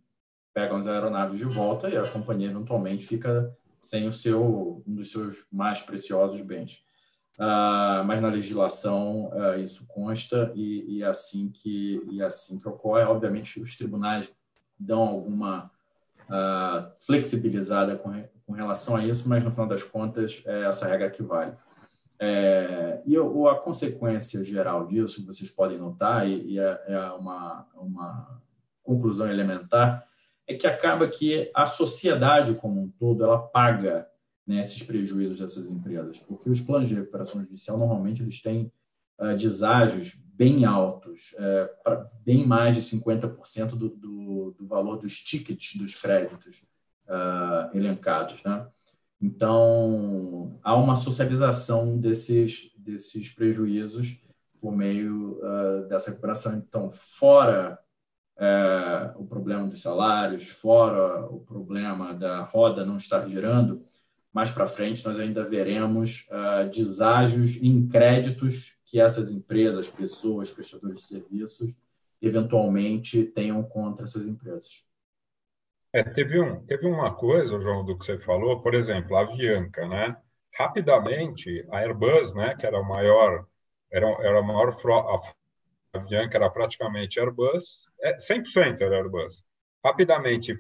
pegam 0.53 0.77
as 0.77 0.87
aeronaves 0.87 1.39
de 1.39 1.45
volta 1.45 1.89
e 1.89 1.97
a 1.97 2.07
companhia 2.07 2.49
eventualmente 2.49 3.05
fica 3.05 3.55
sem 3.81 4.07
o 4.07 4.13
seu 4.13 4.83
um 4.87 4.95
dos 4.95 5.11
seus 5.11 5.45
mais 5.51 5.81
preciosos 5.81 6.41
bens. 6.41 6.83
Uh, 7.37 8.05
mas 8.05 8.21
na 8.21 8.27
legislação 8.27 9.31
uh, 9.33 9.59
isso 9.59 9.87
consta 9.87 10.51
e, 10.53 10.99
e, 10.99 11.03
assim 11.03 11.49
que 11.49 11.99
e 12.11 12.21
assim 12.21 12.59
que 12.59 12.69
ocorre, 12.69 13.03
obviamente 13.03 13.59
os 13.59 13.75
tribunais 13.75 14.31
dão 14.79 15.01
alguma 15.01 15.71
uh, 16.29 16.91
flexibilizada 17.03 17.95
com, 17.95 18.23
com, 18.45 18.53
relação 18.53 18.95
a 18.95 19.03
isso, 19.03 19.27
mas 19.27 19.43
no 19.43 19.49
final 19.49 19.67
das 19.67 19.81
contas 19.81 20.43
é 20.45 20.65
essa 20.65 20.87
regra 20.87 21.09
que 21.09 21.23
vale. 21.23 21.53
É, 22.19 23.01
e 23.05 23.17
o, 23.17 23.47
a 23.47 23.59
consequência 23.59 24.43
geral 24.43 24.87
disso, 24.87 25.25
vocês 25.25 25.49
podem 25.49 25.77
notar, 25.77 26.27
e, 26.27 26.53
e 26.53 26.59
é, 26.59 26.83
é 26.87 26.99
uma, 27.11 27.67
uma 27.75 28.41
conclusão 28.83 29.29
elementar, 29.29 30.07
é 30.47 30.53
que 30.53 30.67
acaba 30.67 31.07
que 31.07 31.49
a 31.53 31.65
sociedade 31.65 32.55
como 32.55 32.81
um 32.81 32.89
todo 32.89 33.23
ela 33.23 33.39
paga 33.39 34.07
né, 34.45 34.59
esses 34.59 34.83
prejuízos 34.83 35.39
dessas 35.39 35.69
empresas, 35.69 36.19
porque 36.19 36.49
os 36.49 36.61
planos 36.61 36.87
de 36.87 36.95
recuperação 36.95 37.41
judicial 37.41 37.77
normalmente 37.77 38.21
eles 38.21 38.41
têm 38.41 38.71
uh, 39.19 39.35
deságios 39.37 40.15
bem 40.35 40.65
altos, 40.65 41.33
uh, 41.33 42.09
bem 42.25 42.45
mais 42.45 42.75
de 42.75 42.81
50% 42.81 43.69
do, 43.69 43.89
do, 43.89 44.55
do, 44.57 44.67
valor 44.67 44.97
dos 44.97 45.17
tickets 45.19 45.75
dos 45.79 45.95
créditos 45.95 46.65
uh, 47.07 47.75
elencados. 47.75 48.43
Né? 48.43 48.67
Então, 49.23 50.59
há 50.61 50.75
uma 50.75 50.97
socialização 50.97 51.97
desses, 51.97 52.69
desses 52.77 53.29
prejuízos 53.29 54.17
por 54.59 54.75
meio 54.75 55.39
uh, 55.39 55.87
dessa 55.87 56.09
recuperação. 56.09 56.53
Então, 56.55 56.91
fora 56.91 57.79
uh, 58.35 59.21
o 59.21 59.25
problema 59.25 59.65
dos 59.65 59.81
salários, 59.81 60.49
fora 60.49 61.25
o 61.27 61.39
problema 61.39 62.13
da 62.13 62.41
roda 62.41 62.85
não 62.85 62.97
estar 62.97 63.25
girando, 63.25 63.85
mais 64.33 64.51
para 64.51 64.67
frente 64.67 65.05
nós 65.05 65.17
ainda 65.17 65.45
veremos 65.45 66.27
uh, 66.29 66.69
deságios 66.69 67.55
em 67.61 67.87
créditos 67.87 68.77
que 68.83 68.99
essas 68.99 69.31
empresas, 69.31 69.87
pessoas, 69.87 70.51
prestadores 70.51 70.99
de 70.99 71.07
serviços, 71.07 71.77
eventualmente 72.21 73.23
tenham 73.23 73.63
contra 73.63 74.03
essas 74.03 74.27
empresas. 74.27 74.83
É, 75.93 76.03
teve, 76.03 76.39
um, 76.41 76.65
teve 76.65 76.87
uma 76.87 77.13
coisa, 77.15 77.59
João, 77.59 77.85
do 77.85 77.95
que 77.97 78.03
você 78.03 78.17
falou, 78.17 78.61
por 78.61 78.73
exemplo, 78.73 79.15
a 79.15 79.21
Avianca, 79.21 79.87
né? 79.87 80.17
Rapidamente, 80.57 81.65
a 81.71 81.79
Airbus, 81.79 82.33
né, 82.35 82.55
que 82.55 82.65
era 82.65 82.79
o 82.79 82.83
maior, 82.87 83.45
era, 83.91 84.07
era 84.21 84.39
a 84.39 84.43
maior 84.43 84.71
frota, 84.71 85.09
a 85.93 85.97
Avianca 85.99 86.37
era 86.37 86.49
praticamente 86.49 87.19
Airbus, 87.19 87.91
é, 88.01 88.17
100% 88.17 88.81
era 88.81 88.97
Airbus. 88.97 89.43
Rapidamente, 89.85 90.55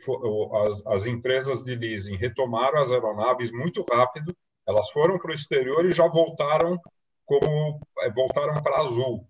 as, 0.65 0.85
as 0.85 1.05
empresas 1.07 1.63
de 1.63 1.75
leasing 1.75 2.17
retomaram 2.17 2.79
as 2.79 2.91
aeronaves 2.91 3.51
muito 3.51 3.83
rápido, 3.89 4.35
elas 4.67 4.91
foram 4.91 5.17
para 5.17 5.31
o 5.31 5.33
exterior 5.33 5.85
e 5.85 5.91
já 5.91 6.07
voltaram 6.07 6.79
como 7.25 7.79
é, 8.01 8.09
voltaram 8.11 8.61
para 8.61 8.81
Azul. 8.81 9.27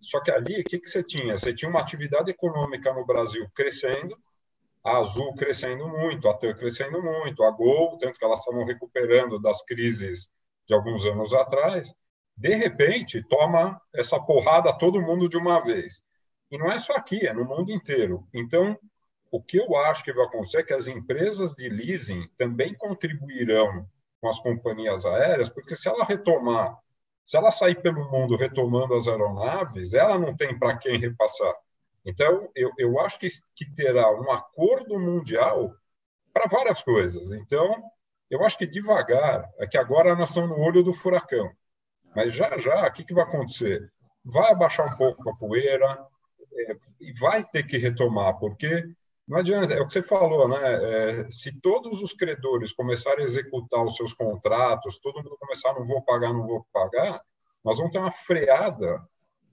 Só 0.00 0.20
que 0.20 0.30
ali, 0.30 0.60
o 0.60 0.64
que, 0.64 0.78
que 0.78 0.88
você 0.88 1.02
tinha? 1.02 1.36
Você 1.36 1.54
tinha 1.54 1.68
uma 1.70 1.80
atividade 1.80 2.30
econômica 2.30 2.92
no 2.92 3.04
Brasil 3.06 3.48
crescendo, 3.54 4.16
a 4.86 4.98
Azul 4.98 5.34
crescendo 5.34 5.88
muito, 5.88 6.28
a 6.28 6.34
TAM 6.34 6.54
crescendo 6.54 7.02
muito, 7.02 7.42
a 7.42 7.50
Gol, 7.50 7.98
tanto 7.98 8.16
que 8.16 8.24
elas 8.24 8.38
estavam 8.38 8.64
recuperando 8.64 9.36
das 9.40 9.60
crises 9.64 10.30
de 10.64 10.74
alguns 10.74 11.04
anos 11.04 11.34
atrás, 11.34 11.92
de 12.36 12.54
repente 12.54 13.20
toma 13.28 13.80
essa 13.92 14.20
porrada 14.20 14.76
todo 14.78 15.02
mundo 15.02 15.28
de 15.28 15.36
uma 15.36 15.60
vez. 15.60 16.04
E 16.52 16.56
não 16.56 16.70
é 16.70 16.78
só 16.78 16.94
aqui, 16.94 17.26
é 17.26 17.32
no 17.32 17.44
mundo 17.44 17.72
inteiro. 17.72 18.28
Então, 18.32 18.78
o 19.28 19.42
que 19.42 19.58
eu 19.58 19.76
acho 19.76 20.04
que 20.04 20.12
vai 20.12 20.24
acontecer 20.24 20.60
é 20.60 20.62
que 20.62 20.72
as 20.72 20.86
empresas 20.86 21.56
de 21.56 21.68
leasing 21.68 22.28
também 22.36 22.72
contribuirão 22.72 23.84
com 24.20 24.28
as 24.28 24.38
companhias 24.38 25.04
aéreas, 25.04 25.48
porque 25.48 25.74
se 25.74 25.88
ela 25.88 26.04
retomar, 26.04 26.78
se 27.24 27.36
ela 27.36 27.50
sair 27.50 27.82
pelo 27.82 28.08
mundo 28.08 28.36
retomando 28.36 28.94
as 28.94 29.08
aeronaves, 29.08 29.94
ela 29.94 30.16
não 30.16 30.36
tem 30.36 30.56
para 30.56 30.76
quem 30.78 31.00
repassar. 31.00 31.54
Então, 32.06 32.48
eu, 32.54 32.70
eu 32.78 33.00
acho 33.00 33.18
que, 33.18 33.26
que 33.56 33.68
terá 33.74 34.08
um 34.12 34.30
acordo 34.30 34.98
mundial 34.98 35.74
para 36.32 36.46
várias 36.46 36.80
coisas. 36.80 37.32
Então, 37.32 37.82
eu 38.30 38.44
acho 38.44 38.56
que 38.56 38.66
devagar, 38.66 39.50
é 39.58 39.66
que 39.66 39.76
agora 39.76 40.14
nós 40.14 40.28
estamos 40.28 40.50
no 40.50 40.64
olho 40.64 40.84
do 40.84 40.92
furacão. 40.92 41.50
Mas 42.14 42.32
já, 42.32 42.56
já, 42.58 42.86
o 42.86 42.92
que, 42.92 43.04
que 43.04 43.12
vai 43.12 43.24
acontecer? 43.24 43.92
Vai 44.24 44.52
abaixar 44.52 44.86
um 44.86 44.96
pouco 44.96 45.28
a 45.28 45.36
poeira 45.36 46.06
é, 46.54 46.76
e 47.00 47.12
vai 47.18 47.42
ter 47.42 47.64
que 47.64 47.76
retomar, 47.76 48.38
porque 48.38 48.84
não 49.26 49.38
adianta, 49.38 49.74
é 49.74 49.80
o 49.80 49.86
que 49.86 49.92
você 49.92 50.02
falou, 50.02 50.48
né? 50.48 51.24
É, 51.24 51.30
se 51.30 51.60
todos 51.60 52.00
os 52.00 52.12
credores 52.12 52.72
começarem 52.72 53.22
a 53.22 53.24
executar 53.24 53.82
os 53.82 53.96
seus 53.96 54.14
contratos, 54.14 55.00
todo 55.00 55.16
mundo 55.16 55.36
começar, 55.40 55.74
não 55.74 55.84
vou 55.84 56.00
pagar, 56.02 56.32
não 56.32 56.46
vou 56.46 56.64
pagar, 56.72 57.20
nós 57.64 57.78
vamos 57.78 57.92
ter 57.92 57.98
uma 57.98 58.12
freada 58.12 59.02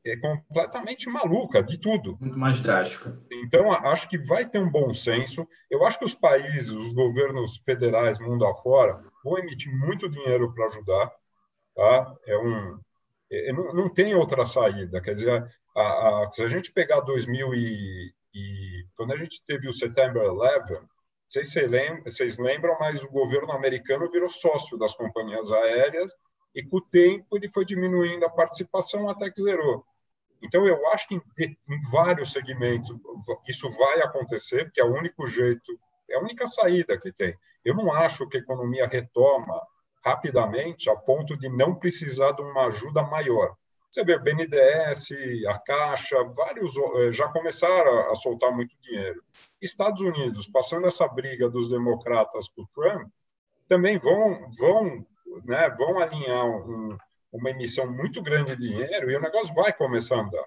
é 0.05 0.17
completamente 0.17 1.09
maluca 1.09 1.63
de 1.63 1.77
tudo. 1.77 2.17
Muito 2.19 2.37
mais 2.37 2.59
drástica. 2.59 3.17
Então, 3.31 3.71
acho 3.71 4.09
que 4.09 4.17
vai 4.17 4.47
ter 4.47 4.59
um 4.59 4.69
bom 4.69 4.93
senso. 4.93 5.47
Eu 5.69 5.85
acho 5.85 5.97
que 5.97 6.05
os 6.05 6.13
países, 6.13 6.71
os 6.71 6.93
governos 6.93 7.57
federais, 7.57 8.19
mundo 8.19 8.45
afora, 8.45 9.01
vão 9.23 9.37
emitir 9.39 9.73
muito 9.73 10.09
dinheiro 10.09 10.53
para 10.53 10.65
ajudar. 10.65 11.11
Tá? 11.75 12.15
É 12.27 12.37
um, 12.37 12.79
é, 13.31 13.53
não, 13.53 13.73
não, 13.73 13.89
tem 13.89 14.13
outra 14.13 14.43
saída. 14.43 15.01
Quer 15.01 15.11
dizer, 15.11 15.53
a, 15.75 15.81
a, 15.81 16.31
se 16.31 16.43
a 16.43 16.47
gente 16.47 16.73
pegar 16.73 16.99
2000 17.01 17.53
e, 17.53 18.13
e 18.33 18.85
quando 18.95 19.13
a 19.13 19.15
gente 19.17 19.43
teve 19.45 19.67
o 19.67 19.73
September 19.73 20.23
11, 20.23 20.79
vocês, 21.27 21.51
se 21.51 21.65
lembram, 21.65 22.03
vocês 22.03 22.37
lembram, 22.37 22.77
mas 22.79 23.03
o 23.03 23.09
governo 23.09 23.53
americano 23.53 24.09
virou 24.11 24.29
sócio 24.29 24.77
das 24.77 24.93
companhias 24.93 25.51
aéreas 25.51 26.13
e 26.53 26.61
com 26.61 26.77
o 26.77 26.81
tempo 26.81 27.35
ele 27.35 27.49
foi 27.49 27.65
diminuindo 27.65 28.25
a 28.25 28.29
participação 28.29 29.09
até 29.09 29.31
que 29.31 29.41
zerou. 29.41 29.83
Então, 30.43 30.67
eu 30.67 30.85
acho 30.89 31.07
que 31.07 31.15
em, 31.15 31.21
em, 31.39 31.79
vários 31.89 32.33
segmentos 32.33 32.93
isso 33.47 33.69
vai 33.71 34.01
acontecer, 34.01 34.65
porque 34.65 34.81
é 34.81 34.83
o 34.83 34.93
único 34.93 35.25
jeito, 35.25 35.79
é 36.09 36.15
a 36.15 36.19
única 36.19 36.45
saída 36.45 36.99
que 36.99 37.11
tem. 37.11 37.35
Eu 37.63 37.73
não 37.73 37.91
acho 37.93 38.27
que 38.27 38.37
a 38.37 38.41
economia 38.41 38.85
retoma 38.85 39.61
rapidamente 40.03 40.89
a 40.89 40.95
ponto 40.97 41.37
de 41.37 41.47
não 41.47 41.75
precisar 41.75 42.33
de 42.33 42.41
uma 42.41 42.65
ajuda 42.65 43.01
maior. 43.03 43.55
Você 43.89 44.03
vê, 44.03 44.15
o 44.15 44.19
BNDES, 44.19 45.09
a 45.47 45.59
Caixa, 45.59 46.23
vários 46.23 46.75
eh, 46.77 47.11
já 47.11 47.27
começaram 47.29 48.11
a 48.11 48.15
soltar 48.15 48.51
muito 48.51 48.75
dinheiro. 48.81 49.23
Estados 49.61 50.01
Unidos, 50.01 50.47
passando 50.47 50.87
essa 50.87 51.07
briga 51.07 51.47
dos 51.47 51.69
democratas 51.69 52.49
com 52.49 52.63
o 52.63 52.67
Trump, 52.73 53.07
também 53.69 53.97
vão, 53.97 54.49
vão, 54.57 55.05
né, 55.45 55.69
vão 55.77 55.99
alinhar 55.99 56.43
um, 56.43 56.97
uma 57.33 57.49
emissão 57.49 57.91
muito 57.91 58.21
grande 58.21 58.55
de 58.55 58.69
dinheiro 58.69 59.09
e 59.09 59.17
o 59.17 59.21
negócio 59.21 59.53
vai 59.55 59.73
começar 59.73 60.17
a 60.17 60.21
andar. 60.21 60.45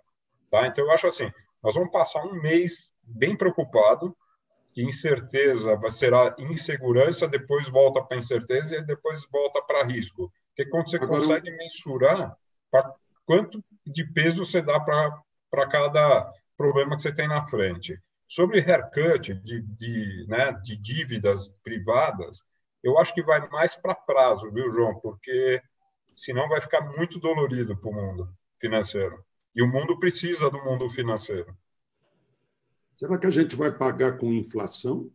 Tá? 0.50 0.66
Então, 0.68 0.84
eu 0.84 0.92
acho 0.92 1.08
assim, 1.08 1.30
nós 1.62 1.74
vamos 1.74 1.90
passar 1.90 2.24
um 2.24 2.40
mês 2.40 2.92
bem 3.02 3.36
preocupado, 3.36 4.16
que 4.72 4.82
incerteza 4.82 5.78
será 5.88 6.34
insegurança, 6.38 7.26
depois 7.26 7.68
volta 7.68 8.00
para 8.00 8.16
incerteza 8.16 8.76
e 8.76 8.84
depois 8.84 9.26
volta 9.26 9.60
para 9.62 9.84
risco. 9.84 10.32
Porque 10.48 10.70
quando 10.70 10.88
você 10.88 10.96
Agora, 10.96 11.12
consegue 11.12 11.50
mensurar 11.50 12.36
quanto 13.24 13.62
de 13.84 14.04
peso 14.04 14.44
você 14.44 14.62
dá 14.62 14.78
para 14.78 15.68
cada 15.68 16.32
problema 16.56 16.94
que 16.94 17.02
você 17.02 17.12
tem 17.12 17.26
na 17.26 17.42
frente. 17.42 17.98
Sobre 18.28 18.60
haircut 18.60 19.34
de, 19.34 19.62
de, 19.62 20.26
né, 20.28 20.52
de 20.62 20.76
dívidas 20.76 21.48
privadas, 21.62 22.44
eu 22.82 22.98
acho 22.98 23.14
que 23.14 23.22
vai 23.22 23.46
mais 23.48 23.74
para 23.74 23.94
prazo, 23.94 24.50
viu, 24.52 24.70
João? 24.70 24.98
Porque 25.00 25.60
senão 26.16 26.48
vai 26.48 26.60
ficar 26.62 26.80
muito 26.80 27.20
dolorido 27.20 27.76
para 27.76 27.90
o 27.90 27.94
mundo 27.94 28.28
financeiro. 28.58 29.22
E 29.54 29.62
o 29.62 29.68
mundo 29.68 29.98
precisa 29.98 30.50
do 30.50 30.62
mundo 30.64 30.88
financeiro. 30.88 31.54
Será 32.96 33.18
que 33.18 33.26
a 33.26 33.30
gente 33.30 33.54
vai 33.54 33.70
pagar 33.70 34.16
com 34.16 34.32
inflação? 34.32 35.10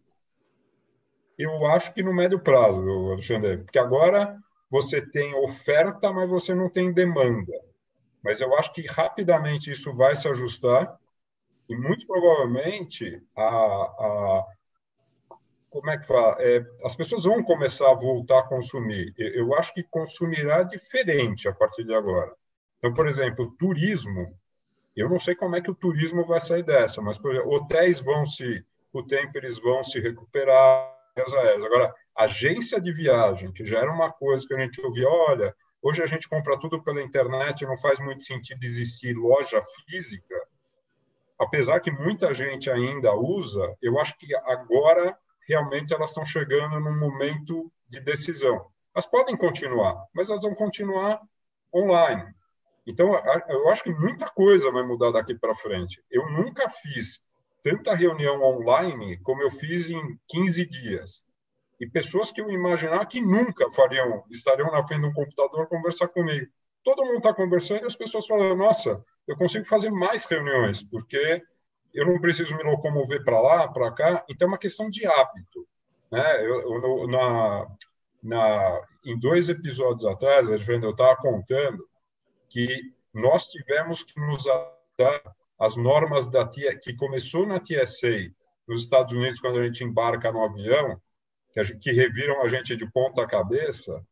Eu 1.38 1.66
acho 1.66 1.92
que 1.94 2.04
no 2.04 2.14
médio 2.14 2.40
prazo, 2.40 2.80
Alexandre, 3.12 3.58
porque 3.58 3.80
agora 3.80 4.38
você 4.70 5.02
tem 5.02 5.34
oferta, 5.36 6.14
mas 6.14 6.30
você 6.30 6.54
não 6.54 6.70
tem 6.70 6.94
demanda. 6.94 7.52
Mas 8.24 8.40
eu 8.40 8.56
acho 8.56 8.72
que 8.72 8.86
rapidamente 8.86 9.72
isso 9.72 9.94
vai 9.96 10.16
se 10.16 10.28
ajustar 10.30 10.96
e 11.68 11.76
muito 11.76 12.06
provavelmente 12.06 13.22
a, 13.36 13.44
a 13.44 14.46
como 15.72 15.90
é 15.90 15.98
que 15.98 16.06
fala? 16.06 16.36
É, 16.40 16.64
as 16.84 16.96
pessoas 16.96 17.24
vão 17.24 17.42
começar 17.42 17.90
a 17.90 17.96
voltar 17.96 18.40
a 18.40 18.48
consumir. 18.48 19.14
Eu 19.18 19.56
acho 19.56 19.74
que 19.74 19.82
consumirá 19.82 20.62
diferente 20.62 21.48
a 21.48 21.54
partir 21.54 21.84
de 21.84 21.94
agora. 21.94 22.32
Então, 22.78 22.94
por 22.94 23.08
exemplo, 23.08 23.56
turismo. 23.58 24.38
Eu 24.96 25.10
não 25.10 25.18
sei 25.18 25.34
como 25.34 25.56
é 25.56 25.62
que 25.62 25.72
o 25.72 25.76
turismo 25.76 26.24
vai 26.26 26.40
sair 26.40 26.64
dessa, 26.64 27.02
mas 27.02 27.18
por 27.18 27.32
exemplo, 27.32 27.54
hotéis 27.54 28.00
vão 28.00 28.26
se, 28.26 28.64
o 28.92 29.02
tempo 29.02 29.38
eles 29.38 29.58
vão 29.58 29.82
se 29.82 30.00
recuperar. 30.00 30.94
Agora, 31.66 31.94
agência 32.16 32.80
de 32.80 32.92
viagem, 32.92 33.52
que 33.52 33.64
já 33.64 33.80
era 33.80 33.92
uma 33.92 34.12
coisa 34.12 34.46
que 34.46 34.54
a 34.54 34.60
gente 34.60 34.82
ouvia, 34.82 35.10
olha, 35.10 35.56
Hoje 35.84 36.04
a 36.04 36.06
gente 36.06 36.30
compra 36.30 36.60
tudo 36.60 36.84
pela 36.84 37.02
internet, 37.02 37.66
não 37.66 37.76
faz 37.76 38.00
muito 38.00 38.24
sentido 38.24 38.64
existir 38.64 39.16
loja 39.16 39.60
física. 39.88 40.36
Apesar 41.40 41.80
que 41.80 41.90
muita 41.90 42.32
gente 42.36 42.70
ainda 42.70 43.16
usa, 43.16 43.76
eu 43.82 44.00
acho 44.00 44.16
que 44.20 44.36
agora 44.36 45.18
realmente 45.48 45.94
elas 45.94 46.12
estão 46.12 46.26
chegando 46.26 46.80
num 46.80 46.98
momento 46.98 47.72
de 47.88 48.00
decisão. 48.00 48.66
Elas 48.94 49.06
podem 49.06 49.38
continuar, 49.38 50.06
mas 50.14 50.30
elas 50.30 50.44
vão 50.44 50.56
continuar 50.56 51.20
online. 51.74 52.34
Então, 52.86 53.14
eu 53.48 53.70
acho 53.70 53.84
que 53.84 53.92
muita 53.92 54.28
coisa 54.28 54.72
vai 54.72 54.84
mudar 54.84 55.12
daqui 55.12 55.36
para 55.36 55.56
frente. 55.56 56.04
Eu 56.10 56.30
nunca 56.30 56.70
fiz 56.70 57.22
tanta 57.64 57.96
reunião 57.96 58.42
online 58.42 59.20
como 59.22 59.42
eu 59.42 59.52
fiz 59.52 59.90
em 59.90 60.20
15 60.28 60.66
dias. 60.68 61.24
E 61.80 61.88
pessoas 61.88 62.32
que 62.32 62.42
eu 62.42 62.50
imaginava 62.50 63.06
que 63.06 63.22
nunca 63.22 63.70
fariam, 63.72 64.24
estariam 64.30 64.72
na 64.72 64.86
frente 64.86 65.02
de 65.02 65.08
um 65.08 65.14
computador 65.14 65.68
conversar 65.68 66.08
comigo. 66.10 66.48
Todo 66.84 67.06
mundo 67.06 67.18
está 67.18 67.34
conversando 67.34 67.84
e 67.84 67.86
as 67.86 67.96
pessoas 67.96 68.28
falam: 68.28 68.56
Nossa, 68.56 69.04
eu 69.28 69.36
consigo 69.38 69.66
fazer 69.66 69.92
mais 69.92 70.26
reuniões, 70.26 70.84
porque 70.84 71.42
eu 71.94 72.06
não 72.06 72.20
preciso 72.20 72.56
me 72.56 72.64
locomover 72.64 73.24
para 73.24 73.40
lá, 73.42 73.68
para 73.68 73.92
cá. 73.92 74.26
Então, 74.30 74.48
é 74.48 74.52
uma 74.52 74.58
questão 74.58 74.90
de 74.90 75.06
hábito. 75.06 75.68
Né? 76.12 76.46
Eu, 76.46 76.62
eu, 76.84 77.08
na, 77.08 77.68
na, 78.24 78.82
em 79.06 79.20
dois 79.20 79.50
episódios 79.50 80.06
atrás, 80.06 80.52
a 80.52 80.58
gente 80.58 80.86
estava 80.86 81.16
contando 81.18 81.88
que 82.50 82.94
nós 83.14 83.48
tivemos 83.48 84.04
que 84.04 84.20
nos 84.20 84.48
adaptar 84.48 85.36
às 85.60 85.76
normas 85.76 86.30
da 86.30 86.46
TSA, 86.46 86.76
que 86.76 86.96
começou 86.96 87.46
na 87.46 87.60
TSA 87.60 88.32
nos 88.68 88.82
Estados 88.82 89.14
Unidos 89.14 89.40
quando 89.40 89.60
a 89.60 89.66
gente 89.66 89.84
embarca 89.84 90.32
no 90.32 90.44
avião, 90.44 91.00
que, 91.54 91.64
gente, 91.64 91.80
que 91.80 91.92
reviram 91.92 92.42
a 92.42 92.48
gente 92.48 92.76
de 92.76 92.90
ponta 92.90 93.28
cabeça. 93.28 94.04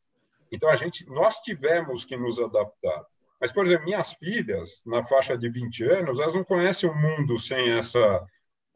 Então 0.52 0.70
a 0.70 0.76
gente, 0.76 1.10
nós 1.10 1.40
tivemos 1.40 2.04
que 2.04 2.18
nos 2.18 2.40
adaptar. 2.40 3.06
Mas 3.40 3.52
por 3.52 3.66
exemplo, 3.66 3.86
minhas 3.86 4.14
filhas 4.14 4.84
na 4.86 5.04
faixa 5.04 5.38
de 5.38 5.50
20 5.50 5.84
anos, 5.86 6.20
elas 6.20 6.34
não 6.34 6.44
conhecem 6.44 6.90
o 6.90 6.96
mundo 6.96 7.38
sem 7.40 7.72
essa, 7.72 8.26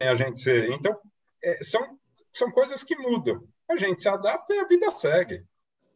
sem 0.00 0.08
a 0.08 0.14
gente 0.14 0.38
ser. 0.38 0.70
Então 0.70 0.98
é, 1.42 1.62
são 1.62 1.98
são 2.32 2.50
coisas 2.50 2.82
que 2.82 2.96
mudam. 2.96 3.46
A 3.70 3.76
gente 3.76 4.02
se 4.02 4.08
adapta 4.08 4.52
e 4.54 4.58
a 4.58 4.66
vida 4.66 4.90
segue, 4.90 5.44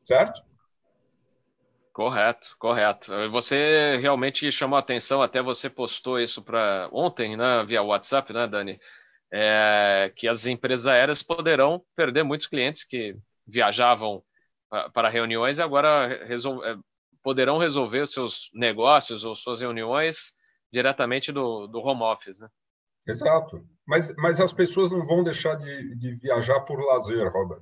certo? 0.04 0.40
Correto, 1.92 2.54
correto. 2.60 3.12
Você 3.30 3.96
realmente 3.96 4.50
chamou 4.52 4.76
a 4.76 4.80
atenção, 4.80 5.20
até 5.20 5.42
você 5.42 5.68
postou 5.68 6.20
isso 6.20 6.40
para 6.40 6.88
ontem, 6.92 7.36
né, 7.36 7.64
via 7.66 7.82
WhatsApp, 7.82 8.32
né, 8.32 8.46
Dani? 8.46 8.80
É, 9.32 10.12
que 10.14 10.28
as 10.28 10.46
empresas 10.46 10.86
aéreas 10.86 11.22
poderão 11.24 11.84
perder 11.96 12.22
muitos 12.22 12.46
clientes 12.46 12.84
que 12.84 13.16
viajavam 13.44 14.22
para 14.94 15.08
reuniões 15.08 15.58
e 15.58 15.62
agora 15.62 16.24
resol 16.24 16.64
é, 16.64 16.78
poderão 17.28 17.58
resolver 17.58 18.00
os 18.00 18.10
seus 18.10 18.50
negócios 18.54 19.22
ou 19.22 19.36
suas 19.36 19.60
reuniões 19.60 20.32
diretamente 20.72 21.30
do, 21.30 21.66
do 21.66 21.78
home 21.78 22.02
office, 22.02 22.38
né? 22.38 22.48
Exato. 23.06 23.62
Mas, 23.86 24.16
mas 24.16 24.40
as 24.40 24.50
pessoas 24.50 24.90
não 24.90 25.04
vão 25.04 25.22
deixar 25.22 25.54
de, 25.54 25.94
de 25.94 26.14
viajar 26.14 26.60
por 26.60 26.80
lazer, 26.82 27.30
Robert. 27.30 27.60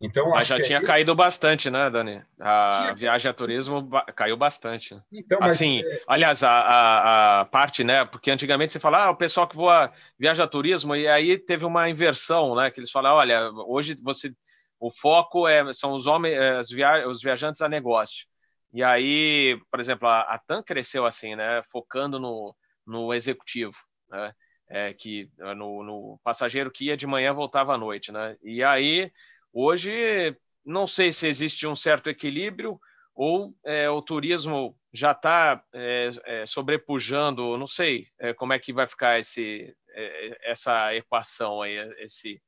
Então, 0.00 0.30
mas 0.30 0.48
já 0.48 0.60
tinha 0.60 0.80
é... 0.80 0.82
caído 0.82 1.14
bastante, 1.14 1.70
né, 1.70 1.88
Dani? 1.88 2.24
A 2.40 2.72
tinha... 2.72 2.94
viagem 2.96 3.30
a 3.30 3.34
turismo 3.34 3.88
caiu 4.16 4.36
bastante. 4.36 5.00
Então, 5.12 5.38
assim, 5.42 5.80
é... 5.84 6.02
aliás, 6.08 6.42
a, 6.42 6.50
a, 6.50 7.40
a, 7.42 7.44
parte, 7.44 7.84
né? 7.84 8.04
Porque 8.04 8.32
antigamente 8.32 8.72
você 8.72 8.80
fala, 8.80 9.04
ah, 9.04 9.10
o 9.10 9.16
pessoal 9.16 9.46
que 9.46 9.54
voa 9.54 9.92
viaja 10.18 10.42
a 10.42 10.48
turismo, 10.48 10.96
e 10.96 11.06
aí 11.06 11.38
teve 11.38 11.64
uma 11.64 11.88
inversão, 11.88 12.56
né? 12.56 12.68
Que 12.68 12.80
eles 12.80 12.90
falam, 12.90 13.14
olha, 13.14 13.48
hoje 13.64 13.96
você 14.02 14.34
o 14.80 14.90
foco 14.90 15.46
é, 15.46 15.72
são 15.72 15.92
os 15.92 16.08
homens, 16.08 16.36
é, 16.36 16.62
via, 16.74 17.08
os 17.08 17.22
viajantes 17.22 17.62
a 17.62 17.68
negócio. 17.68 18.26
E 18.72 18.82
aí, 18.82 19.60
por 19.70 19.80
exemplo, 19.80 20.06
a, 20.08 20.22
a 20.22 20.38
TAM 20.38 20.62
cresceu 20.62 21.06
assim, 21.06 21.34
né? 21.36 21.62
Focando 21.70 22.18
no, 22.18 22.54
no 22.86 23.14
executivo, 23.14 23.76
né? 24.10 24.32
É, 24.70 24.92
que 24.92 25.30
no, 25.56 25.82
no 25.82 26.20
passageiro 26.22 26.70
que 26.70 26.86
ia 26.86 26.96
de 26.96 27.06
manhã 27.06 27.32
voltava 27.32 27.74
à 27.74 27.78
noite, 27.78 28.12
né? 28.12 28.36
E 28.42 28.62
aí 28.62 29.10
Hoje, 29.52 30.36
não 30.64 30.86
sei 30.86 31.12
se 31.12 31.26
existe 31.26 31.66
um 31.66 31.74
certo 31.74 32.08
equilíbrio 32.08 32.78
ou 33.14 33.54
é, 33.64 33.90
o 33.90 34.00
turismo 34.00 34.78
já 34.92 35.12
está 35.12 35.62
é, 35.72 36.10
é, 36.24 36.46
sobrepujando, 36.46 37.56
não 37.56 37.66
sei 37.66 38.06
é, 38.18 38.32
como 38.32 38.52
é 38.52 38.58
que 38.58 38.72
vai 38.72 38.86
ficar 38.86 39.18
esse, 39.18 39.74
é, 39.90 40.50
essa 40.50 40.94
equação 40.94 41.62
aí, 41.62 41.74
esse, 41.98 42.40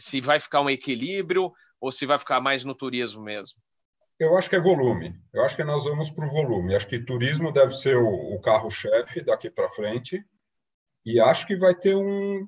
se 0.00 0.20
vai 0.20 0.40
ficar 0.40 0.60
um 0.60 0.70
equilíbrio 0.70 1.52
ou 1.80 1.92
se 1.92 2.06
vai 2.06 2.18
ficar 2.18 2.40
mais 2.40 2.64
no 2.64 2.74
turismo 2.74 3.22
mesmo. 3.22 3.60
Eu 4.18 4.36
acho 4.36 4.50
que 4.50 4.56
é 4.56 4.60
volume. 4.60 5.14
Eu 5.32 5.44
acho 5.44 5.54
que 5.54 5.62
nós 5.62 5.84
vamos 5.84 6.10
para 6.10 6.26
o 6.26 6.30
volume. 6.30 6.74
Acho 6.74 6.88
que 6.88 6.98
turismo 6.98 7.52
deve 7.52 7.72
ser 7.74 7.96
o, 7.96 8.40
carro-chefe 8.40 9.20
daqui 9.20 9.48
para 9.48 9.68
frente. 9.68 10.24
E 11.06 11.20
acho 11.20 11.46
que 11.46 11.56
vai 11.56 11.74
ter 11.74 11.94
um. 11.94 12.46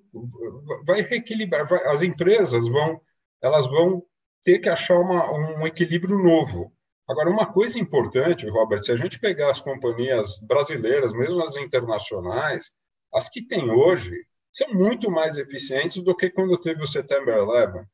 Vai 0.84 1.02
reequilibrar. 1.02 1.66
As 1.86 2.02
empresas 2.02 2.68
vão 2.68 3.00
elas 3.42 3.66
vão 3.66 4.04
ter 4.44 4.58
que 4.58 4.68
achar 4.68 4.98
uma, 4.98 5.32
um 5.32 5.66
equilíbrio 5.66 6.18
novo. 6.18 6.72
Agora, 7.08 7.30
uma 7.30 7.52
coisa 7.52 7.78
importante, 7.78 8.48
Robert, 8.48 8.82
se 8.82 8.92
a 8.92 8.96
gente 8.96 9.18
pegar 9.18 9.50
as 9.50 9.60
companhias 9.60 10.38
brasileiras, 10.40 11.12
mesmo 11.12 11.42
as 11.42 11.56
internacionais, 11.56 12.70
as 13.12 13.28
que 13.28 13.42
tem 13.42 13.70
hoje 13.70 14.14
são 14.52 14.72
muito 14.72 15.10
mais 15.10 15.36
eficientes 15.36 16.02
do 16.02 16.14
que 16.14 16.30
quando 16.30 16.60
teve 16.60 16.82
o 16.82 16.86
September 16.86 17.42
11. 17.42 17.84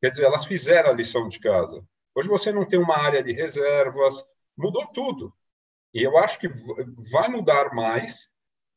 Quer 0.00 0.10
dizer, 0.10 0.24
elas 0.24 0.44
fizeram 0.44 0.90
a 0.90 0.94
lição 0.94 1.28
de 1.28 1.40
casa. 1.40 1.82
Hoje 2.16 2.28
você 2.28 2.50
não 2.50 2.64
tem 2.64 2.78
uma 2.78 2.96
área 2.96 3.22
de 3.22 3.32
reservas, 3.32 4.26
mudou 4.56 4.86
tudo. 4.86 5.34
E 5.92 6.02
eu 6.02 6.16
acho 6.16 6.40
que 6.40 6.48
vai 7.12 7.28
mudar 7.28 7.74
mais. 7.74 8.30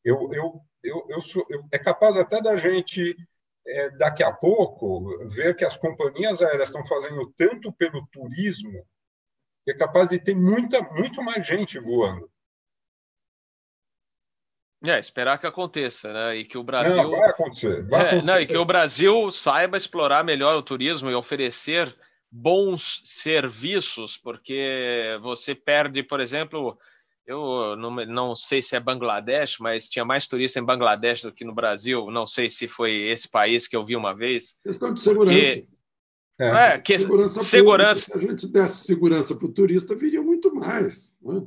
Eu, 0.04 0.30
eu, 0.32 0.60
eu, 0.82 1.06
eu, 1.08 1.20
sou, 1.22 1.46
eu 1.48 1.64
é 1.72 1.78
capaz 1.78 2.18
até 2.18 2.42
da 2.42 2.54
gente 2.54 3.16
é, 3.66 3.90
daqui 3.96 4.22
a 4.22 4.30
pouco, 4.30 5.26
ver 5.28 5.56
que 5.56 5.64
as 5.64 5.76
companhias 5.76 6.42
aéreas 6.42 6.68
estão 6.68 6.84
fazendo 6.84 7.32
tanto 7.34 7.72
pelo 7.72 8.06
turismo, 8.08 8.86
que 9.64 9.70
é 9.70 9.76
capaz 9.76 10.10
de 10.10 10.22
ter 10.22 10.34
muita, 10.34 10.82
muito 10.92 11.22
mais 11.22 11.46
gente 11.46 11.78
voando. 11.78 12.30
É, 14.82 14.98
esperar 14.98 15.38
que 15.38 15.46
aconteça, 15.46 16.12
né? 16.12 16.36
E 16.36 16.44
que 16.44 16.56
o 16.56 16.62
Brasil. 16.62 16.96
Não, 16.96 17.10
vai 17.10 17.30
acontecer. 17.30 17.86
Vai 17.86 18.00
é, 18.00 18.06
acontecer. 18.06 18.26
Não, 18.26 18.38
e 18.38 18.46
que 18.46 18.56
o 18.56 18.64
Brasil 18.64 19.30
saiba 19.30 19.78
explorar 19.78 20.24
melhor 20.24 20.54
o 20.56 20.62
turismo 20.62 21.10
e 21.10 21.14
oferecer 21.14 21.94
bons 22.30 23.02
serviços, 23.04 24.16
porque 24.16 25.18
você 25.20 25.54
perde, 25.54 26.02
por 26.02 26.20
exemplo, 26.20 26.78
eu 27.26 27.76
não, 27.76 27.90
não 28.06 28.34
sei 28.34 28.62
se 28.62 28.76
é 28.76 28.80
Bangladesh, 28.80 29.58
mas 29.58 29.88
tinha 29.88 30.04
mais 30.04 30.26
turista 30.26 30.58
em 30.58 30.64
Bangladesh 30.64 31.22
do 31.22 31.32
que 31.32 31.44
no 31.44 31.54
Brasil. 31.54 32.10
Não 32.10 32.26
sei 32.26 32.48
se 32.48 32.66
foi 32.66 32.92
esse 32.92 33.28
país 33.28 33.68
que 33.68 33.76
eu 33.76 33.84
vi 33.84 33.96
uma 33.96 34.14
vez. 34.14 34.58
Questão 34.62 34.92
de 34.92 35.00
segurança. 35.00 35.36
Porque... 35.36 35.68
É, 36.40 36.46
é 36.46 36.78
que 36.78 36.98
segurança. 36.98 37.40
segurança... 37.40 38.00
se 38.00 38.16
a 38.16 38.18
gente 38.18 38.46
desse 38.46 38.84
segurança 38.84 39.34
para 39.34 39.46
o 39.46 39.52
turista, 39.52 39.94
viria 39.94 40.22
muito 40.22 40.54
mais. 40.54 41.14
Né? 41.22 41.46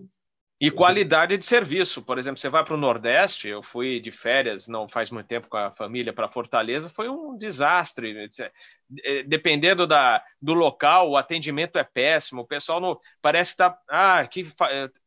E 0.61 0.69
qualidade 0.71 1.37
de 1.37 1.43
serviço. 1.43 2.01
Por 2.01 2.17
exemplo, 2.17 2.39
você 2.39 2.47
vai 2.47 2.63
para 2.63 2.75
o 2.75 2.79
Nordeste, 2.79 3.47
eu 3.47 3.63
fui 3.63 3.99
de 3.99 4.11
férias, 4.11 4.67
não 4.67 4.87
faz 4.87 5.09
muito 5.09 5.27
tempo 5.27 5.49
com 5.49 5.57
a 5.57 5.71
família, 5.71 6.13
para 6.13 6.29
Fortaleza, 6.29 6.89
foi 6.89 7.09
um 7.09 7.35
desastre. 7.35 8.29
É, 9.03 9.23
dependendo 9.23 9.87
da, 9.87 10.23
do 10.41 10.53
local, 10.53 11.09
o 11.09 11.17
atendimento 11.17 11.77
é 11.77 11.83
péssimo. 11.83 12.41
O 12.41 12.47
pessoal 12.47 12.79
não, 12.79 12.99
parece 13.21 13.51
estar. 13.51 13.71
Tá, 13.71 13.81
ah, 13.87 14.27
que, 14.27 14.51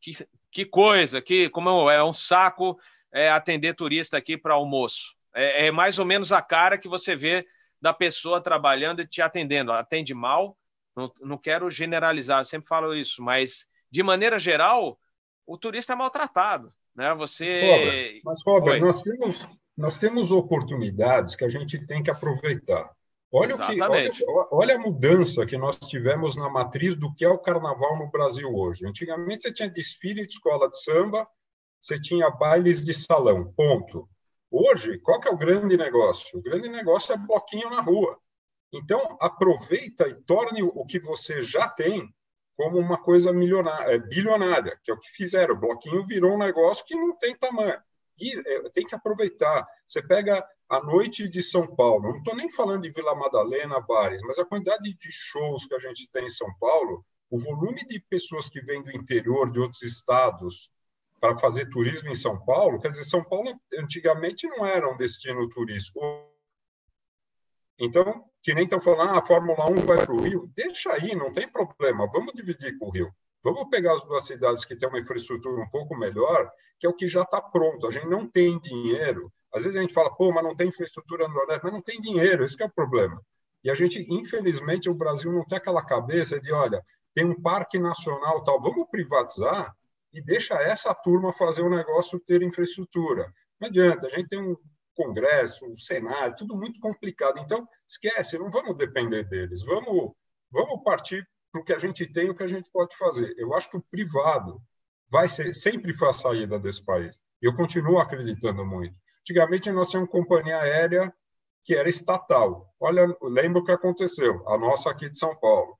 que, 0.01 0.11
que 0.51 0.65
coisa, 0.65 1.21
que 1.21 1.49
como 1.49 1.89
é 1.89 2.03
um 2.03 2.13
saco 2.13 2.77
é, 3.13 3.29
atender 3.29 3.75
turista 3.75 4.17
aqui 4.17 4.37
para 4.37 4.53
almoço. 4.53 5.15
É, 5.33 5.67
é, 5.67 5.71
mais 5.71 5.99
ou 5.99 6.05
menos 6.05 6.31
a 6.31 6.41
cara 6.41 6.77
que 6.77 6.87
você 6.87 7.15
vê 7.15 7.45
da 7.81 7.93
pessoa 7.93 8.41
trabalhando 8.41 9.01
e 9.01 9.07
te 9.07 9.21
atendendo. 9.21 9.71
Atende 9.71 10.13
mal, 10.13 10.57
não, 10.95 11.11
não 11.21 11.37
quero 11.37 11.69
generalizar, 11.69 12.43
sempre 12.43 12.67
falo 12.67 12.95
isso, 12.95 13.21
mas 13.21 13.67
de 13.89 14.01
maneira 14.03 14.39
geral, 14.39 14.99
o 15.45 15.57
turista 15.57 15.93
é 15.93 15.95
maltratado. 15.95 16.73
Né? 16.95 17.13
Você. 17.13 18.19
Mas, 18.25 18.41
Robert, 18.43 18.81
nós, 18.81 19.03
temos, 19.03 19.47
nós 19.77 19.97
temos 19.97 20.31
oportunidades 20.31 21.35
que 21.35 21.45
a 21.45 21.49
gente 21.49 21.85
tem 21.85 22.01
que 22.01 22.09
aproveitar. 22.09 22.89
Olha, 23.31 23.55
o 23.55 23.57
que, 23.57 23.81
olha, 23.81 24.11
olha, 24.51 24.75
a 24.75 24.79
mudança 24.79 25.45
que 25.45 25.57
nós 25.57 25.77
tivemos 25.77 26.35
na 26.37 26.49
matriz 26.49 26.95
do 26.95 27.13
que 27.13 27.25
é 27.25 27.29
o 27.29 27.37
carnaval 27.37 27.97
no 27.97 28.09
Brasil 28.09 28.49
hoje. 28.53 28.87
Antigamente 28.87 29.41
você 29.41 29.51
tinha 29.51 29.69
desfile 29.69 30.25
de 30.25 30.31
escola 30.33 30.69
de 30.69 30.81
samba, 30.81 31.27
você 31.81 31.99
tinha 31.99 32.29
bailes 32.29 32.83
de 32.83 32.93
salão, 32.93 33.53
ponto. 33.55 34.07
Hoje, 34.49 34.97
qual 34.99 35.19
que 35.19 35.27
é 35.27 35.31
o 35.31 35.37
grande 35.37 35.75
negócio? 35.75 36.39
O 36.39 36.41
grande 36.41 36.69
negócio 36.69 37.13
é 37.13 37.17
bloquinho 37.17 37.69
na 37.69 37.81
rua. 37.81 38.17
Então, 38.73 39.17
aproveita 39.19 40.07
e 40.07 40.15
torne 40.23 40.63
o 40.63 40.85
que 40.85 40.99
você 40.99 41.41
já 41.41 41.67
tem 41.67 42.13
como 42.55 42.79
uma 42.79 42.97
coisa 42.97 43.31
milionária, 43.31 43.93
é, 43.93 43.99
bilionária, 43.99 44.79
que 44.83 44.89
é 44.89 44.93
o 44.93 44.99
que 44.99 45.09
fizeram. 45.09 45.53
O 45.53 45.59
bloquinho 45.59 46.05
virou 46.05 46.33
um 46.33 46.39
negócio 46.39 46.83
que 46.85 46.95
não 46.95 47.15
tem 47.15 47.35
tamanho. 47.37 47.79
E 48.19 48.39
é, 48.39 48.69
tem 48.69 48.85
que 48.85 48.95
aproveitar. 48.95 49.65
Você 49.85 50.01
pega 50.01 50.45
a 50.69 50.81
noite 50.81 51.29
de 51.29 51.41
São 51.41 51.67
Paulo, 51.75 52.09
não 52.09 52.17
estou 52.17 52.35
nem 52.35 52.49
falando 52.49 52.81
de 52.81 52.89
Vila 52.89 53.15
Madalena, 53.15 53.79
bares, 53.79 54.21
mas 54.23 54.37
a 54.37 54.45
quantidade 54.45 54.93
de 54.93 55.11
shows 55.11 55.65
que 55.65 55.75
a 55.75 55.79
gente 55.79 56.09
tem 56.09 56.25
em 56.25 56.29
São 56.29 56.49
Paulo, 56.59 57.05
o 57.29 57.37
volume 57.37 57.85
de 57.85 57.99
pessoas 58.09 58.49
que 58.49 58.61
vêm 58.61 58.83
do 58.83 58.91
interior, 58.91 59.51
de 59.51 59.59
outros 59.59 59.81
estados, 59.81 60.69
para 61.19 61.35
fazer 61.35 61.69
turismo 61.69 62.09
em 62.09 62.15
São 62.15 62.43
Paulo, 62.45 62.79
quer 62.79 62.89
dizer, 62.89 63.03
São 63.03 63.23
Paulo 63.23 63.59
antigamente 63.73 64.47
não 64.47 64.65
era 64.65 64.91
um 64.91 64.97
destino 64.97 65.47
turístico. 65.49 65.99
Então, 67.79 68.25
que 68.41 68.53
nem 68.53 68.63
estão 68.63 68.79
falando, 68.79 69.09
ah, 69.09 69.17
a 69.17 69.21
Fórmula 69.21 69.69
1 69.69 69.75
vai 69.85 70.05
para 70.05 70.13
o 70.13 70.21
Rio, 70.21 70.51
deixa 70.55 70.91
aí, 70.93 71.15
não 71.15 71.31
tem 71.31 71.47
problema, 71.47 72.07
vamos 72.11 72.33
dividir 72.33 72.77
com 72.77 72.87
o 72.87 72.91
Rio. 72.91 73.13
Vamos 73.53 73.69
pegar 73.69 73.93
as 73.93 74.03
duas 74.03 74.23
cidades 74.23 74.65
que 74.65 74.75
têm 74.75 74.89
uma 74.89 74.99
infraestrutura 74.99 75.61
um 75.61 75.69
pouco 75.69 75.95
melhor, 75.95 76.51
que 76.77 76.85
é 76.85 76.89
o 76.89 76.93
que 76.93 77.07
já 77.07 77.21
está 77.21 77.41
pronto. 77.41 77.87
A 77.87 77.91
gente 77.91 78.05
não 78.05 78.27
tem 78.27 78.59
dinheiro. 78.59 79.31
Às 79.53 79.63
vezes 79.63 79.77
a 79.77 79.81
gente 79.81 79.93
fala, 79.93 80.13
pô, 80.13 80.33
mas 80.33 80.43
não 80.43 80.53
tem 80.53 80.67
infraestrutura 80.67 81.29
no 81.29 81.33
Nordeste, 81.33 81.63
mas 81.63 81.71
não 81.71 81.81
tem 81.81 82.01
dinheiro, 82.01 82.43
esse 82.43 82.61
é 82.61 82.65
o 82.65 82.69
problema. 82.69 83.21
E 83.63 83.69
a 83.69 83.73
gente, 83.73 84.05
infelizmente, 84.09 84.89
o 84.89 84.93
Brasil 84.93 85.31
não 85.31 85.45
tem 85.45 85.57
aquela 85.57 85.81
cabeça 85.81 86.37
de, 86.41 86.51
olha, 86.51 86.83
tem 87.15 87.23
um 87.23 87.41
parque 87.41 87.79
nacional 87.79 88.43
tal, 88.43 88.61
vamos 88.61 88.85
privatizar 88.91 89.73
e 90.13 90.21
deixa 90.21 90.55
essa 90.55 90.93
turma 90.93 91.31
fazer 91.31 91.61
o 91.61 91.69
negócio 91.69 92.19
ter 92.19 92.41
infraestrutura. 92.41 93.33
Não 93.61 93.69
adianta, 93.69 94.07
a 94.07 94.09
gente 94.09 94.27
tem 94.27 94.41
um 94.41 94.57
Congresso, 94.93 95.65
um 95.65 95.75
Senado, 95.77 96.35
tudo 96.35 96.57
muito 96.57 96.81
complicado. 96.81 97.39
Então, 97.39 97.65
esquece, 97.87 98.37
não 98.37 98.51
vamos 98.51 98.75
depender 98.75 99.23
deles, 99.23 99.63
vamos, 99.63 100.11
vamos 100.51 100.83
partir 100.83 101.25
o 101.57 101.63
que 101.63 101.73
a 101.73 101.77
gente 101.77 102.05
tem, 102.11 102.29
o 102.29 102.35
que 102.35 102.43
a 102.43 102.47
gente 102.47 102.71
pode 102.71 102.95
fazer. 102.95 103.33
Eu 103.37 103.53
acho 103.53 103.69
que 103.69 103.77
o 103.77 103.81
privado 103.81 104.61
vai 105.09 105.27
ser 105.27 105.53
sempre 105.53 105.93
foi 105.93 106.09
a 106.09 106.13
saída 106.13 106.59
desse 106.59 106.83
país. 106.83 107.21
Eu 107.41 107.55
continuo 107.55 107.99
acreditando 107.99 108.65
muito. 108.65 108.95
Antigamente 109.21 109.71
nós 109.71 109.89
tínhamos 109.89 110.11
companhia 110.11 110.57
aérea 110.57 111.13
que 111.63 111.75
era 111.75 111.89
estatal. 111.89 112.73
Olha, 112.79 113.05
lembra 113.21 113.61
o 113.61 113.65
que 113.65 113.71
aconteceu, 113.71 114.47
a 114.47 114.57
nossa 114.57 114.89
aqui 114.89 115.09
de 115.09 115.19
São 115.19 115.35
Paulo. 115.37 115.77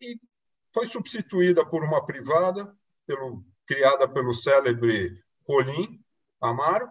E 0.00 0.18
foi 0.72 0.86
substituída 0.86 1.66
por 1.66 1.82
uma 1.82 2.06
privada, 2.06 2.72
pelo, 3.06 3.44
criada 3.66 4.08
pelo 4.08 4.32
célebre 4.32 5.20
Rolim 5.46 6.00
Amaro, 6.40 6.88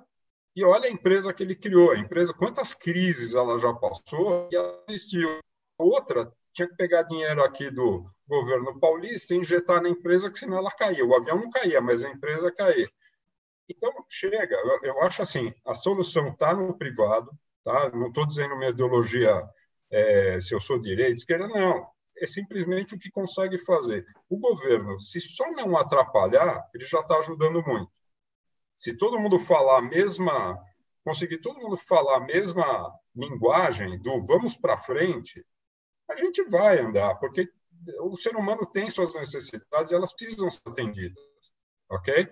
e 0.55 0.63
olha 0.65 0.87
a 0.87 0.91
empresa 0.91 1.33
que 1.33 1.43
ele 1.43 1.55
criou, 1.55 1.91
a 1.91 1.97
empresa, 1.97 2.33
quantas 2.33 2.73
crises 2.73 3.35
ela 3.35 3.57
já 3.57 3.73
passou 3.73 4.49
e 4.51 4.57
assistiu. 4.57 5.39
Outra 5.77 6.29
tinha 6.53 6.67
que 6.67 6.75
pegar 6.75 7.03
dinheiro 7.03 7.43
aqui 7.43 7.69
do 7.69 8.09
governo 8.27 8.79
paulista 8.79 9.33
e 9.33 9.37
injetar 9.37 9.81
na 9.81 9.89
empresa, 9.89 10.29
que 10.29 10.37
senão 10.37 10.57
ela 10.57 10.71
caía. 10.71 11.05
O 11.05 11.15
avião 11.15 11.37
não 11.37 11.49
caía, 11.49 11.81
mas 11.81 12.05
a 12.05 12.09
empresa 12.09 12.51
caía. 12.51 12.89
Então, 13.67 13.91
chega, 14.07 14.55
eu, 14.83 15.01
acho 15.03 15.21
assim, 15.21 15.53
a 15.65 15.73
solução 15.73 16.29
está 16.29 16.53
no 16.53 16.75
privado, 16.75 17.31
tá? 17.63 17.89
não 17.91 18.07
estou 18.07 18.25
dizendo 18.25 18.55
minha 18.55 18.71
ideologia, 18.71 19.47
é, 19.91 20.39
se 20.41 20.55
eu 20.55 20.59
sou 20.59 20.79
direita, 20.79 21.15
esquerda, 21.15 21.47
não. 21.47 21.87
É 22.17 22.25
simplesmente 22.25 22.95
o 22.95 22.99
que 22.99 23.11
consegue 23.11 23.57
fazer. 23.57 24.05
O 24.27 24.37
governo, 24.37 24.99
se 24.99 25.19
só 25.19 25.49
não 25.51 25.77
atrapalhar, 25.77 26.67
ele 26.73 26.83
já 26.83 26.99
está 26.99 27.17
ajudando 27.17 27.63
muito. 27.63 27.91
Se 28.75 28.97
todo 28.97 29.19
mundo 29.19 29.37
falar 29.39 29.79
a 29.79 29.81
mesma, 29.81 30.57
conseguir 31.03 31.39
todo 31.39 31.59
mundo 31.59 31.77
falar 31.77 32.17
a 32.17 32.25
mesma 32.25 32.93
linguagem 33.15 34.01
do 34.01 34.25
vamos 34.25 34.57
para 34.57 34.77
frente, 34.77 35.45
a 36.09 36.15
gente 36.15 36.43
vai 36.45 36.79
andar, 36.79 37.15
porque 37.15 37.49
o 38.01 38.15
ser 38.15 38.35
humano 38.35 38.65
tem 38.65 38.89
suas 38.89 39.15
necessidades 39.15 39.91
e 39.91 39.95
elas 39.95 40.13
precisam 40.13 40.49
ser 40.49 40.69
atendidas, 40.69 41.23
ok? 41.89 42.27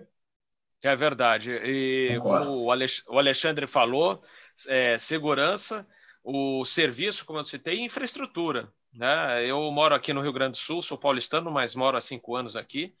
É 0.82 0.94
verdade. 0.94 1.52
E 1.64 2.18
como 2.20 2.66
o 2.66 3.18
Alexandre 3.18 3.66
falou, 3.66 4.20
é, 4.68 4.96
segurança, 4.98 5.86
o 6.22 6.64
serviço, 6.64 7.24
como 7.24 7.38
eu 7.38 7.44
citei, 7.44 7.78
e 7.78 7.84
infraestrutura. 7.84 8.72
Né? 8.92 9.46
Eu 9.46 9.70
moro 9.70 9.94
aqui 9.94 10.12
no 10.12 10.20
Rio 10.20 10.32
Grande 10.32 10.52
do 10.52 10.58
Sul, 10.58 10.82
sou 10.82 10.98
paulistano, 10.98 11.50
mas 11.50 11.74
moro 11.74 11.96
há 11.96 12.00
cinco 12.00 12.36
anos 12.36 12.56
aqui. 12.56 12.94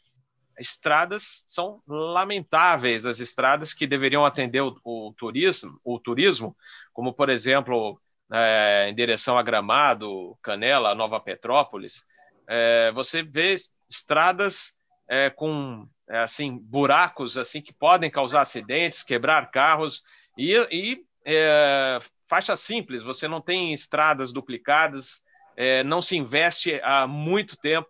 Estradas 0.58 1.44
são 1.46 1.80
lamentáveis, 1.86 3.06
as 3.06 3.20
estradas 3.20 3.72
que 3.72 3.86
deveriam 3.86 4.24
atender 4.24 4.60
o, 4.60 4.76
o 4.82 5.14
turismo, 5.16 5.80
o 5.84 6.00
turismo, 6.00 6.56
como 6.92 7.12
por 7.12 7.28
exemplo 7.28 8.00
é, 8.32 8.88
em 8.88 8.94
direção 8.94 9.38
a 9.38 9.42
Gramado, 9.42 10.36
Canela, 10.42 10.94
Nova 10.94 11.20
Petrópolis, 11.20 12.04
é, 12.46 12.92
você 12.92 13.22
vê 13.22 13.56
estradas 13.88 14.72
é, 15.08 15.30
com 15.30 15.86
assim 16.08 16.58
buracos 16.58 17.36
assim 17.36 17.60
que 17.60 17.72
podem 17.72 18.10
causar 18.10 18.40
acidentes, 18.40 19.02
quebrar 19.02 19.50
carros 19.50 20.02
e, 20.36 20.54
e 20.70 21.04
faixa 22.26 22.56
simples. 22.56 23.02
Você 23.02 23.28
não 23.28 23.42
tem 23.42 23.74
estradas 23.74 24.32
duplicadas, 24.32 25.22
não 25.84 26.00
se 26.00 26.16
investe 26.16 26.80
há 26.82 27.06
muito 27.06 27.58
tempo 27.58 27.88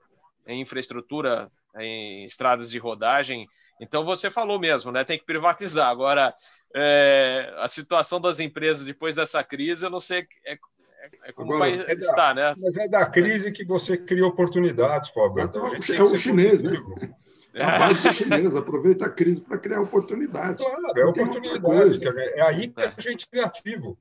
em 0.48 0.60
infraestrutura, 0.60 1.48
em 1.78 2.24
estradas 2.24 2.70
de 2.70 2.78
rodagem. 2.78 3.46
Então 3.80 4.04
você 4.04 4.28
falou 4.30 4.58
mesmo, 4.58 4.90
né? 4.90 5.04
Tem 5.04 5.18
que 5.18 5.26
privatizar. 5.26 5.88
Agora 5.88 6.34
é, 6.74 7.54
a 7.58 7.68
situação 7.68 8.20
das 8.20 8.40
empresas 8.40 8.84
depois 8.84 9.16
dessa 9.16 9.42
crise, 9.42 9.84
eu 9.84 9.90
não 9.90 10.00
sei 10.00 10.26
é, 10.44 10.52
é, 10.52 10.58
é 11.24 11.32
como 11.32 11.54
Agora, 11.54 11.70
vai 11.70 11.80
é 11.80 11.94
da, 11.94 12.00
estar, 12.00 12.34
né? 12.34 12.52
Mas 12.62 12.76
é 12.76 12.88
da 12.88 13.06
crise 13.06 13.52
que 13.52 13.64
você 13.64 13.96
cria 13.96 14.26
oportunidades, 14.26 15.10
Roberto. 15.14 15.58
É 15.58 16.02
o 16.02 16.16
chinês, 16.16 16.62
né? 16.62 16.72
É 17.54 17.62
a 17.62 17.78
base 17.78 18.02
do 18.02 18.12
chinês, 18.12 18.54
aproveita 18.54 19.06
a 19.06 19.10
crise 19.10 19.40
para 19.40 19.58
criar 19.58 19.80
oportunidades. 19.80 20.64
Claro, 20.64 20.98
é 20.98 21.04
oportunidade. 21.06 22.06
É 22.34 22.42
aí 22.42 22.68
que 22.68 22.80
é. 22.80 22.94
a 22.96 23.00
gente 23.00 23.24
é 23.24 23.30
criativo. 23.30 23.98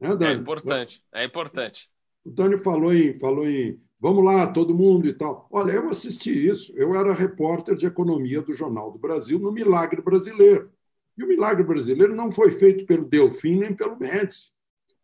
É, 0.00 0.24
é 0.24 0.32
importante, 0.32 1.02
é 1.12 1.24
importante. 1.24 1.90
O 2.24 2.30
Dani 2.30 2.56
falou 2.56 2.94
em, 2.94 3.12
falou 3.18 3.46
em 3.46 3.78
vamos 3.98 4.24
lá, 4.24 4.46
todo 4.46 4.74
mundo 4.74 5.06
e 5.06 5.12
tal. 5.12 5.46
Olha, 5.50 5.72
eu 5.72 5.88
assisti 5.90 6.46
isso. 6.46 6.72
Eu 6.74 6.94
era 6.94 7.12
repórter 7.12 7.76
de 7.76 7.86
economia 7.86 8.40
do 8.40 8.54
Jornal 8.54 8.90
do 8.90 8.98
Brasil 8.98 9.38
no 9.38 9.52
Milagre 9.52 10.00
Brasileiro. 10.00 10.72
E 11.20 11.22
o 11.22 11.28
milagre 11.28 11.62
brasileiro 11.62 12.16
não 12.16 12.32
foi 12.32 12.50
feito 12.50 12.86
pelo 12.86 13.04
Delfim 13.04 13.58
nem 13.58 13.74
pelo 13.74 13.98
Médici, 13.98 14.54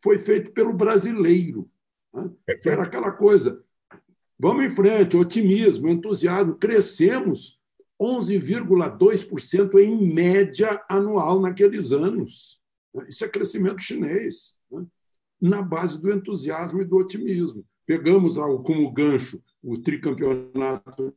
foi 0.02 0.18
feito 0.18 0.50
pelo 0.50 0.72
brasileiro. 0.72 1.70
Né? 2.10 2.30
Que 2.58 2.70
era 2.70 2.84
aquela 2.84 3.12
coisa. 3.12 3.62
Vamos 4.38 4.64
em 4.64 4.70
frente, 4.70 5.14
otimismo, 5.14 5.90
entusiasmo. 5.90 6.54
Crescemos 6.54 7.60
11,2% 8.00 9.78
em 9.78 10.10
média 10.10 10.82
anual 10.88 11.38
naqueles 11.38 11.92
anos. 11.92 12.62
Isso 13.06 13.22
é 13.22 13.28
crescimento 13.28 13.82
chinês, 13.82 14.56
né? 14.70 14.86
na 15.38 15.60
base 15.60 16.00
do 16.00 16.10
entusiasmo 16.10 16.80
e 16.80 16.84
do 16.86 16.96
otimismo. 16.96 17.62
Pegamos 17.84 18.36
como 18.64 18.90
gancho 18.90 19.42
o 19.62 19.76
tricampeonato 19.76 21.14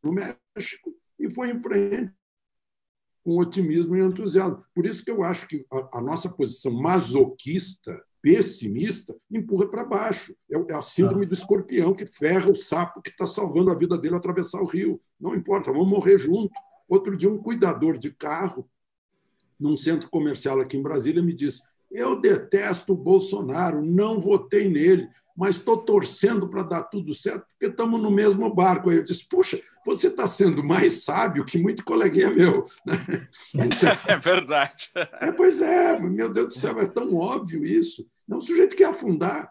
no 0.00 0.12
México 0.12 0.94
e 1.18 1.28
foi 1.34 1.50
em 1.50 1.58
frente 1.58 2.12
com 3.26 3.38
otimismo 3.38 3.96
e 3.96 4.00
entusiasmo. 4.00 4.64
Por 4.72 4.86
isso 4.86 5.04
que 5.04 5.10
eu 5.10 5.24
acho 5.24 5.48
que 5.48 5.66
a, 5.68 5.98
a 5.98 6.00
nossa 6.00 6.28
posição 6.28 6.70
masoquista, 6.72 8.00
pessimista, 8.22 9.16
empurra 9.28 9.66
para 9.66 9.84
baixo. 9.84 10.32
É, 10.48 10.56
é, 10.56 10.74
a 10.76 10.80
síndrome 10.80 11.26
do 11.26 11.34
escorpião 11.34 11.92
que 11.92 12.06
ferra 12.06 12.52
o 12.52 12.54
sapo 12.54 13.02
que 13.02 13.10
está 13.10 13.26
salvando 13.26 13.72
a 13.72 13.74
vida 13.74 13.98
dele 13.98 14.14
atravessar 14.14 14.62
o 14.62 14.66
rio. 14.66 15.00
Não 15.18 15.34
importa, 15.34 15.72
vamos 15.72 15.88
morrer 15.88 16.18
junto. 16.18 16.52
Outro 16.88 17.16
dia, 17.16 17.28
um 17.28 17.36
cuidador 17.36 17.98
de 17.98 18.12
carro, 18.12 18.70
num 19.58 19.76
centro 19.76 20.08
comercial 20.08 20.60
aqui 20.60 20.76
em 20.76 20.82
Brasília, 20.82 21.20
me 21.20 21.34
disse: 21.34 21.62
Eu 21.90 22.20
detesto 22.20 22.92
o 22.92 22.96
Bolsonaro, 22.96 23.84
não 23.84 24.20
votei 24.20 24.68
nele 24.68 25.08
mas 25.36 25.56
estou 25.56 25.76
torcendo 25.76 26.48
para 26.48 26.62
dar 26.62 26.82
tudo 26.84 27.12
certo, 27.12 27.44
porque 27.50 27.66
estamos 27.66 28.00
no 28.00 28.10
mesmo 28.10 28.52
barco. 28.52 28.88
Aí 28.88 28.96
eu 28.96 29.04
disse, 29.04 29.28
puxa, 29.28 29.60
você 29.84 30.08
está 30.08 30.26
sendo 30.26 30.64
mais 30.64 31.04
sábio 31.04 31.44
que 31.44 31.58
muito 31.58 31.84
coleguinha 31.84 32.30
meu. 32.30 32.64
Então, 33.54 33.90
é 34.08 34.16
verdade. 34.16 34.90
É, 35.20 35.30
pois 35.32 35.60
é, 35.60 35.98
meu 35.98 36.28
Deus 36.32 36.48
do 36.48 36.54
céu, 36.54 36.78
é 36.80 36.86
tão 36.86 37.14
óbvio 37.14 37.64
isso. 37.64 38.06
Não, 38.26 38.38
o 38.38 38.40
sujeito 38.40 38.76
quer 38.76 38.86
afundar. 38.86 39.50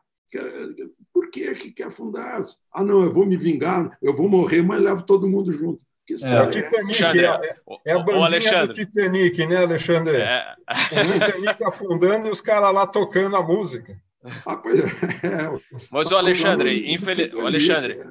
Por 1.14 1.30
que, 1.30 1.54
que 1.54 1.72
quer 1.72 1.88
afundar? 1.88 2.44
Ah, 2.74 2.84
não, 2.84 3.04
eu 3.04 3.12
vou 3.12 3.26
me 3.26 3.38
vingar, 3.38 3.98
eu 4.02 4.14
vou 4.14 4.28
morrer, 4.28 4.62
mas 4.62 4.82
levo 4.82 5.04
todo 5.04 5.30
mundo 5.30 5.52
junto. 5.52 5.86
É, 6.22 6.42
o 6.42 6.52
Titanic, 6.52 7.04
é, 7.04 7.26
é, 7.26 7.56
é 7.86 7.94
a 7.94 8.00
bandinha 8.00 8.68
do 8.68 8.74
Titanic, 8.74 9.48
né, 9.48 9.58
Alexandre? 9.58 10.18
É. 10.18 10.54
O 10.70 11.14
Titanic 11.14 11.64
afundando 11.64 12.28
e 12.28 12.30
os 12.30 12.42
caras 12.42 12.74
lá 12.74 12.86
tocando 12.86 13.36
a 13.36 13.42
música. 13.42 14.00
Ah, 14.46 14.58
pois 14.58 14.80
é. 14.80 14.86
Mas 15.92 16.12
o 16.12 16.18
Alexandre, 16.18 16.92
infeliz... 16.92 17.34
o 17.34 17.46
Alexandre, 17.46 18.02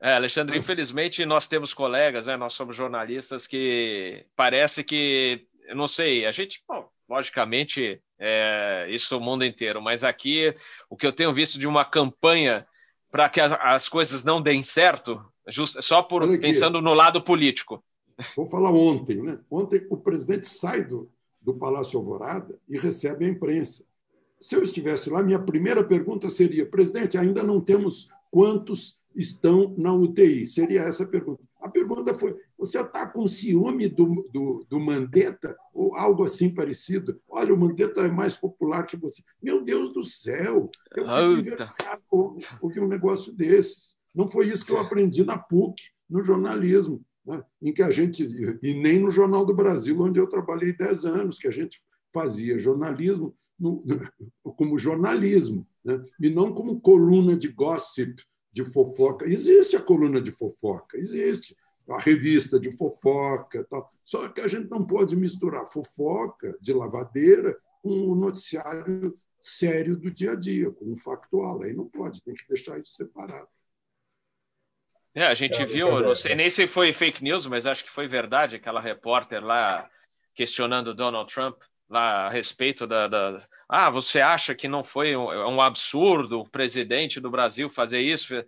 é, 0.00 0.14
Alexandre, 0.14 0.58
infelizmente 0.58 1.24
nós 1.24 1.46
temos 1.46 1.72
colegas, 1.72 2.26
né, 2.26 2.36
nós 2.36 2.54
somos 2.54 2.74
jornalistas 2.74 3.46
que 3.46 4.26
parece 4.34 4.82
que, 4.82 5.46
não 5.74 5.86
sei, 5.86 6.26
a 6.26 6.32
gente, 6.32 6.62
bom, 6.66 6.88
logicamente, 7.08 8.02
é, 8.18 8.86
isso 8.88 9.16
o 9.16 9.20
mundo 9.20 9.44
inteiro, 9.44 9.80
mas 9.80 10.02
aqui 10.02 10.54
o 10.90 10.96
que 10.96 11.06
eu 11.06 11.12
tenho 11.12 11.32
visto 11.32 11.58
de 11.58 11.68
uma 11.68 11.84
campanha 11.84 12.66
para 13.10 13.28
que 13.28 13.40
as, 13.40 13.52
as, 13.52 13.88
coisas 13.88 14.24
não 14.24 14.40
deem 14.40 14.62
certo, 14.62 15.22
just, 15.46 15.80
só 15.82 16.02
por 16.02 16.26
pensando 16.40 16.80
no 16.80 16.94
lado 16.94 17.22
político. 17.22 17.84
Vou 18.34 18.46
falar 18.46 18.72
ontem, 18.72 19.22
né? 19.22 19.38
Ontem 19.50 19.86
o 19.90 19.96
presidente 19.96 20.46
sai 20.46 20.82
do, 20.82 21.10
do 21.40 21.54
Palácio 21.54 21.98
Alvorada 21.98 22.58
e 22.68 22.78
recebe 22.78 23.24
a 23.24 23.28
imprensa 23.28 23.84
se 24.42 24.56
eu 24.56 24.62
estivesse 24.62 25.08
lá, 25.08 25.22
minha 25.22 25.38
primeira 25.38 25.84
pergunta 25.84 26.28
seria: 26.28 26.68
presidente, 26.68 27.16
ainda 27.16 27.44
não 27.44 27.60
temos 27.60 28.08
quantos 28.28 29.00
estão 29.14 29.72
na 29.78 29.92
UTI? 29.94 30.44
Seria 30.46 30.82
essa 30.82 31.04
a 31.04 31.06
pergunta. 31.06 31.44
A 31.60 31.68
pergunta 31.68 32.12
foi: 32.12 32.36
você 32.58 32.80
está 32.80 33.06
com 33.06 33.28
ciúme 33.28 33.86
do, 33.88 34.28
do, 34.32 34.66
do 34.68 34.80
Mandetta? 34.80 35.56
Ou 35.72 35.94
algo 35.94 36.24
assim 36.24 36.52
parecido? 36.52 37.20
Olha, 37.28 37.54
o 37.54 37.56
Mandetta 37.56 38.00
é 38.00 38.10
mais 38.10 38.36
popular 38.36 38.84
que 38.84 38.96
você. 38.96 39.22
Meu 39.40 39.62
Deus 39.62 39.92
do 39.92 40.02
céu! 40.02 40.68
Eu 40.96 41.04
ouvi 42.60 42.80
um 42.80 42.88
negócio 42.88 43.32
desses. 43.32 43.96
Não 44.12 44.26
foi 44.26 44.48
isso 44.48 44.66
que 44.66 44.72
eu 44.72 44.80
aprendi 44.80 45.24
na 45.24 45.38
PUC, 45.38 45.80
no 46.10 46.22
jornalismo, 46.22 47.00
né? 47.24 47.42
em 47.62 47.72
que 47.72 47.82
a 47.82 47.90
gente. 47.90 48.26
E 48.60 48.74
nem 48.74 48.98
no 48.98 49.10
Jornal 49.10 49.46
do 49.46 49.54
Brasil, 49.54 50.00
onde 50.00 50.18
eu 50.18 50.26
trabalhei 50.26 50.72
10 50.72 51.04
anos, 51.04 51.38
que 51.38 51.46
a 51.46 51.52
gente 51.52 51.80
fazia 52.12 52.58
jornalismo 52.58 53.34
no, 53.62 53.84
como 54.56 54.76
jornalismo, 54.76 55.66
né? 55.84 56.04
e 56.20 56.28
não 56.28 56.52
como 56.52 56.80
coluna 56.80 57.36
de 57.36 57.48
gossip 57.48 58.22
de 58.50 58.64
fofoca. 58.64 59.26
Existe 59.26 59.76
a 59.76 59.80
coluna 59.80 60.20
de 60.20 60.32
fofoca, 60.32 60.98
existe 60.98 61.56
a 61.88 61.98
revista 61.98 62.58
de 62.58 62.70
fofoca, 62.76 63.64
tal. 63.70 63.92
só 64.04 64.28
que 64.28 64.40
a 64.40 64.48
gente 64.48 64.68
não 64.68 64.84
pode 64.84 65.14
misturar 65.16 65.66
fofoca 65.66 66.56
de 66.60 66.72
lavadeira 66.72 67.56
com 67.82 67.90
o 67.90 68.14
noticiário 68.14 69.18
sério 69.40 69.96
do 69.96 70.10
dia 70.10 70.32
a 70.32 70.36
dia, 70.36 70.70
com 70.70 70.92
o 70.92 70.96
factual. 70.96 71.62
Aí 71.62 71.72
não 71.72 71.88
pode, 71.88 72.22
tem 72.22 72.34
que 72.34 72.46
deixar 72.48 72.78
isso 72.78 72.92
separado. 72.92 73.48
É, 75.14 75.26
a 75.26 75.34
gente 75.34 75.60
é, 75.60 75.66
viu, 75.66 76.00
não 76.00 76.14
sei 76.14 76.34
nem 76.34 76.48
se 76.48 76.66
foi 76.66 76.92
fake 76.92 77.22
news, 77.22 77.46
mas 77.46 77.66
acho 77.66 77.84
que 77.84 77.90
foi 77.90 78.08
verdade, 78.08 78.56
aquela 78.56 78.80
repórter 78.80 79.44
lá 79.44 79.90
questionando 80.34 80.94
Donald 80.94 81.32
Trump 81.32 81.60
lá 81.92 82.26
a 82.26 82.30
respeito 82.30 82.86
da, 82.86 83.06
da, 83.06 83.38
Ah, 83.68 83.90
você 83.90 84.20
acha 84.20 84.54
que 84.54 84.66
não 84.66 84.82
foi 84.82 85.14
um, 85.14 85.28
um, 85.28 85.60
absurdo 85.60 86.40
o 86.40 86.48
presidente 86.48 87.20
do 87.20 87.30
Brasil 87.30 87.68
fazer 87.68 88.00
isso? 88.00 88.34
É, 88.34 88.44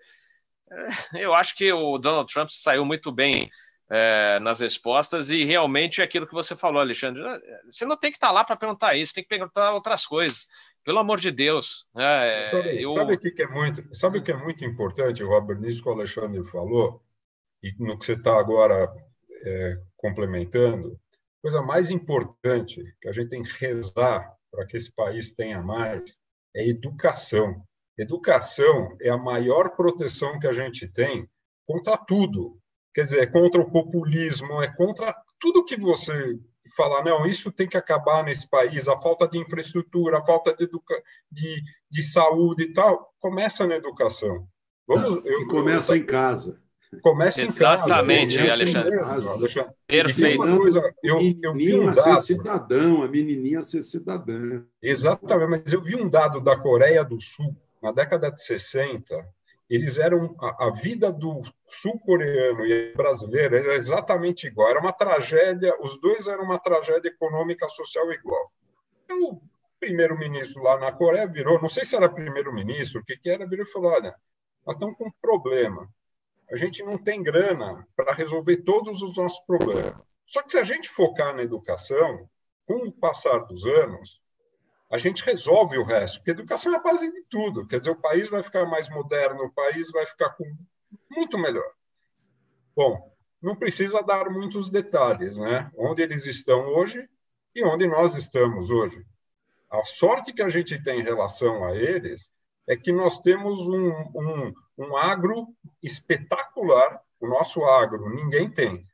eu 1.14 1.34
acho 1.34 1.54
que 1.54 1.70
o 1.70 1.98
Donald 1.98 2.32
Trump 2.32 2.48
saiu 2.50 2.84
muito 2.84 3.12
bem 3.12 3.50
é, 3.90 4.38
nas 4.40 4.60
respostas 4.60 5.28
e 5.28 5.44
realmente 5.44 6.00
é 6.00 6.04
aquilo 6.04 6.26
que 6.26 6.32
você 6.32 6.56
falou, 6.56 6.80
Alexandre. 6.80 7.22
Você 7.66 7.84
não 7.84 7.98
tem 7.98 8.10
que 8.10 8.16
estar 8.16 8.30
lá 8.30 8.42
para 8.42 8.56
perguntar 8.56 8.94
isso, 8.94 9.14
tem 9.14 9.22
que 9.22 9.28
perguntar 9.28 9.74
outras 9.74 10.06
coisas. 10.06 10.48
Pelo 10.82 10.98
amor 10.98 11.20
de 11.20 11.30
Deus. 11.30 11.86
É, 11.96 12.42
sabe, 12.44 12.82
eu... 12.82 12.90
sabe, 12.90 13.14
o 13.14 13.18
que 13.18 13.42
é 13.42 13.46
muito, 13.46 13.94
sabe 13.94 14.18
o 14.18 14.22
que 14.22 14.32
é 14.32 14.36
muito 14.36 14.64
importante, 14.64 15.22
Robert, 15.22 15.58
nisso 15.58 15.82
que 15.82 15.88
o 15.88 15.92
Alexandre 15.92 16.44
falou, 16.44 17.02
e 17.62 17.74
no 17.78 17.98
que 17.98 18.04
você 18.04 18.14
está 18.14 18.38
agora 18.38 18.90
é, 19.44 19.78
complementando? 19.96 20.98
Coisa 21.44 21.60
mais 21.60 21.90
importante 21.90 22.82
que 23.02 23.06
a 23.06 23.12
gente 23.12 23.28
tem 23.28 23.42
que 23.42 23.52
rezar 23.62 24.34
para 24.50 24.64
que 24.66 24.78
esse 24.78 24.90
país 24.90 25.34
tenha 25.34 25.60
mais 25.60 26.18
é 26.56 26.66
educação. 26.66 27.62
Educação 27.98 28.96
é 28.98 29.10
a 29.10 29.18
maior 29.18 29.76
proteção 29.76 30.38
que 30.40 30.46
a 30.46 30.52
gente 30.52 30.88
tem 30.90 31.28
contra 31.66 31.98
tudo. 31.98 32.58
Quer 32.94 33.02
dizer, 33.02 33.20
é 33.20 33.26
contra 33.26 33.60
o 33.60 33.70
populismo, 33.70 34.62
é 34.62 34.74
contra 34.74 35.14
tudo 35.38 35.66
que 35.66 35.76
você 35.76 36.40
falar, 36.74 37.04
não, 37.04 37.26
isso 37.26 37.52
tem 37.52 37.68
que 37.68 37.76
acabar 37.76 38.24
nesse 38.24 38.48
país, 38.48 38.88
a 38.88 38.98
falta 38.98 39.28
de 39.28 39.36
infraestrutura, 39.36 40.20
a 40.20 40.24
falta 40.24 40.54
de, 40.54 40.64
educa... 40.64 40.94
de, 41.30 41.60
de 41.90 42.02
saúde 42.02 42.62
e 42.62 42.72
tal, 42.72 43.12
começa 43.18 43.66
na 43.66 43.76
educação. 43.76 44.48
Vamos, 44.88 45.16
eu, 45.16 45.42
e 45.42 45.46
começa 45.48 45.92
eu, 45.92 45.98
em 45.98 46.06
casa. 46.06 46.58
Começa 47.00 47.44
Exatamente, 47.44 48.36
em 48.36 48.40
casa. 48.40 48.52
Alexandre. 48.54 48.98
Alexandre. 49.00 49.72
Perfeito. 49.86 50.56
Coisa, 50.56 50.94
eu, 51.02 51.20
eu 51.42 51.52
vi 51.52 51.78
um 51.78 51.86
dado... 51.86 52.02
ser 52.02 52.16
cidadão, 52.18 53.02
a 53.02 53.08
menininha 53.08 53.62
ser 53.62 53.82
cidadã. 53.82 54.62
Exatamente, 54.82 55.62
mas 55.64 55.72
eu 55.72 55.82
vi 55.82 55.96
um 55.96 56.08
dado 56.08 56.40
da 56.40 56.56
Coreia 56.56 57.04
do 57.04 57.20
Sul, 57.20 57.56
na 57.82 57.92
década 57.92 58.30
de 58.30 58.42
60, 58.42 59.26
eles 59.68 59.98
eram 59.98 60.36
a, 60.40 60.66
a 60.66 60.70
vida 60.70 61.10
do 61.10 61.40
sul-coreano 61.66 62.66
e 62.66 62.94
brasileiro 62.94 63.56
era 63.56 63.74
exatamente 63.74 64.46
igual, 64.46 64.68
era 64.70 64.80
uma 64.80 64.92
tragédia, 64.92 65.74
os 65.80 66.00
dois 66.00 66.28
eram 66.28 66.44
uma 66.44 66.58
tragédia 66.58 67.08
econômica 67.08 67.68
social 67.68 68.12
igual. 68.12 68.52
O 69.10 69.40
primeiro-ministro 69.80 70.62
lá 70.62 70.78
na 70.78 70.92
Coreia 70.92 71.26
virou, 71.26 71.60
não 71.60 71.68
sei 71.68 71.84
se 71.84 71.96
era 71.96 72.08
primeiro-ministro, 72.08 73.00
o 73.00 73.04
que, 73.04 73.16
que 73.16 73.30
era, 73.30 73.46
virou 73.46 73.64
e 73.64 73.68
falou: 73.70 73.90
olha, 73.92 74.14
nós 74.66 74.76
estamos 74.76 74.96
com 74.96 75.06
um 75.06 75.12
problema 75.20 75.88
a 76.50 76.56
gente 76.56 76.82
não 76.82 76.98
tem 76.98 77.22
grana 77.22 77.86
para 77.96 78.14
resolver 78.14 78.58
todos 78.58 79.02
os 79.02 79.16
nossos 79.16 79.44
problemas. 79.46 80.08
Só 80.26 80.42
que 80.42 80.52
se 80.52 80.58
a 80.58 80.64
gente 80.64 80.88
focar 80.88 81.34
na 81.34 81.42
educação, 81.42 82.28
com 82.66 82.86
o 82.86 82.92
passar 82.92 83.40
dos 83.40 83.66
anos, 83.66 84.22
a 84.90 84.98
gente 84.98 85.24
resolve 85.24 85.78
o 85.78 85.84
resto, 85.84 86.18
porque 86.18 86.30
educação 86.30 86.72
é 86.74 86.76
a 86.76 86.82
base 86.82 87.10
de 87.10 87.24
tudo. 87.24 87.66
Quer 87.66 87.80
dizer, 87.80 87.92
o 87.92 88.00
país 88.00 88.28
vai 88.28 88.42
ficar 88.42 88.64
mais 88.66 88.88
moderno, 88.88 89.44
o 89.44 89.52
país 89.52 89.90
vai 89.90 90.06
ficar 90.06 90.30
com... 90.30 90.44
muito 91.10 91.38
melhor. 91.38 91.68
Bom, 92.76 93.12
não 93.40 93.56
precisa 93.56 94.02
dar 94.02 94.30
muitos 94.30 94.70
detalhes, 94.70 95.38
né? 95.38 95.70
Onde 95.76 96.02
eles 96.02 96.26
estão 96.26 96.66
hoje 96.74 97.08
e 97.54 97.64
onde 97.64 97.86
nós 97.86 98.14
estamos 98.14 98.70
hoje. 98.70 99.04
A 99.70 99.82
sorte 99.82 100.32
que 100.32 100.42
a 100.42 100.48
gente 100.48 100.82
tem 100.82 101.00
em 101.00 101.04
relação 101.04 101.64
a 101.64 101.74
eles 101.74 102.32
é 102.66 102.76
que 102.76 102.92
nós 102.92 103.20
temos 103.20 103.60
um, 103.68 103.90
um, 104.14 104.54
um 104.78 104.96
agro 104.96 105.48
espetacular, 105.82 107.00
o 107.20 107.26
nosso 107.26 107.64
agro, 107.64 108.08
ninguém 108.08 108.50
tem. 108.50 108.86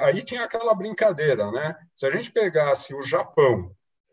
Aí 0.00 0.22
tinha 0.22 0.44
aquela 0.44 0.74
brincadeira, 0.74 1.50
né? 1.50 1.76
Se 1.94 2.06
a 2.06 2.10
gente 2.10 2.32
pegasse 2.32 2.94
o 2.94 3.02
Japão, 3.02 3.70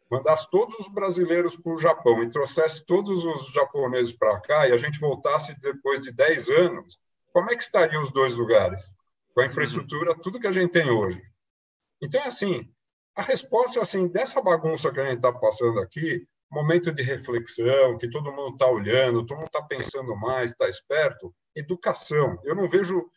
mandasse 0.09 0.49
todos 0.51 0.75
os 0.75 0.89
brasileiros 0.89 1.55
para 1.55 1.71
o 1.71 1.79
Japão 1.79 2.21
e 2.21 2.29
trouxesse 2.29 2.85
todos 2.85 3.23
os 3.23 3.47
japoneses 3.53 4.13
para 4.13 4.39
cá 4.41 4.67
e 4.67 4.73
a 4.73 4.77
gente 4.77 4.99
voltasse 4.99 5.57
depois 5.61 6.01
de 6.01 6.11
10 6.11 6.49
anos, 6.49 6.99
como 7.31 7.49
é 7.49 7.55
que 7.55 7.63
estariam 7.63 8.01
os 8.01 8.11
dois 8.11 8.35
lugares? 8.35 8.93
Com 9.33 9.41
a 9.41 9.45
infraestrutura, 9.45 10.13
tudo 10.19 10.39
que 10.39 10.47
a 10.47 10.51
gente 10.51 10.71
tem 10.71 10.89
hoje. 10.89 11.21
Então, 12.01 12.19
é 12.19 12.27
assim, 12.27 12.69
a 13.15 13.21
resposta 13.21 13.81
assim 13.81 14.07
dessa 14.07 14.41
bagunça 14.41 14.91
que 14.91 14.99
a 14.99 15.05
gente 15.05 15.17
está 15.17 15.31
passando 15.31 15.79
aqui, 15.79 16.27
momento 16.51 16.91
de 16.91 17.01
reflexão, 17.01 17.97
que 17.97 18.09
todo 18.09 18.31
mundo 18.31 18.53
está 18.53 18.67
olhando, 18.67 19.25
todo 19.25 19.37
mundo 19.37 19.47
está 19.47 19.61
pensando 19.61 20.15
mais, 20.15 20.51
está 20.51 20.67
esperto. 20.67 21.33
Educação. 21.55 22.39
Eu 22.43 22.55
não 22.55 22.67
vejo 22.67 23.09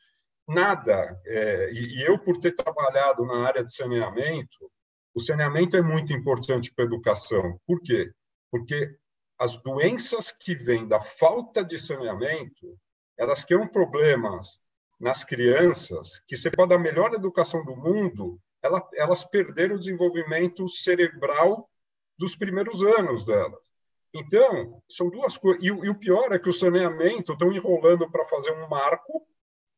nada, 0.47 1.21
é, 1.27 1.71
e, 1.73 1.99
e 1.99 2.03
eu, 2.07 2.19
por 2.19 2.37
ter 2.39 2.55
trabalhado 2.55 3.25
na 3.25 3.47
área 3.47 3.65
de 3.65 3.75
saneamento, 3.75 4.71
o 5.15 5.21
saneamento 5.21 5.77
é 5.77 5.83
muito 5.83 6.13
importante 6.13 6.73
para 6.73 6.85
a 6.85 6.87
educação. 6.87 7.59
Por 7.67 7.81
quê? 7.81 8.13
Porque 8.51 8.97
as 9.39 9.57
doenças 9.63 10.31
que 10.31 10.55
vêm 10.55 10.87
da 10.87 11.01
falta 11.01 11.65
de 11.65 11.77
saneamento, 11.77 12.79
elas 13.17 13.45
criam 13.45 13.67
problemas 13.67 14.61
nas 15.01 15.25
crianças, 15.25 16.21
que 16.27 16.37
você 16.37 16.51
pode 16.51 16.71
dar 16.71 16.77
a 16.77 16.79
melhor 16.79 17.13
educação 17.15 17.65
do 17.65 17.77
mundo, 17.77 18.41
elas 18.95 19.25
perderam 19.25 19.77
o 19.77 19.79
desenvolvimento 19.79 20.67
cerebral 20.69 21.69
dos 22.19 22.37
primeiros 22.37 22.83
anos 22.83 23.25
delas. 23.25 23.75
Então, 24.15 24.81
são 24.89 25.11
duas 25.11 25.37
coisas. 25.37 25.63
E, 25.63 25.67
e, 25.67 25.91
o 25.91 25.99
pior 25.99 26.33
é 26.33 26.39
que 26.39 26.49
o 26.49 26.53
saneamento 26.53 27.33
estão 27.33 27.53
enrolando 27.53 28.09
para 28.11 28.25
fazer 28.25 28.53
um 28.53 28.69
marco 28.69 29.27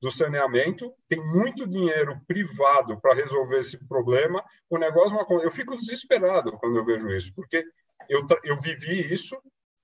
do 0.00 0.10
saneamento, 0.10 0.92
tem 1.08 1.24
muito 1.24 1.66
dinheiro 1.66 2.20
privado 2.26 3.00
para 3.00 3.14
resolver 3.14 3.60
esse 3.60 3.82
problema. 3.88 4.44
O 4.68 4.76
negócio 4.78 5.16
não 5.16 5.42
Eu 5.42 5.50
fico 5.50 5.74
desesperado 5.74 6.52
quando 6.58 6.76
eu 6.76 6.84
vejo 6.84 7.08
isso, 7.08 7.34
porque 7.34 7.64
eu, 8.08 8.26
eu 8.44 8.56
vivi 8.60 9.12
isso, 9.12 9.36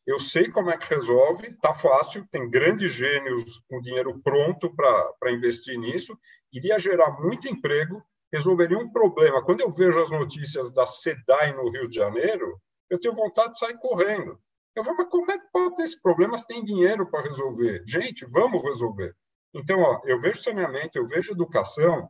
eu 0.07 0.18
sei 0.18 0.50
como 0.50 0.70
é 0.70 0.76
que 0.76 0.92
resolve, 0.94 1.48
está 1.48 1.72
fácil, 1.72 2.26
tem 2.30 2.50
grandes 2.50 2.92
gênios 2.92 3.62
com 3.68 3.80
dinheiro 3.80 4.20
pronto 4.22 4.74
para 4.74 5.32
investir 5.32 5.78
nisso, 5.78 6.18
iria 6.53 6.78
gerar 6.78 7.20
muito 7.20 7.48
emprego, 7.48 8.03
resolveria 8.32 8.78
um 8.78 8.90
problema. 8.90 9.44
Quando 9.44 9.60
eu 9.60 9.70
vejo 9.70 10.00
as 10.00 10.10
notícias 10.10 10.72
da 10.72 10.86
SEDAI 10.86 11.52
no 11.52 11.70
Rio 11.70 11.88
de 11.88 11.96
Janeiro, 11.96 12.58
eu 12.88 12.98
tenho 12.98 13.14
vontade 13.14 13.52
de 13.52 13.58
sair 13.58 13.78
correndo. 13.78 14.38
Eu 14.74 14.82
falo, 14.84 14.96
mas 14.96 15.08
como 15.08 15.30
é 15.30 15.38
que 15.38 15.46
pode 15.52 15.76
ter 15.76 15.82
esse 15.82 16.00
problema 16.00 16.36
se 16.38 16.46
tem 16.46 16.64
dinheiro 16.64 17.06
para 17.10 17.22
resolver? 17.22 17.82
Gente, 17.86 18.24
vamos 18.24 18.62
resolver. 18.62 19.14
Então, 19.54 19.80
ó, 19.80 20.00
eu 20.04 20.18
vejo 20.18 20.40
saneamento, 20.40 20.96
eu 20.96 21.06
vejo 21.06 21.32
educação. 21.32 22.08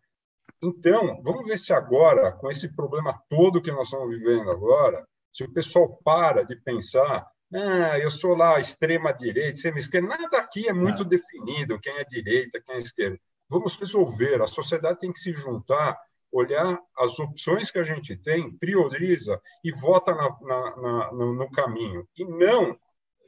Então, 0.63 1.21
vamos 1.25 1.45
ver 1.45 1.59
se 1.59 1.73
agora, 1.73 2.31
com 2.31 2.49
esse 2.49 2.75
problema 2.77 3.21
todo 3.29 3.61
que 3.61 3.73
nós 3.73 3.89
estamos 3.89 4.17
vivendo 4.17 4.49
agora, 4.51 5.05
se 5.33 5.43
o 5.43 5.53
pessoal 5.53 5.99
para 6.05 6.45
de 6.45 6.55
pensar, 6.55 7.27
ah, 7.53 7.99
eu 7.99 8.11
sou 8.11 8.37
lá 8.37 8.61
extrema-direita, 8.61 9.57
extrema-esquerda, 9.57 10.09
nada 10.09 10.39
aqui 10.39 10.69
é 10.69 10.73
muito 10.73 11.03
Não. 11.03 11.09
definido, 11.09 11.81
quem 11.81 11.97
é 11.99 12.05
direita, 12.05 12.61
quem 12.61 12.77
é 12.77 12.79
esquerda. 12.79 13.19
Vamos 13.49 13.77
resolver, 13.77 14.41
a 14.41 14.47
sociedade 14.47 15.01
tem 15.01 15.13
que 15.13 15.19
se 15.19 15.33
juntar 15.33 15.99
olhar 16.33 16.81
as 16.97 17.19
opções 17.21 17.71
que 17.71 17.79
a 17.79 17.83
gente 17.83 18.17
tem, 18.17 18.57
prioriza 18.57 19.41
e 19.63 19.71
vota 19.71 20.15
na, 20.15 20.29
na, 20.41 20.77
na, 20.77 21.13
no, 21.13 21.51
caminho. 21.51 22.09
E 22.17 22.25
não 22.25 22.77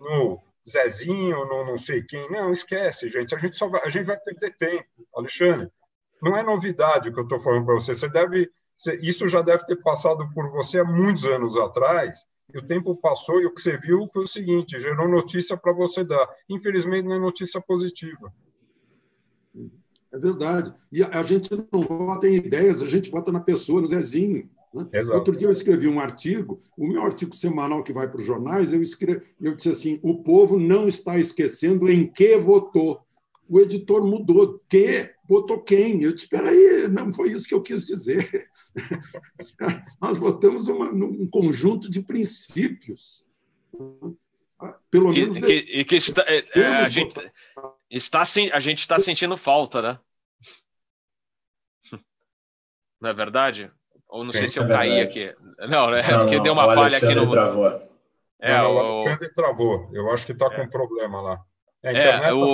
no 0.00 0.42
Zezinho, 0.68 1.44
no 1.44 1.64
não 1.64 1.76
sei 1.76 2.02
quem. 2.02 2.30
Não, 2.30 2.50
esquece, 2.50 3.08
gente. 3.08 3.34
A 3.34 3.38
gente, 3.38 3.56
só 3.56 3.68
vai, 3.68 3.82
a 3.84 3.88
gente 3.88 4.06
vai 4.06 4.18
ter 4.18 4.56
tempo. 4.56 4.88
Alexandre, 5.14 5.70
não 6.22 6.36
é 6.36 6.42
novidade 6.42 7.10
o 7.10 7.12
que 7.12 7.20
eu 7.20 7.24
estou 7.24 7.38
falando 7.38 7.66
para 7.66 7.74
você. 7.74 7.92
Você 7.92 8.08
deve, 8.08 8.50
isso 9.02 9.28
já 9.28 9.42
deve 9.42 9.64
ter 9.66 9.76
passado 9.82 10.26
por 10.32 10.48
você 10.50 10.80
há 10.80 10.84
muitos 10.84 11.26
anos 11.26 11.56
atrás. 11.58 12.26
E 12.52 12.58
o 12.58 12.66
tempo 12.66 12.96
passou 12.96 13.40
e 13.40 13.46
o 13.46 13.52
que 13.52 13.60
você 13.60 13.76
viu 13.76 14.06
foi 14.12 14.22
o 14.22 14.26
seguinte: 14.26 14.80
gerou 14.80 15.08
notícia 15.08 15.56
para 15.56 15.72
você 15.72 16.04
dar. 16.04 16.26
Infelizmente, 16.48 17.06
não 17.06 17.16
é 17.16 17.18
notícia 17.18 17.60
positiva. 17.60 18.32
É 20.14 20.18
verdade. 20.18 20.72
E 20.92 21.02
a, 21.02 21.08
a 21.08 21.22
gente 21.24 21.50
não 21.72 21.82
vota 21.82 22.28
em 22.28 22.36
ideias, 22.36 22.80
a 22.80 22.88
gente 22.88 23.10
vota 23.10 23.32
na 23.32 23.40
pessoa, 23.40 23.80
no 23.80 23.86
Zezinho. 23.88 24.48
Né? 24.72 24.86
Outro 25.12 25.36
dia 25.36 25.48
eu 25.48 25.52
escrevi 25.52 25.88
um 25.88 25.98
artigo, 25.98 26.60
o 26.76 26.86
meu 26.86 27.02
artigo 27.02 27.34
semanal 27.34 27.82
que 27.82 27.92
vai 27.92 28.08
para 28.08 28.20
os 28.20 28.24
jornais, 28.24 28.72
eu, 28.72 28.80
escrevi, 28.80 29.26
eu 29.40 29.56
disse 29.56 29.70
assim: 29.70 29.98
o 30.02 30.22
povo 30.22 30.56
não 30.56 30.86
está 30.86 31.18
esquecendo 31.18 31.90
em 31.90 32.06
que 32.06 32.38
votou. 32.38 33.00
O 33.48 33.58
editor 33.58 34.06
mudou. 34.06 34.60
Que? 34.68 35.10
Votou 35.28 35.60
quem? 35.60 36.04
Eu 36.04 36.12
disse: 36.12 36.26
espera 36.26 36.48
aí, 36.48 36.88
não 36.88 37.12
foi 37.12 37.30
isso 37.30 37.48
que 37.48 37.54
eu 37.54 37.60
quis 37.60 37.84
dizer. 37.84 38.48
Nós 40.00 40.16
votamos 40.16 40.68
uma, 40.68 40.92
um 40.92 41.26
conjunto 41.26 41.90
de 41.90 42.00
princípios. 42.00 43.26
Pelo 44.90 45.12
menos. 45.12 45.36
E 45.36 45.40
que, 45.40 45.52
e 45.52 45.84
que 45.84 45.96
está, 45.96 46.24
é, 46.28 46.44
é 46.54 46.66
a, 46.66 46.88
gente 46.88 47.14
está, 47.96 48.22
a 48.22 48.60
gente 48.60 48.78
está 48.78 48.98
sentindo 48.98 49.36
falta, 49.36 49.80
né? 49.82 49.98
Não 53.00 53.10
é 53.10 53.14
verdade? 53.14 53.70
Ou 54.08 54.22
não 54.22 54.30
Sim, 54.30 54.38
sei 54.38 54.48
se 54.48 54.58
eu 54.60 54.64
é 54.64 54.68
caí 54.68 55.00
aqui. 55.00 55.34
Não, 55.68 55.90
né? 55.90 56.00
Não, 56.02 56.20
Porque 56.20 56.36
não, 56.36 56.42
deu 56.44 56.52
uma 56.52 56.72
falha 56.72 56.98
aqui 56.98 57.14
no. 57.16 57.28
Travou. 57.28 57.66
É, 58.38 58.58
não, 58.58 58.74
o 58.74 58.78
Alexandre 58.78 59.32
travou. 59.32 59.90
Eu 59.92 60.08
acho 60.12 60.24
que 60.26 60.32
está 60.32 60.48
com 60.50 60.62
é. 60.62 60.68
problema 60.68 61.20
lá. 61.20 61.40
É, 61.82 61.96
é 61.96 62.20
tá 62.20 62.34
o... 62.34 62.44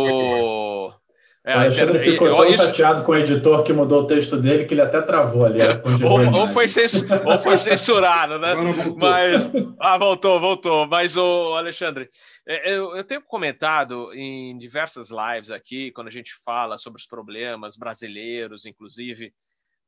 É, 1.43 1.57
o 1.57 1.61
Alexandre 1.61 1.99
inter... 1.99 2.13
ficou 2.13 2.29
tão 2.29 2.45
isso... 2.45 2.65
chateado 2.65 3.03
com 3.03 3.13
o 3.13 3.17
editor 3.17 3.63
que 3.63 3.73
mudou 3.73 4.03
o 4.03 4.07
texto 4.07 4.37
dele 4.37 4.67
que 4.67 4.75
ele 4.75 4.83
até 4.83 5.01
travou 5.01 5.47
ali. 5.47 5.61
ou, 6.05 6.43
ou, 6.43 6.49
foi 6.49 6.69
cens... 6.69 7.03
ou 7.25 7.39
foi 7.39 7.57
censurado, 7.57 8.39
né? 8.39 8.55
Mas. 8.97 9.51
Ah, 9.79 9.97
voltou, 9.97 10.39
voltou. 10.39 10.87
Mas, 10.87 11.17
o 11.17 11.55
Alexandre, 11.55 12.11
é, 12.47 12.73
eu, 12.73 12.95
eu 12.95 13.05
tenho 13.05 13.23
comentado 13.23 14.13
em 14.13 14.59
diversas 14.59 15.09
lives 15.11 15.51
aqui, 15.51 15.91
quando 15.93 16.09
a 16.09 16.13
gente 16.13 16.35
fala 16.45 16.77
sobre 16.77 17.01
os 17.01 17.07
problemas 17.07 17.77
brasileiros, 17.77 18.67
inclusive. 18.67 19.33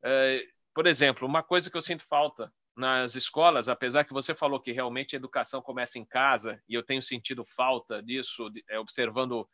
É, 0.02 0.42
por 0.74 0.86
exemplo, 0.86 1.28
uma 1.28 1.42
coisa 1.42 1.70
que 1.70 1.76
eu 1.76 1.82
sinto 1.82 2.02
falta 2.02 2.50
nas 2.74 3.14
escolas, 3.14 3.68
apesar 3.68 4.04
que 4.04 4.14
você 4.14 4.34
falou 4.34 4.58
que 4.58 4.72
realmente 4.72 5.14
a 5.14 5.18
educação 5.18 5.60
começa 5.60 5.98
em 5.98 6.04
casa, 6.04 6.62
e 6.66 6.74
eu 6.74 6.82
tenho 6.82 7.02
sentido 7.02 7.44
falta 7.44 8.02
disso, 8.02 8.50
é, 8.70 8.78
observando 8.78 9.46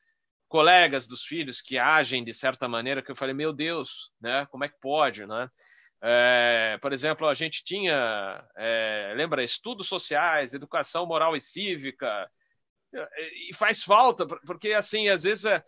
colegas 0.49 1.07
dos 1.07 1.25
filhos 1.25 1.61
que 1.61 1.79
agem 1.79 2.25
de 2.25 2.33
certa 2.33 2.67
maneira 2.67 3.03
que 3.03 3.11
eu 3.11 3.17
falei, 3.17 3.35
meu 3.35 3.53
Deus, 3.53 4.11
né? 4.21 4.47
Como 4.47 4.65
é 4.65 4.69
que 4.69 4.81
pode, 4.81 5.27
né? 5.27 5.51
É, 6.01 6.79
por 6.81 6.93
exemplo, 6.93 7.27
a 7.27 7.35
gente 7.35 7.65
tinha, 7.65 8.45
é, 8.57 9.13
lembra, 9.17 9.43
estudos 9.43 9.89
sociais, 9.89 10.55
educação 10.55 11.07
moral 11.07 11.37
e 11.37 11.41
cívica, 11.41 12.31
e 13.51 13.55
faz 13.55 13.83
falta, 13.83 14.27
porque 14.27 14.73
assim, 14.73 15.09
às 15.09 15.25
vezes, 15.25 15.45
é 15.45 15.63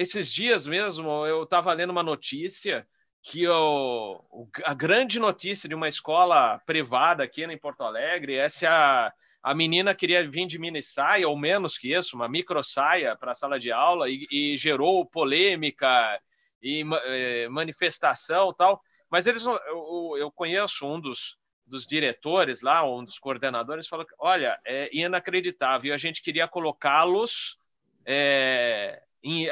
esses 0.00 0.32
dias 0.32 0.66
mesmo, 0.66 1.26
eu 1.26 1.44
estava 1.44 1.72
lendo 1.72 1.90
uma 1.90 2.02
notícia 2.02 2.86
que 3.22 3.46
o, 3.48 4.48
a 4.64 4.74
grande 4.74 5.18
notícia 5.18 5.68
de 5.68 5.74
uma 5.74 5.88
escola 5.88 6.58
privada 6.66 7.24
aqui 7.24 7.44
em 7.44 7.58
Porto 7.58 7.82
Alegre 7.82 8.36
é 8.36 8.48
se 8.48 8.66
a 8.66 9.12
a 9.42 9.54
menina 9.54 9.94
queria 9.94 10.28
vir 10.28 10.46
de 10.46 10.58
mini 10.58 10.82
saia, 10.82 11.28
ou 11.28 11.36
menos 11.36 11.78
que 11.78 11.92
isso, 11.92 12.16
uma 12.16 12.28
micro 12.28 12.62
saia 12.62 13.16
para 13.16 13.32
a 13.32 13.34
sala 13.34 13.58
de 13.58 13.70
aula, 13.70 14.08
e, 14.08 14.26
e 14.30 14.56
gerou 14.56 15.06
polêmica 15.06 16.20
e 16.62 16.84
é, 17.04 17.48
manifestação 17.48 18.52
tal. 18.52 18.82
Mas 19.10 19.26
eles, 19.26 19.44
eu, 19.44 20.14
eu 20.18 20.30
conheço 20.30 20.86
um 20.86 21.00
dos, 21.00 21.38
dos 21.66 21.86
diretores 21.86 22.62
lá, 22.62 22.84
um 22.84 23.04
dos 23.04 23.18
coordenadores, 23.18 23.86
falou 23.86 24.04
que, 24.04 24.14
olha, 24.18 24.58
é 24.64 24.94
inacreditável, 24.94 25.94
a 25.94 25.98
gente 25.98 26.22
queria 26.22 26.48
colocá-los 26.48 27.58
é, 28.04 29.02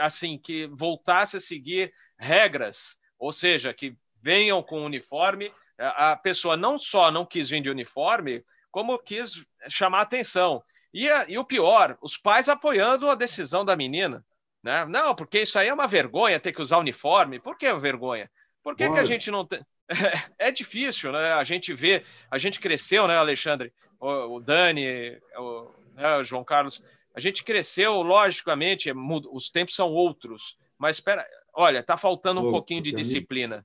assim, 0.01 0.39
que 0.39 0.66
voltasse 0.68 1.37
a 1.37 1.41
seguir 1.41 1.93
regras, 2.18 2.99
ou 3.18 3.32
seja, 3.32 3.72
que 3.72 3.97
venham 4.20 4.62
com 4.62 4.84
uniforme. 4.84 5.53
A 5.78 6.16
pessoa 6.16 6.57
não 6.57 6.78
só 6.78 7.11
não 7.11 7.26
quis 7.26 7.51
vir 7.51 7.62
de 7.62 7.68
uniforme, 7.68 8.43
como 8.71 8.99
quis 8.99 9.45
chamar 9.69 10.03
atenção. 10.03 10.62
E, 10.93 11.09
e 11.29 11.39
o 11.39 11.45
pior, 11.45 11.99
os 12.01 12.17
pais 12.17 12.49
apoiando 12.49 13.11
a 13.11 13.14
decisão 13.14 13.64
da 13.64 13.77
menina. 13.77 14.25
Né? 14.62 14.85
Não, 14.87 15.14
porque 15.14 15.41
isso 15.43 15.59
aí 15.59 15.69
é 15.69 15.75
uma 15.75 15.87
vergonha 15.87 16.41
ter 16.41 16.53
que 16.53 16.62
usar 16.62 16.79
uniforme. 16.79 17.39
Por 17.39 17.57
que 17.57 17.73
vergonha? 17.75 18.31
Por 18.62 18.75
que, 18.75 18.91
que 18.91 18.99
a 18.99 19.05
gente 19.05 19.31
não 19.31 19.47
tem. 19.47 19.61
É, 20.37 20.51
difícil, 20.51 21.12
né? 21.12 21.35
A 21.35 21.45
gente 21.45 21.73
vê, 21.73 22.05
a 22.29 22.39
gente 22.39 22.59
cresceu, 22.59 23.07
né, 23.07 23.17
Alexandre? 23.17 23.73
O, 24.01 24.35
o 24.35 24.41
Dani, 24.41 25.17
o, 25.37 25.71
né, 25.95 26.17
o 26.17 26.25
João 26.25 26.43
Carlos. 26.43 26.83
A 27.14 27.21
gente 27.21 27.45
cresceu, 27.45 28.03
logicamente, 28.03 28.93
os 29.31 29.49
tempos 29.49 29.77
são 29.77 29.93
outros. 29.93 30.59
Mas 30.77 30.97
espera, 30.97 31.25
olha, 31.55 31.83
tá 31.83 31.97
faltando 31.97 32.41
um 32.41 32.51
pouquinho 32.51 32.83
de 32.83 32.91
disciplina. 32.91 33.64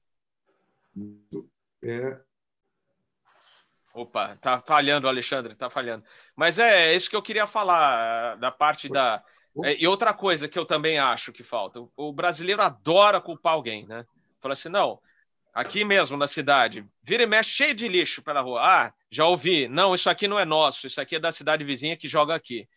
É, 1.81 2.19
Opa, 3.93 4.37
tá 4.37 4.61
falhando, 4.61 5.07
Alexandre, 5.07 5.55
tá 5.55 5.69
falhando. 5.69 6.03
Mas 6.35 6.57
é, 6.57 6.91
é 6.91 6.95
isso 6.95 7.09
que 7.09 7.15
eu 7.15 7.21
queria 7.21 7.45
falar 7.45 8.35
da 8.37 8.51
parte 8.51 8.87
da. 8.87 9.23
É, 9.63 9.75
e 9.81 9.87
outra 9.87 10.13
coisa 10.13 10.47
que 10.47 10.57
eu 10.57 10.65
também 10.65 10.97
acho 10.97 11.33
que 11.33 11.43
falta: 11.43 11.85
o 11.95 12.13
brasileiro 12.13 12.61
adora 12.61 13.19
culpar 13.19 13.53
alguém, 13.53 13.85
né? 13.85 14.05
Fala 14.39 14.53
assim, 14.53 14.69
não, 14.69 14.99
aqui 15.53 15.83
mesmo 15.83 16.15
na 16.15 16.27
cidade, 16.27 16.85
vira 17.03 17.23
e 17.23 17.27
mexe 17.27 17.51
cheio 17.51 17.75
de 17.75 17.87
lixo 17.87 18.21
pela 18.21 18.41
rua. 18.41 18.61
Ah, 18.63 18.93
já 19.09 19.25
ouvi, 19.25 19.67
não, 19.67 19.93
isso 19.93 20.09
aqui 20.09 20.27
não 20.27 20.39
é 20.39 20.45
nosso, 20.45 20.87
isso 20.87 21.01
aqui 21.01 21.17
é 21.17 21.19
da 21.19 21.31
cidade 21.31 21.63
vizinha 21.63 21.97
que 21.97 22.07
joga 22.07 22.33
aqui. 22.33 22.67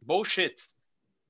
Bullshit. 0.00 0.54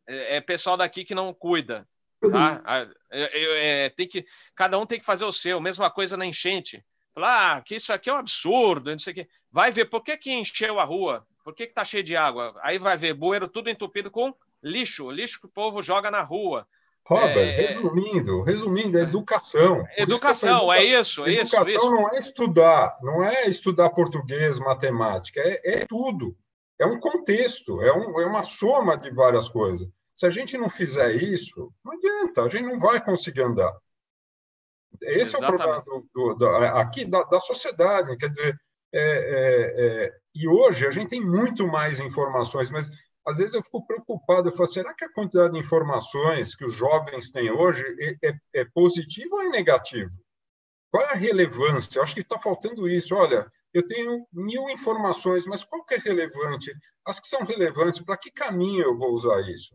É, 0.07 0.37
é 0.37 0.41
pessoal 0.41 0.77
daqui 0.77 1.05
que 1.05 1.15
não 1.15 1.33
cuida. 1.33 1.89
Tá? 2.31 2.63
É, 3.11 3.85
é, 3.85 3.89
tem 3.91 4.09
que, 4.09 4.27
cada 4.55 4.79
um 4.79 4.87
tem 4.87 4.99
que 4.99 5.05
fazer 5.05 5.25
o 5.25 5.33
seu. 5.33 5.61
Mesma 5.61 5.91
coisa 5.91 6.17
na 6.17 6.27
enchente. 6.27 6.85
Falar 7.15 7.57
ah, 7.57 7.63
que 7.63 7.77
isso 7.77 7.93
aqui 7.93 8.11
é 8.11 8.13
um 8.13 8.19
absurdo, 8.19 8.91
não 8.91 8.99
sei 8.99 9.13
o 9.13 9.17
quê. 9.17 9.29
Vai 9.51 9.71
ver 9.71 9.85
por 9.85 10.03
que, 10.03 10.17
que 10.17 10.33
encheu 10.33 10.81
a 10.81 10.85
rua, 10.85 11.25
por 11.45 11.55
que 11.55 11.63
está 11.63 11.85
cheio 11.85 12.03
de 12.03 12.17
água. 12.17 12.53
Aí 12.61 12.77
vai 12.77 12.97
ver 12.97 13.15
bueiro 13.15 13.47
tudo 13.47 13.71
entupido 13.71 14.11
com 14.11 14.35
lixo, 14.61 15.11
lixo 15.11 15.39
que 15.39 15.47
o 15.47 15.51
povo 15.51 15.81
joga 15.81 16.11
na 16.11 16.23
rua. 16.23 16.67
Robert, 17.07 17.37
é... 17.37 17.51
resumindo, 17.51 18.43
resumindo, 18.43 18.99
é 18.99 19.03
educação. 19.03 19.87
Educação, 19.97 20.73
é 20.73 20.83
isso, 20.83 21.25
é 21.25 21.35
educação 21.35 21.63
isso. 21.63 21.71
Educação 21.71 21.91
não 21.91 22.11
é 22.11 22.19
estudar, 22.19 22.99
não 23.03 23.23
é 23.23 23.47
estudar 23.47 23.91
português, 23.91 24.59
matemática, 24.59 25.41
é, 25.41 25.61
é 25.65 25.87
tudo. 25.87 26.35
É 26.81 26.87
um 26.87 26.99
contexto, 26.99 27.81
é, 27.83 27.93
um, 27.93 28.21
é 28.21 28.27
uma 28.27 28.43
soma 28.43 28.97
de 28.97 29.11
várias 29.11 29.49
coisas. 29.49 29.89
Se 30.17 30.27
a 30.27 30.31
gente 30.31 30.57
não 30.57 30.69
fizer 30.69 31.15
isso, 31.15 31.73
não 31.85 31.93
adianta, 31.93 32.43
a 32.43 32.49
gente 32.49 32.65
não 32.65 32.79
vai 32.79 33.05
conseguir 33.05 33.43
andar. 33.43 33.73
Esse 35.03 35.37
Exatamente. 35.37 35.63
é 35.63 35.67
o 35.67 35.83
problema 35.83 36.07
do, 36.15 36.35
do, 36.35 36.47
aqui 36.57 37.05
da, 37.05 37.23
da, 37.25 37.41
sociedade. 37.41 38.17
Quer 38.17 38.29
dizer, 38.29 38.59
é, 38.93 39.01
é, 39.01 40.05
é, 40.05 40.13
e 40.35 40.49
hoje 40.49 40.87
a 40.87 40.91
gente 40.91 41.09
tem 41.09 41.21
muito 41.21 41.67
mais 41.67 42.01
informações, 42.01 42.71
mas 42.71 42.91
às 43.27 43.39
vezes 43.39 43.55
eu 43.55 43.63
fico 43.63 43.87
preocupado. 43.87 44.49
Eu 44.49 44.53
falo, 44.53 44.67
será 44.67 44.95
que 44.95 45.05
a 45.05 45.13
quantidade 45.13 45.55
de 45.55 45.59
informações 45.59 46.55
que 46.55 46.65
os 46.65 46.75
jovens 46.75 47.31
têm 47.31 47.51
hoje 47.51 47.85
é, 48.01 48.29
é, 48.29 48.35
é 48.55 48.65
positiva 48.65 49.37
ou 49.37 49.43
é 49.43 49.49
negativa? 49.49 50.11
Qual 50.91 51.03
é 51.03 51.13
a 51.13 51.17
relevância? 51.17 51.99
Eu 51.99 52.03
acho 52.05 52.15
que 52.15 52.21
está 52.21 52.39
faltando 52.39 52.87
isso. 52.87 53.17
Olha, 53.17 53.51
eu 53.73 53.85
tenho 53.85 54.25
mil 54.33 54.71
informações, 54.71 55.45
mas 55.47 55.65
qual 55.65 55.85
que 55.85 55.95
é 55.95 55.99
relevante? 55.99 56.73
As 57.05 57.19
que 57.19 57.27
são 57.27 57.43
relevantes, 57.43 58.01
para 58.03 58.17
que 58.17 58.31
caminho 58.31 58.85
eu 58.85 58.97
vou 58.97 59.13
usar 59.13 59.41
isso? 59.51 59.75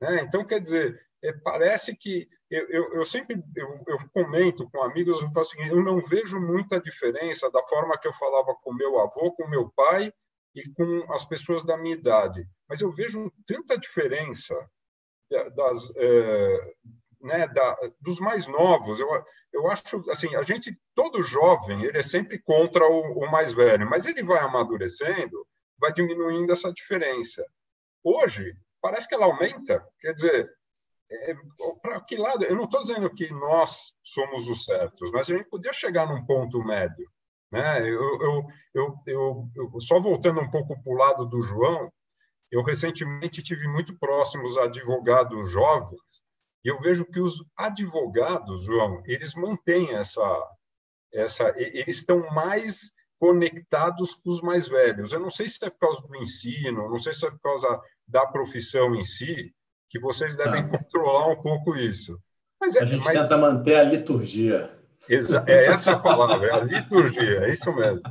Né? 0.00 0.22
Então, 0.22 0.44
quer 0.44 0.60
dizer, 0.60 1.00
é, 1.22 1.32
parece 1.32 1.96
que 1.96 2.28
eu, 2.50 2.68
eu, 2.68 2.94
eu 2.94 3.04
sempre 3.04 3.42
eu, 3.54 3.84
eu, 3.86 3.98
comento 4.12 4.68
com 4.70 4.82
amigos, 4.82 5.20
eu 5.20 5.28
falo 5.28 5.40
assim, 5.40 5.62
eu 5.68 5.82
não 5.82 6.00
vejo 6.00 6.40
muita 6.40 6.80
diferença 6.80 7.50
da 7.50 7.62
forma 7.64 7.98
que 7.98 8.08
eu 8.08 8.12
falava 8.12 8.54
com 8.62 8.72
meu 8.72 8.98
avô, 8.98 9.32
com 9.32 9.46
meu 9.46 9.70
pai 9.70 10.12
e 10.54 10.62
com 10.72 11.12
as 11.12 11.24
pessoas 11.24 11.64
da 11.64 11.76
minha 11.76 11.94
idade, 11.94 12.46
mas 12.68 12.80
eu 12.80 12.90
vejo 12.90 13.30
tanta 13.46 13.78
diferença 13.78 14.54
das 15.54 15.92
é, 15.96 16.74
né, 17.20 17.46
da, 17.48 17.76
dos 18.00 18.18
mais 18.18 18.46
novos. 18.46 18.98
Eu, 18.98 19.08
eu 19.52 19.70
acho 19.70 20.02
assim, 20.10 20.34
a 20.34 20.42
gente 20.42 20.76
todo 20.94 21.22
jovem 21.22 21.84
ele 21.84 21.98
é 21.98 22.02
sempre 22.02 22.38
contra 22.38 22.84
o, 22.86 23.24
o 23.24 23.30
mais 23.30 23.52
velho, 23.52 23.88
mas 23.88 24.06
ele 24.06 24.22
vai 24.24 24.40
amadurecendo, 24.40 25.46
vai 25.78 25.92
diminuindo 25.92 26.50
essa 26.50 26.72
diferença. 26.72 27.44
Hoje 28.02 28.54
parece 28.80 29.06
que 29.06 29.14
ela 29.14 29.26
aumenta, 29.26 29.86
quer 30.00 30.14
dizer 30.14 30.50
é, 31.10 31.34
para 31.82 32.00
que 32.02 32.16
lado? 32.16 32.44
Eu 32.44 32.56
não 32.56 32.64
estou 32.64 32.80
dizendo 32.80 33.12
que 33.12 33.32
nós 33.32 33.94
somos 34.04 34.48
os 34.48 34.64
certos, 34.64 35.10
mas 35.12 35.30
a 35.30 35.36
gente 35.36 35.48
podia 35.48 35.72
chegar 35.72 36.06
num 36.06 36.24
ponto 36.24 36.62
médio. 36.64 37.10
Né? 37.50 37.80
Eu, 37.88 38.44
eu, 38.74 38.94
eu, 39.06 39.50
eu 39.56 39.80
só 39.80 39.98
voltando 39.98 40.40
um 40.40 40.50
pouco 40.50 40.80
para 40.82 40.92
o 40.92 40.96
lado 40.96 41.26
do 41.26 41.40
João, 41.40 41.92
eu 42.50 42.62
recentemente 42.62 43.42
tive 43.42 43.66
muito 43.68 43.96
próximos 43.98 44.56
advogados 44.56 45.50
jovens 45.50 46.24
e 46.64 46.68
eu 46.68 46.78
vejo 46.78 47.06
que 47.06 47.20
os 47.20 47.44
advogados, 47.56 48.64
João, 48.64 49.02
eles 49.06 49.34
mantêm 49.34 49.94
essa, 49.94 50.22
essa, 51.12 51.54
eles 51.56 51.98
estão 51.98 52.20
mais 52.34 52.92
conectados 53.18 54.14
com 54.14 54.30
os 54.30 54.42
mais 54.42 54.68
velhos. 54.68 55.12
Eu 55.12 55.20
não 55.20 55.30
sei 55.30 55.48
se 55.48 55.64
é 55.64 55.70
por 55.70 55.78
causa 55.78 56.02
do 56.02 56.16
ensino, 56.16 56.88
não 56.88 56.98
sei 56.98 57.12
se 57.12 57.26
é 57.26 57.30
por 57.30 57.40
causa 57.40 57.80
da 58.06 58.26
profissão 58.26 58.94
em 58.94 59.04
si, 59.04 59.54
que 59.90 59.98
vocês 59.98 60.36
devem 60.36 60.62
ah. 60.62 60.68
controlar 60.68 61.28
um 61.28 61.42
pouco 61.42 61.76
isso. 61.76 62.18
Mas 62.60 62.76
é, 62.76 62.82
a 62.82 62.84
gente 62.84 63.04
mas... 63.04 63.20
tenta 63.20 63.36
manter 63.36 63.74
a 63.74 63.82
liturgia. 63.82 64.72
Exa 65.08 65.44
é 65.46 65.66
essa 65.66 65.92
a 65.92 65.98
palavra, 65.98 66.46
é 66.46 66.54
a 66.54 66.60
liturgia, 66.60 67.44
é 67.44 67.50
isso 67.50 67.74
mesmo. 67.74 68.08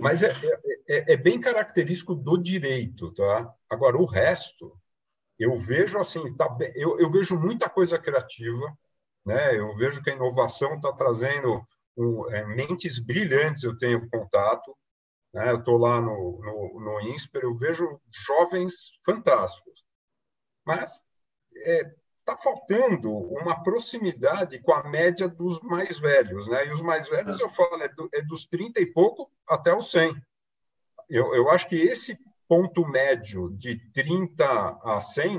Mas 0.00 0.22
é, 0.22 0.28
é, 0.28 0.60
é, 0.88 1.12
é, 1.12 1.16
bem 1.16 1.38
característico 1.38 2.14
do 2.14 2.38
direito, 2.38 3.12
tá? 3.12 3.52
Agora, 3.68 3.96
o 3.96 4.06
resto, 4.06 4.76
eu 5.38 5.56
vejo 5.56 5.98
assim, 5.98 6.34
tá 6.34 6.56
eu, 6.74 6.98
eu 6.98 7.10
vejo 7.10 7.38
muita 7.38 7.68
coisa 7.68 7.98
criativa, 7.98 8.66
né? 9.24 9.58
Eu 9.58 9.74
vejo 9.74 10.02
que 10.02 10.10
a 10.10 10.14
inovação 10.14 10.76
está 10.76 10.92
trazendo 10.92 11.62
um, 11.96 12.30
é, 12.30 12.44
mentes 12.46 12.98
brilhantes, 12.98 13.62
eu 13.62 13.76
tenho 13.76 14.08
contato, 14.08 14.74
né? 15.32 15.50
Eu 15.50 15.58
estou 15.58 15.76
lá 15.76 16.00
no, 16.00 16.40
no, 16.40 16.80
no 16.80 17.00
INSPER, 17.02 17.42
eu 17.42 17.52
vejo 17.52 18.00
jovens 18.26 18.98
fantásticos, 19.04 19.83
mas 20.64 21.04
é, 21.56 21.94
está 22.20 22.36
faltando 22.36 23.12
uma 23.12 23.62
proximidade 23.62 24.58
com 24.60 24.72
a 24.72 24.82
média 24.88 25.28
dos 25.28 25.60
mais 25.60 25.98
velhos, 25.98 26.48
né? 26.48 26.66
E 26.66 26.72
os 26.72 26.82
mais 26.82 27.08
velhos, 27.08 27.38
eu 27.38 27.48
falo, 27.48 27.82
é, 27.82 27.88
do, 27.88 28.08
é 28.12 28.22
dos 28.22 28.46
30 28.46 28.80
e 28.80 28.86
pouco 28.86 29.30
até 29.46 29.74
os 29.74 29.90
100. 29.90 30.14
Eu, 31.08 31.34
eu 31.34 31.50
acho 31.50 31.68
que 31.68 31.76
esse 31.76 32.18
ponto 32.48 32.86
médio 32.86 33.50
de 33.56 33.76
30 33.92 34.44
a 34.82 35.00
100 35.00 35.36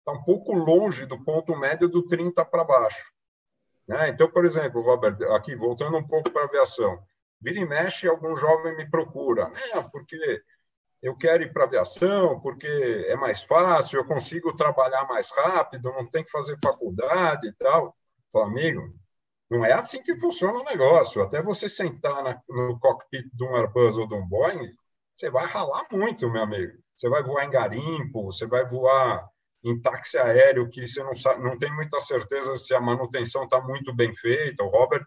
está 0.00 0.12
um 0.12 0.22
pouco 0.22 0.52
longe 0.52 1.06
do 1.06 1.22
ponto 1.24 1.56
médio 1.56 1.88
do 1.88 2.06
30 2.06 2.44
para 2.44 2.64
baixo. 2.64 3.12
Né? 3.88 4.10
Então, 4.10 4.30
por 4.30 4.44
exemplo, 4.44 4.82
Robert, 4.82 5.16
aqui 5.34 5.54
voltando 5.56 5.96
um 5.96 6.06
pouco 6.06 6.30
para 6.30 6.42
a 6.42 6.44
aviação, 6.44 7.02
vira 7.40 7.58
e 7.58 7.64
mexe, 7.64 8.08
algum 8.08 8.36
jovem 8.36 8.76
me 8.76 8.88
procura, 8.88 9.50
é, 9.74 9.82
porque 9.82 10.42
eu 11.02 11.16
quero 11.16 11.42
ir 11.42 11.52
para 11.52 11.64
aviação 11.64 12.40
porque 12.40 12.66
é 13.08 13.16
mais 13.16 13.42
fácil, 13.42 14.00
eu 14.00 14.04
consigo 14.04 14.54
trabalhar 14.54 15.06
mais 15.06 15.30
rápido, 15.30 15.92
não 15.92 16.08
tem 16.08 16.22
que 16.22 16.30
fazer 16.30 16.58
faculdade 16.60 17.48
e 17.48 17.52
tal. 17.54 17.96
Falo, 18.32 18.46
amigo, 18.46 18.94
não 19.50 19.64
é 19.64 19.72
assim 19.72 20.02
que 20.02 20.16
funciona 20.16 20.58
o 20.58 20.64
negócio. 20.64 21.22
Até 21.22 21.42
você 21.42 21.68
sentar 21.68 22.22
na, 22.22 22.40
no 22.48 22.78
cockpit 22.78 23.26
de 23.32 23.44
um 23.44 23.56
Airbus 23.56 23.98
ou 23.98 24.06
de 24.06 24.14
um 24.14 24.26
Boeing, 24.26 24.72
você 25.16 25.30
vai 25.30 25.46
ralar 25.46 25.86
muito, 25.90 26.30
meu 26.30 26.42
amigo. 26.42 26.78
Você 26.94 27.08
vai 27.08 27.22
voar 27.22 27.44
em 27.44 27.50
garimpo, 27.50 28.24
você 28.24 28.46
vai 28.46 28.64
voar 28.64 29.26
em 29.64 29.80
táxi 29.80 30.18
aéreo 30.18 30.70
que 30.70 30.86
você 30.86 31.02
não, 31.02 31.14
sabe, 31.14 31.42
não 31.42 31.58
tem 31.58 31.74
muita 31.74 31.98
certeza 31.98 32.56
se 32.56 32.74
a 32.74 32.80
manutenção 32.80 33.44
está 33.44 33.60
muito 33.60 33.94
bem 33.94 34.14
feita. 34.14 34.62
O 34.62 34.68
Robert, 34.68 35.04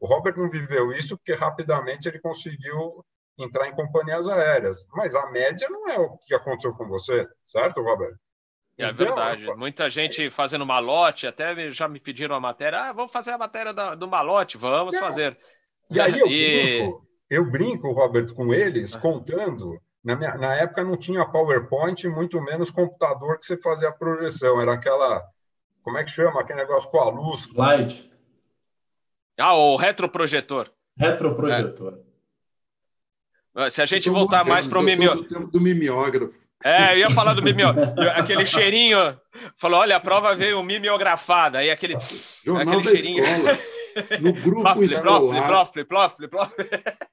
o 0.00 0.06
Robert 0.06 0.36
não 0.36 0.48
viveu 0.48 0.92
isso 0.92 1.16
porque 1.16 1.34
rapidamente 1.34 2.08
ele 2.08 2.20
conseguiu 2.20 3.04
entrar 3.38 3.68
em 3.68 3.74
companhias 3.74 4.28
aéreas. 4.28 4.86
Mas 4.92 5.14
a 5.14 5.30
média 5.30 5.68
não 5.68 5.88
é 5.88 5.98
o 5.98 6.16
que 6.18 6.34
aconteceu 6.34 6.74
com 6.74 6.86
você, 6.88 7.26
certo, 7.44 7.82
Robert? 7.82 8.14
É 8.78 8.90
então, 8.90 9.06
verdade. 9.06 9.54
Muita 9.56 9.88
gente 9.88 10.30
fazendo 10.30 10.66
malote, 10.66 11.26
até 11.26 11.70
já 11.72 11.88
me 11.88 11.98
pediram 11.98 12.36
a 12.36 12.40
matéria. 12.40 12.78
Ah, 12.78 12.92
vamos 12.92 13.10
fazer 13.10 13.30
a 13.30 13.38
matéria 13.38 13.72
do 13.72 14.06
malote, 14.06 14.58
vamos 14.58 14.94
é. 14.94 14.98
fazer. 14.98 15.38
E 15.90 15.98
aí 15.98 16.18
eu, 16.18 16.26
e... 16.28 16.78
Brinco, 16.82 17.06
eu 17.30 17.50
brinco, 17.50 17.92
Robert, 17.92 18.34
com 18.34 18.52
eles, 18.52 18.94
ah. 18.94 19.00
contando. 19.00 19.80
Na, 20.04 20.14
minha, 20.14 20.36
na 20.36 20.54
época 20.54 20.84
não 20.84 20.96
tinha 20.96 21.24
PowerPoint, 21.24 22.06
muito 22.08 22.40
menos 22.40 22.70
computador 22.70 23.38
que 23.38 23.46
você 23.46 23.58
fazia 23.58 23.88
a 23.88 23.92
projeção. 23.92 24.60
Era 24.60 24.74
aquela. 24.74 25.24
Como 25.82 25.98
é 25.98 26.04
que 26.04 26.10
chama? 26.10 26.40
Aquele 26.40 26.60
negócio 26.60 26.90
com 26.90 27.00
a 27.00 27.10
luz. 27.10 27.46
Slide. 27.46 28.12
Ah, 29.38 29.54
o 29.54 29.76
retroprojetor. 29.76 30.70
Retroprojetor. 30.98 31.98
É. 32.02 32.05
Se 33.70 33.80
a 33.80 33.86
gente 33.86 34.10
voltar 34.10 34.44
mais 34.44 34.66
para 34.66 34.78
o. 34.78 34.84
Do 34.84 35.24
tempo 35.24 35.46
do 35.46 35.60
mimeógrafo. 35.60 36.38
É, 36.64 36.94
eu 36.94 36.98
ia 36.98 37.10
falar 37.10 37.34
do 37.34 37.42
mimeógrafo. 37.44 38.00
aquele 38.14 38.44
cheirinho. 38.44 38.98
Falou: 39.56 39.80
olha, 39.80 39.96
a 39.96 40.00
prova 40.00 40.34
veio 40.34 40.62
mimeografada. 40.62 41.58
Aí 41.58 41.70
aquele, 41.70 41.96
Jornal 42.44 42.78
aquele 42.78 42.96
cheirinho. 42.96 43.24
Escola. 43.24 43.58
No 44.20 44.32
grupo 44.42 44.62
plofle, 44.62 44.84
escolar. 44.84 45.46
Plofle, 45.46 45.84
plofle, 45.84 46.28
plofle, 46.28 46.68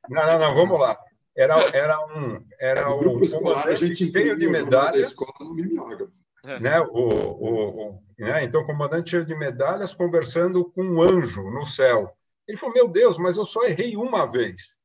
Não, 0.09 0.27
não, 0.27 0.39
não, 0.39 0.55
vamos 0.55 0.79
lá. 0.79 0.97
Era, 1.35 1.55
era 1.75 1.99
um, 2.07 2.45
era 2.59 2.89
no 2.89 3.17
um 3.17 3.23
escolar, 3.23 3.67
a 3.67 3.75
gente 3.75 4.11
cheio 4.11 4.37
de 4.37 4.47
medalhas. 4.47 5.07
Escola 5.07 5.33
no 5.39 5.55
mimeógrafo. 5.55 6.11
É. 6.45 6.59
Né, 6.59 6.81
o, 6.81 6.85
o, 6.89 7.89
o, 7.89 8.03
né, 8.19 8.43
então, 8.43 8.61
o 8.61 8.65
comandante 8.65 9.11
cheio 9.11 9.25
de 9.25 9.33
medalhas 9.33 9.95
conversando 9.95 10.65
com 10.71 10.83
um 10.83 11.01
anjo 11.01 11.41
no 11.49 11.63
céu. 11.63 12.11
Ele 12.47 12.57
falou: 12.57 12.75
Meu 12.75 12.87
Deus, 12.87 13.17
mas 13.17 13.37
eu 13.37 13.45
só 13.45 13.63
errei 13.63 13.95
uma 13.95 14.29
vez. 14.29 14.77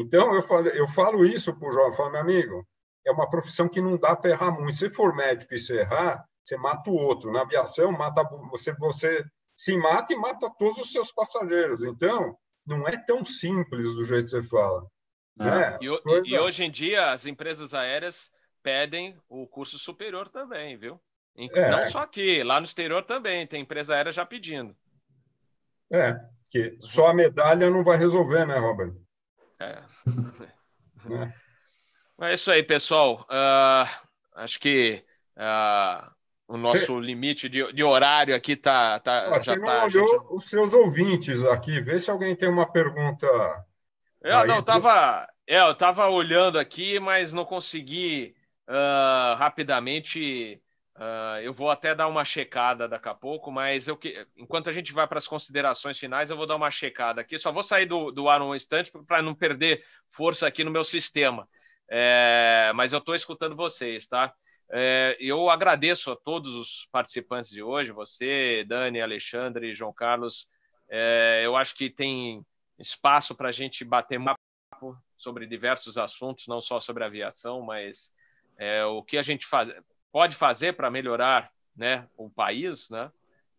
Então, 0.00 0.34
eu 0.34 0.42
falo, 0.42 0.68
eu 0.68 0.88
falo 0.88 1.24
isso 1.24 1.56
para 1.58 1.68
o 1.68 1.72
jovem, 1.72 1.96
falo, 1.96 2.12
meu 2.12 2.20
amigo, 2.20 2.66
é 3.06 3.12
uma 3.12 3.28
profissão 3.28 3.68
que 3.68 3.80
não 3.80 3.96
dá 3.96 4.16
para 4.16 4.30
errar 4.30 4.50
muito. 4.50 4.72
Se 4.72 4.88
for 4.88 5.14
médico 5.14 5.54
e 5.54 5.58
você 5.58 5.80
errar, 5.80 6.24
você 6.42 6.56
mata 6.56 6.90
o 6.90 6.94
outro. 6.94 7.32
Na 7.32 7.42
aviação, 7.42 7.92
mata 7.92 8.22
você, 8.50 8.74
você 8.74 9.24
se 9.56 9.76
mata 9.76 10.12
e 10.12 10.16
mata 10.16 10.50
todos 10.58 10.78
os 10.78 10.92
seus 10.92 11.12
passageiros. 11.12 11.84
Então, 11.84 12.36
não 12.66 12.86
é 12.88 12.96
tão 12.96 13.24
simples 13.24 13.94
do 13.94 14.04
jeito 14.04 14.24
que 14.24 14.30
você 14.30 14.42
fala. 14.42 14.86
Ah. 15.38 15.44
Né? 15.44 15.78
E, 15.80 16.00
coisas... 16.00 16.28
e, 16.28 16.38
hoje 16.38 16.64
em 16.64 16.70
dia, 16.70 17.12
as 17.12 17.26
empresas 17.26 17.74
aéreas 17.74 18.30
pedem 18.62 19.16
o 19.28 19.46
curso 19.46 19.78
superior 19.78 20.28
também, 20.28 20.76
viu? 20.76 21.00
É. 21.54 21.70
Não 21.70 21.84
só 21.86 22.00
aqui, 22.00 22.42
lá 22.42 22.60
no 22.60 22.66
exterior 22.66 23.02
também, 23.04 23.46
tem 23.46 23.62
empresa 23.62 23.94
aérea 23.94 24.12
já 24.12 24.26
pedindo. 24.26 24.76
É, 25.92 26.16
que 26.50 26.76
só 26.80 27.08
a 27.08 27.14
medalha 27.14 27.70
não 27.70 27.82
vai 27.82 27.96
resolver, 27.96 28.46
né, 28.46 28.58
Robert? 28.58 28.94
É. 29.60 29.82
é. 32.22 32.34
isso 32.34 32.50
aí, 32.50 32.62
pessoal. 32.62 33.26
Uh, 33.28 33.86
acho 34.36 34.58
que 34.58 35.04
uh, 35.36 36.10
o 36.48 36.56
nosso 36.56 36.96
Cê... 36.96 37.06
limite 37.06 37.48
de, 37.48 37.72
de, 37.72 37.84
horário 37.84 38.34
aqui 38.34 38.56
tá, 38.56 38.98
tá 38.98 39.28
Você 39.30 39.56
não 39.56 39.66
tá, 39.66 39.84
olhou 39.84 40.08
gente... 40.08 40.26
os 40.30 40.44
seus 40.44 40.72
ouvintes 40.72 41.44
aqui. 41.44 41.80
Vê 41.80 41.98
se 41.98 42.10
alguém 42.10 42.34
tem 42.34 42.48
uma 42.48 42.70
pergunta. 42.70 43.26
Eu 44.22 44.46
não 44.46 44.62
tava, 44.62 45.28
é, 45.46 45.60
eu 45.60 45.74
tava 45.74 46.08
olhando 46.08 46.58
aqui, 46.58 46.98
mas 46.98 47.32
não 47.32 47.44
consegui 47.44 48.34
uh, 48.68 49.36
rapidamente 49.36 50.60
Uh, 51.00 51.40
eu 51.40 51.54
vou 51.54 51.70
até 51.70 51.94
dar 51.94 52.08
uma 52.08 52.26
checada 52.26 52.86
daqui 52.86 53.08
a 53.08 53.14
pouco, 53.14 53.50
mas 53.50 53.88
eu 53.88 53.96
que, 53.96 54.26
enquanto 54.36 54.68
a 54.68 54.72
gente 54.72 54.92
vai 54.92 55.08
para 55.08 55.16
as 55.16 55.26
considerações 55.26 55.98
finais, 55.98 56.28
eu 56.28 56.36
vou 56.36 56.44
dar 56.44 56.56
uma 56.56 56.70
checada 56.70 57.22
aqui. 57.22 57.38
Só 57.38 57.50
vou 57.50 57.62
sair 57.62 57.86
do, 57.86 58.12
do 58.12 58.28
ar 58.28 58.42
um 58.42 58.54
instante 58.54 58.92
para 59.06 59.22
não 59.22 59.34
perder 59.34 59.82
força 60.06 60.46
aqui 60.46 60.62
no 60.62 60.70
meu 60.70 60.84
sistema. 60.84 61.48
É, 61.88 62.70
mas 62.74 62.92
eu 62.92 62.98
estou 62.98 63.14
escutando 63.14 63.56
vocês, 63.56 64.06
tá? 64.06 64.34
É, 64.70 65.16
eu 65.18 65.48
agradeço 65.48 66.10
a 66.10 66.16
todos 66.16 66.54
os 66.54 66.86
participantes 66.92 67.48
de 67.48 67.62
hoje, 67.62 67.92
você, 67.92 68.62
Dani, 68.68 69.00
Alexandre, 69.00 69.74
João 69.74 69.94
Carlos. 69.94 70.46
É, 70.86 71.40
eu 71.42 71.56
acho 71.56 71.74
que 71.76 71.88
tem 71.88 72.44
espaço 72.78 73.34
para 73.34 73.48
a 73.48 73.52
gente 73.52 73.86
bater 73.86 74.20
papo 74.22 74.98
sobre 75.16 75.46
diversos 75.46 75.96
assuntos, 75.96 76.46
não 76.46 76.60
só 76.60 76.78
sobre 76.78 77.04
aviação, 77.04 77.62
mas 77.62 78.12
é, 78.58 78.84
o 78.84 79.02
que 79.02 79.16
a 79.16 79.22
gente 79.22 79.46
faz 79.46 79.72
pode 80.12 80.36
fazer 80.36 80.74
para 80.74 80.90
melhorar 80.90 81.50
né, 81.76 82.08
o 82.16 82.28
país, 82.28 82.90
né? 82.90 83.10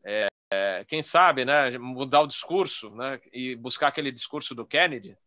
É, 0.04 0.28
é, 0.54 0.86
quem 0.86 1.02
sabe, 1.02 1.46
né, 1.46 1.78
mudar 1.78 2.22
o 2.22 2.28
discurso, 2.28 2.90
né, 2.92 3.22
e 3.32 3.56
buscar 3.56 3.88
aquele 3.88 4.12
discurso 4.12 4.54
do 4.54 4.66
Kennedy, 4.66 5.18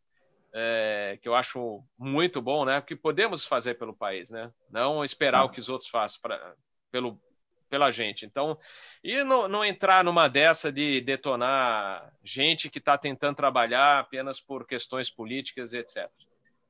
é, 0.52 1.18
que 1.22 1.28
eu 1.28 1.34
acho 1.34 1.82
muito 1.98 2.42
bom, 2.42 2.64
né, 2.64 2.80
que 2.82 2.94
podemos 2.94 3.44
fazer 3.44 3.74
pelo 3.74 3.96
país, 3.96 4.30
né, 4.30 4.52
não 4.70 5.04
esperar 5.04 5.44
o 5.44 5.48
que 5.48 5.60
os 5.60 5.68
outros 5.68 5.88
façam 5.88 6.20
para 6.20 6.54
pelo 6.90 7.18
pela 7.68 7.90
gente. 7.90 8.24
Então, 8.24 8.56
e 9.02 9.24
não, 9.24 9.48
não 9.48 9.64
entrar 9.64 10.04
numa 10.04 10.28
dessa 10.28 10.70
de 10.70 11.00
detonar 11.00 12.12
gente 12.22 12.70
que 12.70 12.78
está 12.78 12.96
tentando 12.96 13.34
trabalhar 13.34 13.98
apenas 13.98 14.38
por 14.38 14.64
questões 14.64 15.10
políticas, 15.10 15.72
etc. 15.72 16.08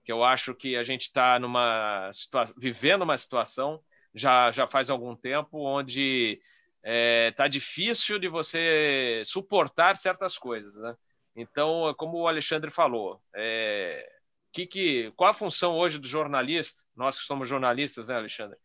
Que 0.03 0.11
eu 0.11 0.25
acho 0.25 0.55
que 0.55 0.77
a 0.77 0.83
gente 0.83 1.03
está 1.03 1.39
numa 1.39 2.11
situação, 2.11 2.55
vivendo 2.59 3.03
uma 3.03 3.19
situação 3.19 3.83
já, 4.15 4.51
já 4.51 4.67
faz 4.67 4.89
algum 4.89 5.17
tempo, 5.17 5.59
onde 5.59 6.41
está 6.79 6.93
é, 6.93 7.31
tá 7.33 7.49
difícil 7.49 8.19
de 8.19 8.29
você 8.29 9.23
suportar 9.25 9.97
certas 9.97 10.39
coisas. 10.39 10.77
Né? 10.77 10.97
Então, 11.35 11.93
como 11.97 12.19
o 12.19 12.29
Alexandre 12.29 12.71
falou, 12.71 13.21
é, 13.35 14.09
que, 14.53 14.67
que, 14.67 15.13
qual 15.17 15.31
a 15.31 15.35
função 15.35 15.73
hoje 15.73 15.99
do 15.99 16.07
jornalista? 16.07 16.83
Nós 16.95 17.19
que 17.19 17.25
somos 17.25 17.49
jornalistas, 17.49 18.07
né, 18.07 18.15
Alexandre? 18.15 18.57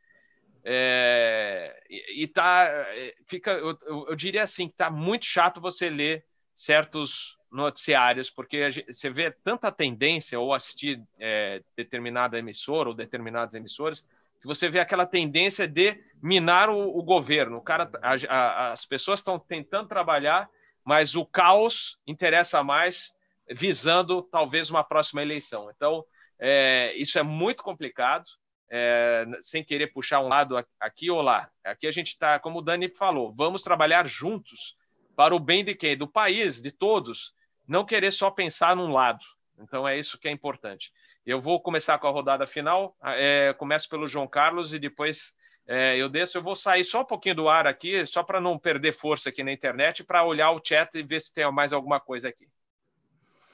É, 0.64 1.82
e, 1.90 2.28
tá, 2.28 2.66
é, 2.70 3.14
fica, 3.26 3.52
eu, 3.52 3.78
eu 3.88 4.16
diria 4.16 4.44
assim, 4.44 4.68
que 4.68 4.74
está 4.74 4.92
muito 4.92 5.26
chato 5.26 5.62
você 5.62 5.90
ler 5.90 6.26
certos 6.54 7.38
noticiários, 7.52 8.30
porque 8.30 8.86
você 8.88 9.10
vê 9.10 9.32
tanta 9.32 9.72
tendência 9.72 10.40
ou 10.40 10.54
assistir 10.54 11.02
é, 11.18 11.64
determinada 11.76 12.38
emissora 12.38 12.90
ou 12.90 12.94
determinadas 12.94 13.56
emissoras 13.56 14.06
que 14.40 14.48
você 14.48 14.70
vê 14.70 14.80
aquela 14.80 15.06
tendência 15.06 15.68
de 15.68 16.02
minar 16.22 16.70
o, 16.70 16.98
o 16.98 17.04
governo. 17.04 17.58
O 17.58 17.62
cara, 17.62 17.90
a, 18.02 18.16
a, 18.28 18.72
as 18.72 18.86
pessoas 18.86 19.20
estão 19.20 19.38
tentando 19.38 19.88
trabalhar, 19.88 20.50
mas 20.84 21.16
o 21.16 21.26
caos 21.26 22.00
interessa 22.08 22.64
mais, 22.64 23.14
visando 23.50 24.22
talvez 24.22 24.70
uma 24.70 24.84
próxima 24.84 25.22
eleição. 25.22 25.70
Então, 25.76 26.06
é, 26.40 26.94
isso 26.96 27.20
é 27.20 27.24
muito 27.24 27.64
complicado, 27.64 28.30
é, 28.70 29.26
sem 29.42 29.64
querer 29.64 29.88
puxar 29.88 30.20
um 30.22 30.28
lado 30.28 30.64
aqui 30.80 31.10
ou 31.10 31.22
lá. 31.22 31.50
Aqui 31.64 31.88
a 31.88 31.92
gente 31.92 32.10
está, 32.10 32.40
como 32.40 32.60
o 32.60 32.62
Dani 32.62 32.90
falou, 32.90 33.34
vamos 33.34 33.64
trabalhar 33.64 34.08
juntos 34.08 34.78
para 35.16 35.36
o 35.36 35.40
bem 35.40 35.66
de 35.66 35.76
quem? 35.76 35.98
Do 35.98 36.08
país, 36.08 36.62
de 36.62 36.72
todos. 36.72 37.34
Não 37.68 37.86
querer 37.86 38.12
só 38.12 38.32
pensar 38.32 38.76
num 38.76 38.94
lado. 38.94 39.26
Então 39.60 39.88
é 39.88 39.98
isso 39.98 40.18
que 40.18 40.28
é 40.28 40.32
importante. 40.32 40.94
Eu 41.30 41.40
vou 41.40 41.62
começar 41.62 42.00
com 42.00 42.08
a 42.08 42.10
rodada 42.10 42.48
final. 42.48 42.98
É, 43.04 43.54
começo 43.54 43.88
pelo 43.88 44.08
João 44.08 44.28
Carlos 44.28 44.74
e 44.74 44.80
depois 44.80 45.36
é, 45.68 45.96
eu 45.96 46.10
desço. 46.10 46.40
Eu 46.40 46.42
vou 46.42 46.56
sair 46.56 46.84
só 46.84 47.02
um 47.02 47.06
pouquinho 47.06 47.36
do 47.36 47.48
ar 47.48 47.68
aqui, 47.68 48.04
só 48.08 48.24
para 48.24 48.42
não 48.42 48.58
perder 48.58 48.94
força 48.94 49.30
aqui 49.30 49.44
na 49.44 49.52
internet, 49.52 50.04
para 50.04 50.24
olhar 50.24 50.50
o 50.50 50.60
chat 50.64 50.96
e 50.96 51.04
ver 51.04 51.20
se 51.22 51.32
tem 51.32 51.50
mais 51.52 51.72
alguma 51.72 52.00
coisa 52.00 52.30
aqui. 52.30 52.48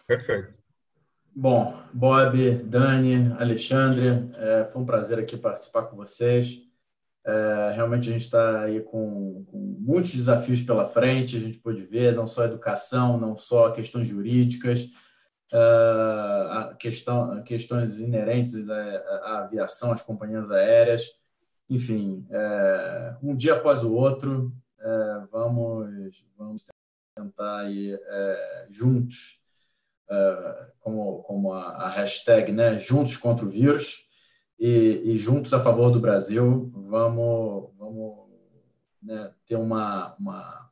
Perfeito. 0.07 0.53
Bom, 1.35 1.77
Bob, 1.91 2.49
Dani, 2.63 3.35
Alexandre, 3.37 4.31
é, 4.37 4.69
foi 4.71 4.81
um 4.81 4.85
prazer 4.85 5.19
aqui 5.19 5.35
participar 5.35 5.83
com 5.83 5.97
vocês. 5.97 6.61
É, 7.25 7.73
realmente 7.75 8.07
a 8.07 8.13
gente 8.13 8.23
está 8.23 8.61
aí 8.61 8.79
com, 8.79 9.43
com, 9.51 9.57
muitos 9.81 10.13
desafios 10.13 10.61
pela 10.61 10.85
frente, 10.85 11.35
a 11.35 11.41
gente 11.41 11.57
pôde 11.57 11.81
ver 11.81 12.15
não 12.15 12.25
só 12.25 12.45
educação, 12.45 13.19
não 13.19 13.35
só 13.35 13.69
questões 13.71 14.07
jurídicas, 14.07 14.89
uh, 15.53 16.75
questão, 16.77 17.43
questões 17.43 17.97
inerentes 17.99 18.69
à, 18.69 18.75
à, 18.75 19.39
aviação, 19.39 19.91
às 19.91 20.01
companhias 20.01 20.49
aéreas, 20.51 21.15
enfim, 21.69 22.25
é, 22.29 23.15
um 23.23 23.35
dia 23.35 23.55
após 23.55 23.83
o 23.83 23.91
outro, 23.91 24.53
é, 24.79 25.21
vamos, 25.31 26.23
vamos 26.37 26.63
tentar 27.15 27.61
aí 27.61 27.93
é, 27.93 28.67
juntos, 28.69 29.43
como, 30.79 31.23
como 31.23 31.53
a, 31.53 31.69
a, 31.85 31.89
hashtag, 31.89 32.51
né, 32.51 32.77
juntos 32.77 33.17
contra 33.17 33.43
o 33.43 33.49
vírus 33.49 34.07
e, 34.59 35.01
e 35.03 35.17
juntos 35.17 35.51
a 35.55 35.59
favor 35.59 35.89
do 35.89 35.99
Brasil, 35.99 36.71
vamos, 36.75 37.71
vamos 37.75 38.29
né, 39.01 39.33
ter 39.47 39.55
uma, 39.55 40.15
uma 40.19 40.64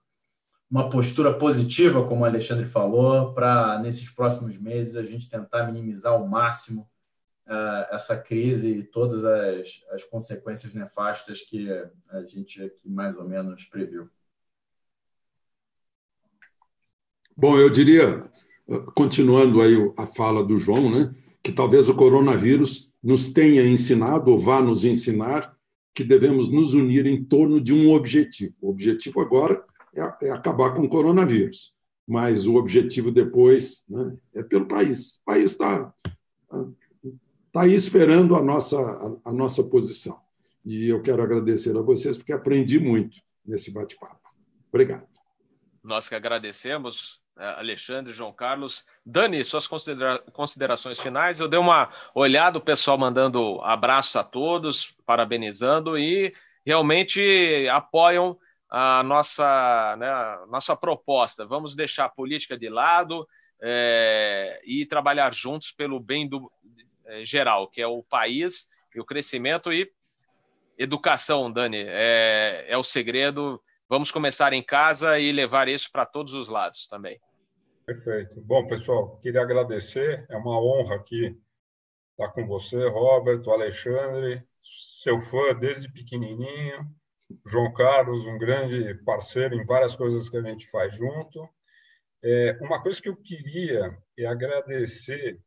uma 0.74 0.89
postura 0.89 1.32
positiva, 1.32 2.03
como 2.07 2.21
o 2.21 2.26
Alexandre 2.26 2.65
falou, 2.65 3.32
para 3.32 3.78
nesses 3.78 4.09
próximos 4.09 4.57
meses 4.57 4.95
a 4.95 5.03
gente 5.03 5.30
tentar 5.30 5.67
minimizar 5.67 6.13
ao 6.13 6.28
máximo 6.28 6.89
uh, 7.45 7.93
essa 7.93 8.17
crise 8.17 8.69
e 8.69 8.84
todas 8.84 9.24
as, 9.24 9.84
as 9.91 10.03
consequências 10.03 10.74
nefastas 10.74 11.41
que 11.41 11.69
a 12.09 12.24
gente 12.24 12.63
aqui 12.63 12.89
mais 12.89 13.15
ou 13.15 13.24
menos 13.24 13.65
previu. 13.65 14.09
Bom, 17.38 17.55
eu 17.55 17.69
diria, 17.69 18.28
continuando 18.95 19.61
aí 19.61 19.76
a 19.95 20.07
fala 20.07 20.43
do 20.43 20.57
João, 20.57 20.89
né, 20.89 21.13
que 21.43 21.51
talvez 21.51 21.88
o 21.88 21.93
coronavírus 21.93 22.91
nos 23.03 23.32
tenha 23.32 23.63
ensinado 23.63 24.32
ou 24.32 24.39
vá 24.39 24.59
nos 24.59 24.84
ensinar 24.84 25.55
que 25.93 26.03
devemos 26.03 26.49
nos 26.49 26.74
unir 26.74 27.05
em 27.05 27.24
torno 27.24 27.61
de 27.61 27.71
um 27.71 27.93
objetivo. 27.93 28.55
O 28.63 28.71
objetivo 28.71 29.21
agora 29.21 29.63
é, 29.95 30.27
é 30.27 30.31
acabar 30.31 30.73
com 30.73 30.81
o 30.81 30.89
coronavírus. 30.89 31.73
Mas 32.07 32.45
o 32.45 32.55
objetivo 32.55 33.11
depois 33.11 33.83
né, 33.87 34.15
é 34.33 34.43
pelo 34.43 34.67
país. 34.67 35.19
O 35.21 35.25
país 35.25 35.51
está 35.51 35.93
tá 37.51 37.61
aí 37.61 37.73
esperando 37.73 38.35
a 38.35 38.41
nossa, 38.41 38.77
a, 38.77 39.29
a 39.29 39.33
nossa 39.33 39.63
posição. 39.63 40.19
E 40.65 40.89
eu 40.89 41.01
quero 41.01 41.21
agradecer 41.21 41.75
a 41.77 41.81
vocês, 41.81 42.17
porque 42.17 42.33
aprendi 42.33 42.79
muito 42.79 43.19
nesse 43.45 43.71
bate-papo. 43.71 44.29
Obrigado. 44.69 45.07
Nós 45.83 46.07
que 46.07 46.15
agradecemos, 46.15 47.21
né, 47.35 47.45
Alexandre, 47.57 48.13
João 48.13 48.33
Carlos. 48.33 48.85
Dani, 49.05 49.43
suas 49.43 49.67
considera 49.67 50.19
considerações 50.31 50.99
finais. 50.99 51.39
Eu 51.39 51.47
dei 51.47 51.59
uma 51.59 51.91
olhada, 52.15 52.57
o 52.57 52.61
pessoal 52.61 52.97
mandando 52.97 53.61
abraços 53.61 54.15
a 54.15 54.23
todos, 54.23 54.95
parabenizando 55.05 55.97
e 55.97 56.33
realmente 56.65 57.67
apoiam 57.69 58.37
a 58.76 59.03
nossa, 59.03 59.95
né, 59.97 60.07
a 60.07 60.45
nossa 60.47 60.76
proposta. 60.76 61.45
Vamos 61.45 61.76
deixar 61.76 62.05
a 62.05 62.09
política 62.09 62.57
de 62.57 62.69
lado 62.69 63.28
é, 63.61 64.59
e 64.65 64.84
trabalhar 64.84 65.32
juntos 65.32 65.71
pelo 65.71 65.99
bem 65.99 66.28
do 66.28 66.51
é, 67.05 67.24
geral, 67.24 67.69
que 67.69 67.80
é 67.80 67.86
o 67.86 68.01
país 68.01 68.67
e 68.95 68.99
o 68.99 69.05
crescimento 69.05 69.71
e 69.71 69.93
educação, 70.76 71.51
Dani, 71.51 71.86
é, 71.88 72.65
é 72.67 72.76
o 72.76 72.84
segredo. 72.84 73.61
Vamos 73.88 74.09
começar 74.09 74.53
em 74.53 74.63
casa 74.63 75.19
e 75.19 75.32
levar 75.32 75.67
isso 75.67 75.91
para 75.91 76.03
todos 76.03 76.34
os 76.34 76.49
lados 76.49 76.88
também. 76.88 77.19
Perfeito. 77.86 78.41
Bom, 78.41 78.65
pessoal, 78.65 79.19
queria 79.21 79.43
agradecer. 79.43 80.26
É 80.30 80.36
uma 80.36 80.59
honra 80.59 80.95
aqui 80.95 81.39
estar 82.11 82.30
com 82.34 82.47
você, 82.47 82.88
Roberto, 82.89 83.51
Alexandre, 83.51 84.43
seu 84.63 85.19
fã 85.19 85.53
desde 85.53 85.91
pequenininho. 85.91 86.89
João 87.45 87.73
Carlos, 87.73 88.25
um 88.27 88.38
grande 88.38 88.93
parceiro 89.05 89.55
em 89.55 89.63
várias 89.63 89.95
coisas 89.95 90.29
que 90.29 90.38
a 90.38 90.41
gente 90.41 90.69
faz 90.69 90.95
junto. 90.95 91.47
É, 92.23 92.57
uma 92.61 92.81
coisa 92.81 93.01
que 93.01 93.09
eu 93.09 93.15
queria 93.15 93.97
é 94.17 94.25
agradecer. 94.25 95.39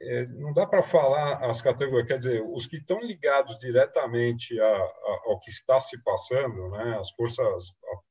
É, 0.00 0.26
não 0.26 0.52
dá 0.52 0.66
para 0.66 0.82
falar 0.82 1.44
as 1.48 1.60
categorias, 1.60 2.06
quer 2.06 2.18
dizer, 2.18 2.42
os 2.42 2.66
que 2.66 2.76
estão 2.76 3.00
ligados 3.00 3.58
diretamente 3.58 4.58
a, 4.60 4.64
a, 4.64 5.20
ao 5.26 5.40
que 5.40 5.50
está 5.50 5.80
se 5.80 6.00
passando, 6.02 6.70
né, 6.70 6.96
as 6.98 7.10
forças 7.10 7.64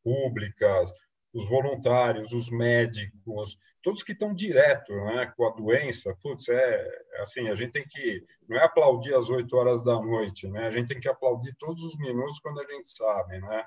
públicas, 0.04 0.92
os 1.34 1.48
voluntários, 1.48 2.34
os 2.34 2.50
médicos, 2.50 3.58
todos 3.84 4.04
que 4.04 4.14
estão 4.14 4.34
direto 4.34 4.94
né, 4.94 5.32
com 5.36 5.48
a 5.48 5.52
doença, 5.52 6.16
putz, 6.22 6.50
é, 6.50 6.88
é 7.14 7.22
assim, 7.22 7.48
a 7.50 7.56
gente 7.56 7.72
tem 7.72 7.86
que, 7.88 8.26
não 8.48 8.58
é 8.58 8.64
aplaudir 8.64 9.14
às 9.14 9.30
8 9.30 9.56
horas 9.56 9.84
da 9.84 10.00
noite, 10.00 10.48
né, 10.48 10.66
a 10.66 10.70
gente 10.70 10.88
tem 10.88 11.00
que 11.00 11.10
aplaudir 11.10 11.56
todos 11.58 11.84
os 11.84 11.98
minutos 12.00 12.40
quando 12.40 12.60
a 12.60 12.66
gente 12.66 12.90
sabe, 12.90 13.40
né, 13.40 13.66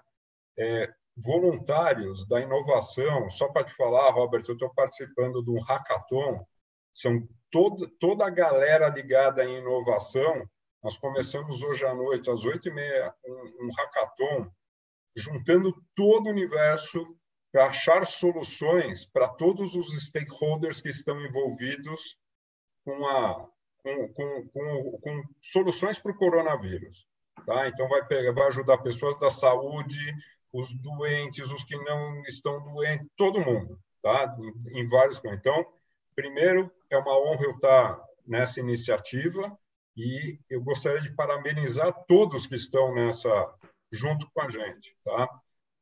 é, 0.58 0.92
voluntários 1.16 2.26
da 2.26 2.40
inovação, 2.40 3.28
só 3.30 3.48
para 3.48 3.64
te 3.64 3.74
falar, 3.74 4.11
Robert, 4.11 4.42
eu 4.48 4.54
estou 4.54 4.72
participando 4.74 5.42
de 5.42 5.50
um 5.50 5.61
hackathon, 5.61 6.44
são 6.94 7.26
todo, 7.50 7.88
toda 7.98 8.26
a 8.26 8.30
galera 8.30 8.88
ligada 8.88 9.44
em 9.44 9.58
inovação, 9.58 10.48
nós 10.82 10.96
começamos 10.96 11.62
hoje 11.62 11.84
à 11.84 11.94
noite, 11.94 12.30
às 12.30 12.44
oito 12.44 12.68
e 12.68 12.72
meia, 12.72 13.14
um, 13.24 13.66
um 13.66 13.70
hackathon, 13.76 14.50
juntando 15.14 15.74
todo 15.94 16.26
o 16.26 16.30
universo 16.30 17.06
para 17.53 17.66
achar 17.66 18.05
soluções 18.05 19.07
para 19.07 19.28
todos 19.28 19.74
os 19.74 19.88
stakeholders 20.07 20.80
que 20.80 20.88
estão 20.88 21.20
envolvidos 21.20 22.16
com, 22.84 23.07
a, 23.07 23.48
com, 23.78 24.09
com, 24.12 24.48
com, 24.48 24.98
com 25.01 25.22
soluções 25.42 25.98
para 25.98 26.12
o 26.12 26.16
coronavírus. 26.16 27.07
Tá? 27.44 27.68
Então, 27.68 27.88
vai, 27.88 28.05
pegar, 28.07 28.32
vai 28.32 28.46
ajudar 28.46 28.78
pessoas 28.78 29.18
da 29.18 29.30
saúde, 29.30 29.98
os 30.53 30.72
doentes, 30.74 31.51
os 31.51 31.64
que 31.64 31.76
não 31.76 32.22
estão 32.22 32.62
doentes, 32.62 33.09
todo 33.16 33.40
mundo, 33.40 33.78
tá? 34.03 34.36
em, 34.38 34.80
em 34.80 34.88
vários. 34.88 35.20
Então, 35.24 35.66
primeiro, 36.14 36.70
é 36.88 36.98
uma 36.98 37.18
honra 37.18 37.44
eu 37.44 37.53
estar 37.53 38.01
nessa 38.26 38.61
iniciativa 38.61 39.59
e 39.96 40.38
eu 40.48 40.62
gostaria 40.62 41.01
de 41.01 41.12
parabenizar 41.12 41.92
todos 42.07 42.46
que 42.46 42.55
estão 42.55 42.94
nessa 42.94 43.28
junto 43.92 44.30
com 44.32 44.40
a 44.40 44.48
gente, 44.48 44.96
tá? 45.05 45.28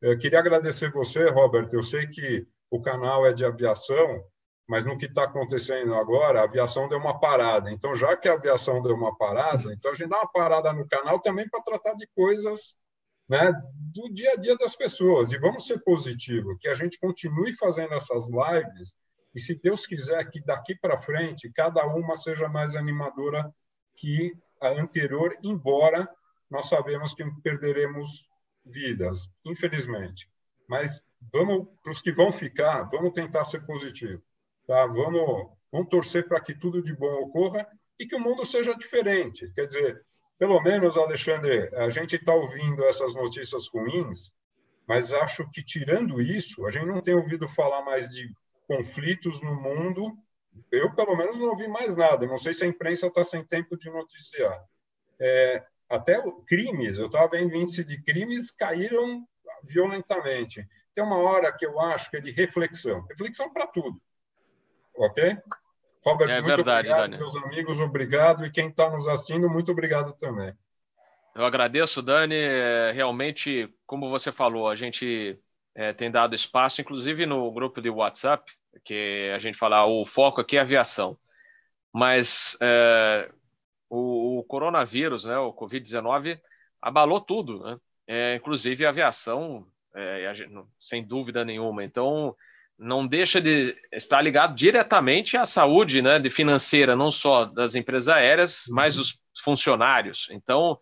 Eu 0.01 0.17
queria 0.19 0.39
agradecer 0.39 0.91
você, 0.93 1.29
Robert. 1.29 1.69
Eu 1.73 1.83
sei 1.83 2.07
que 2.07 2.47
o 2.71 2.81
canal 2.81 3.27
é 3.27 3.33
de 3.33 3.45
aviação, 3.45 4.23
mas 4.69 4.85
no 4.85 4.97
que 4.97 5.07
está 5.07 5.25
acontecendo 5.25 5.95
agora, 5.95 6.41
a 6.41 6.45
aviação 6.45 6.89
deu 6.89 6.99
uma 6.99 7.19
parada. 7.19 7.71
Então, 7.71 7.95
já 7.95 8.17
que 8.17 8.29
a 8.29 8.35
aviação 8.35 8.81
deu 8.81 8.95
uma 8.95 9.17
parada, 9.17 9.73
então 9.73 9.91
a 9.91 9.95
gente 9.95 10.09
dá 10.09 10.19
uma 10.19 10.31
parada 10.31 10.73
no 10.73 10.87
canal 10.87 11.21
também 11.21 11.49
para 11.49 11.63
tratar 11.63 11.95
de 11.95 12.07
coisas 12.15 12.77
né, 13.29 13.53
do 13.95 14.13
dia 14.13 14.33
a 14.33 14.37
dia 14.37 14.57
das 14.57 14.77
pessoas. 14.77 15.33
E 15.33 15.39
vamos 15.39 15.67
ser 15.67 15.83
positivo, 15.83 16.57
que 16.59 16.69
a 16.69 16.75
gente 16.75 16.99
continue 16.99 17.53
fazendo 17.57 17.95
essas 17.95 18.29
lives 18.31 18.97
e, 19.35 19.41
se 19.41 19.61
Deus 19.61 19.87
quiser, 19.87 20.31
que 20.31 20.41
daqui 20.41 20.75
para 20.75 20.97
frente 20.97 21.53
cada 21.53 21.87
uma 21.87 22.15
seja 22.15 22.49
mais 22.49 22.75
animadora 22.77 23.53
que 23.97 24.33
a 24.61 24.69
anterior, 24.69 25.37
embora 25.43 26.09
nós 26.51 26.69
sabemos 26.69 27.15
que 27.15 27.25
perderemos 27.43 28.28
vidas, 28.69 29.31
infelizmente. 29.45 30.31
Mas 30.69 31.03
vamos 31.33 31.69
para 31.83 31.93
os 31.93 32.03
que 32.03 32.13
vão 32.13 32.31
ficar, 32.31 32.85
vamos 32.85 33.13
tentar 33.13 33.45
ser 33.45 33.65
positivo, 33.67 34.23
tá? 34.67 34.87
Vamos, 34.87 35.51
vamos 35.73 35.89
torcer 35.89 36.29
para 36.29 36.41
que 36.41 36.55
tudo 36.55 36.83
de 36.83 36.95
bom 36.95 37.23
ocorra 37.23 37.67
e 37.99 38.07
que 38.07 38.15
o 38.15 38.21
mundo 38.21 38.45
seja 38.45 38.75
diferente. 38.75 39.51
Quer 39.55 39.67
dizer, 39.67 40.05
pelo 40.39 40.61
menos, 40.63 40.97
Alexandre, 40.97 41.69
a 41.75 41.89
gente 41.89 42.17
está 42.17 42.33
ouvindo 42.33 42.85
essas 42.85 43.15
notícias 43.15 43.69
ruins, 43.69 44.33
mas 44.87 45.13
acho 45.13 45.51
que 45.51 45.63
tirando 45.65 46.21
isso, 46.21 46.65
a 46.67 46.71
gente 46.71 46.87
não 46.87 47.03
tem 47.03 47.15
ouvido 47.15 47.49
falar 47.49 47.83
mais 47.83 48.09
de 48.09 48.33
conflitos 48.67 49.43
no 49.43 49.55
mundo. 49.55 50.17
Eu, 50.71 50.95
pelo 50.95 51.17
menos, 51.17 51.41
não 51.41 51.49
ouvi 51.49 51.67
mais 51.67 51.97
nada. 51.97 52.27
Não 52.27 52.37
sei 52.37 52.53
se 52.53 52.65
a 52.65 52.69
imprensa 52.69 53.09
está 53.09 53.23
sem 53.23 53.45
tempo 53.45 53.77
de 53.77 53.91
noticiar. 53.91 54.65
É, 55.21 55.65
até 55.89 56.21
crimes, 56.47 56.99
eu 56.99 57.07
estava 57.07 57.29
vendo 57.29 57.55
índice 57.55 57.85
de 57.85 58.03
crimes 58.03 58.51
caíram 58.51 59.27
violentamente. 59.65 60.67
Tem 60.95 61.05
uma 61.05 61.19
hora 61.19 61.53
que 61.53 61.65
eu 61.65 61.81
acho 61.81 62.11
que 62.11 62.17
é 62.17 62.21
de 62.21 62.31
reflexão. 62.31 63.03
Reflexão 63.09 63.53
para 63.53 63.67
tudo. 63.67 64.01
Ok? 64.97 65.39
Robert, 66.05 66.31
é 66.31 66.41
muito 66.41 66.47
verdade, 66.47 66.89
obrigado, 66.89 67.11
Dani. 67.11 67.19
meus 67.19 67.37
amigos, 67.37 67.81
obrigado. 67.81 68.47
E 68.47 68.51
quem 68.51 68.69
está 68.69 68.91
nos 68.91 69.09
assistindo, 69.09 69.49
muito 69.49 69.73
obrigado 69.73 70.13
também. 70.15 70.53
Eu 71.35 71.45
agradeço, 71.45 72.03
Dani. 72.03 72.37
É, 72.37 72.93
realmente, 72.93 73.73
como 73.87 74.11
você 74.11 74.33
falou, 74.33 74.69
a 74.69 74.75
gente 74.75 75.39
é, 75.75 75.93
tem 75.93 76.11
dado 76.11 76.35
espaço, 76.35 76.81
inclusive 76.81 77.27
no 77.27 77.51
grupo 77.53 77.81
de 77.81 77.91
WhatsApp, 77.91 78.53
que 78.85 79.31
a 79.35 79.39
gente 79.39 79.57
fala, 79.57 79.87
o 79.87 80.05
foco 80.05 80.41
aqui 80.41 80.57
é 80.57 80.61
aviação. 80.61 81.17
Mas 81.95 82.57
é, 82.61 83.31
o, 83.89 84.39
o, 84.39 84.45
coronavírus, 84.45 85.25
né, 85.25 85.39
o 85.39 85.53
Covid-19, 85.53 86.41
abalou 86.81 87.21
tudo, 87.21 87.61
né? 87.61 87.79
É, 88.07 88.37
inclusive 88.37 88.87
a 88.87 88.89
aviação, 88.89 89.67
é, 89.95 90.27
a 90.27 90.35
gente, 90.35 90.51
sem 90.81 91.05
dúvida 91.05 91.45
nenhuma. 91.45 91.85
Então, 91.85 92.35
não 92.79 93.07
deixa 93.07 93.41
de 93.41 93.77
estar 93.93 94.23
ligado 94.23 94.55
diretamente 94.55 95.37
à 95.37 95.45
saúde 95.45 96.01
né, 96.01 96.19
de 96.19 96.31
financeira, 96.31 96.95
não 96.95 97.11
só 97.11 97.45
das 97.45 97.75
empresas 97.75 98.09
aéreas, 98.09 98.65
mas 98.71 98.97
dos 98.97 99.21
funcionários. 99.43 100.29
Então, 100.31 100.79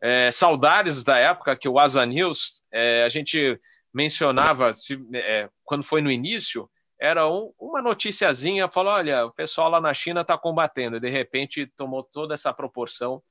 é, 0.00 0.30
saudades 0.30 1.04
da 1.04 1.18
época 1.18 1.56
que 1.56 1.68
o 1.68 1.78
Asa 1.78 2.06
News, 2.06 2.62
é, 2.72 3.04
a 3.04 3.08
gente 3.08 3.60
mencionava, 3.92 4.72
se, 4.72 4.98
é, 5.12 5.50
quando 5.64 5.82
foi 5.82 6.00
no 6.00 6.10
início, 6.10 6.70
era 7.00 7.26
um, 7.26 7.52
uma 7.58 7.80
noticiazinha, 7.80 8.70
falou, 8.70 8.92
olha, 8.92 9.24
o 9.26 9.32
pessoal 9.32 9.70
lá 9.70 9.80
na 9.80 9.94
China 9.94 10.20
está 10.20 10.36
combatendo, 10.36 10.96
e 10.96 11.00
de 11.00 11.08
repente 11.08 11.66
tomou 11.76 12.02
toda 12.02 12.34
essa 12.34 12.52
proporção. 12.52 13.22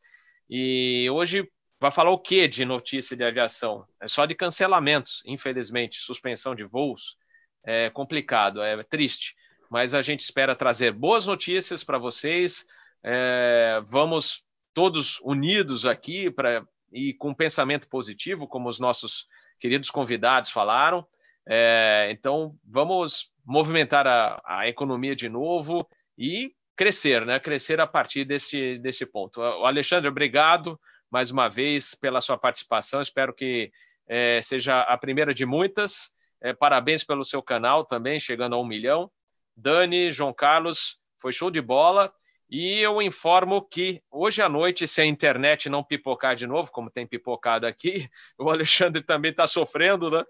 E 0.50 1.08
hoje 1.12 1.48
vai 1.80 1.92
falar 1.92 2.10
o 2.10 2.18
que 2.18 2.48
de 2.48 2.66
notícia 2.66 3.16
de 3.16 3.24
aviação? 3.24 3.86
É 4.02 4.08
só 4.08 4.26
de 4.26 4.34
cancelamentos, 4.34 5.22
infelizmente, 5.26 6.00
suspensão 6.00 6.56
de 6.56 6.64
voos. 6.64 7.16
É 7.64 7.90
complicado, 7.92 8.64
é 8.64 8.82
triste, 8.84 9.36
mas 9.70 9.94
a 9.94 10.02
gente 10.02 10.22
espera 10.22 10.56
trazer 10.56 10.92
boas 10.92 11.28
notícias 11.28 11.84
para 11.84 12.00
vocês. 12.00 12.66
É, 13.04 13.80
vamos 13.86 14.44
todos 14.74 15.20
unidos 15.22 15.86
aqui 15.86 16.32
para 16.32 16.66
e 16.92 17.14
com 17.14 17.34
pensamento 17.36 17.88
positivo, 17.88 18.48
como 18.48 18.68
os 18.68 18.80
nossos 18.80 19.28
queridos 19.60 19.92
convidados 19.92 20.50
falaram. 20.50 21.06
É, 21.48 22.10
então, 22.12 22.56
vamos 22.64 23.32
movimentar 23.50 24.06
a, 24.06 24.40
a, 24.46 24.68
economia 24.68 25.16
de 25.16 25.28
novo 25.28 25.90
e 26.16 26.54
crescer, 26.76 27.26
né? 27.26 27.40
Crescer 27.40 27.82
a 27.82 27.88
partir 27.88 28.24
desse, 28.24 28.78
desse 28.78 29.08
ponto. 29.08 29.42
Alexandre, 29.42 30.08
obrigado 30.08 30.80
mais 31.10 31.32
uma 31.32 31.50
vez 31.50 31.96
pela 31.96 32.22
sua 32.22 32.38
participação. 32.38 33.02
Espero 33.02 33.34
que 33.34 33.72
é, 34.08 34.40
seja 34.44 34.82
a 34.82 34.96
primeira 35.00 35.34
de 35.34 35.48
muitas. 35.48 36.12
É, 36.40 36.54
parabéns 36.54 37.04
pelo 37.04 37.26
seu 37.26 37.42
canal 37.42 37.84
também, 37.84 38.20
chegando 38.20 38.56
a 38.56 38.60
um 38.60 38.66
milhão. 38.66 39.10
Dani, 39.58 40.12
João 40.12 40.32
Carlos, 40.32 41.00
foi 41.20 41.34
show 41.34 41.50
de 41.50 41.60
bola. 41.60 42.14
E 42.50 42.80
eu 42.80 43.00
informo 43.00 43.62
que 43.62 44.02
hoje 44.10 44.42
à 44.42 44.50
noite, 44.50 44.88
se 44.88 45.00
a 45.00 45.06
internet 45.06 45.70
não 45.70 45.84
pipocar 45.84 46.36
de 46.36 46.48
novo, 46.48 46.72
como 46.72 46.90
tem 46.90 47.06
pipocado 47.06 47.68
aqui, 47.68 48.10
o 48.40 48.50
Alexandre 48.50 49.04
também 49.04 49.30
está 49.30 49.46
sofrendo, 49.46 50.10
né? 50.10 50.24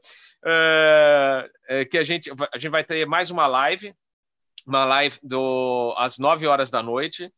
É, 0.45 1.49
é, 1.69 1.85
que 1.85 1.97
a 1.97 2.03
gente, 2.03 2.29
a 2.31 2.57
gente 2.57 2.71
vai 2.71 2.83
ter 2.83 3.05
mais 3.05 3.31
uma 3.31 3.47
live, 3.47 3.95
uma 4.67 4.83
live 4.83 5.17
do, 5.23 5.95
às 5.97 6.17
9 6.17 6.45
horas 6.45 6.69
da 6.69 6.83
noite. 6.83 7.31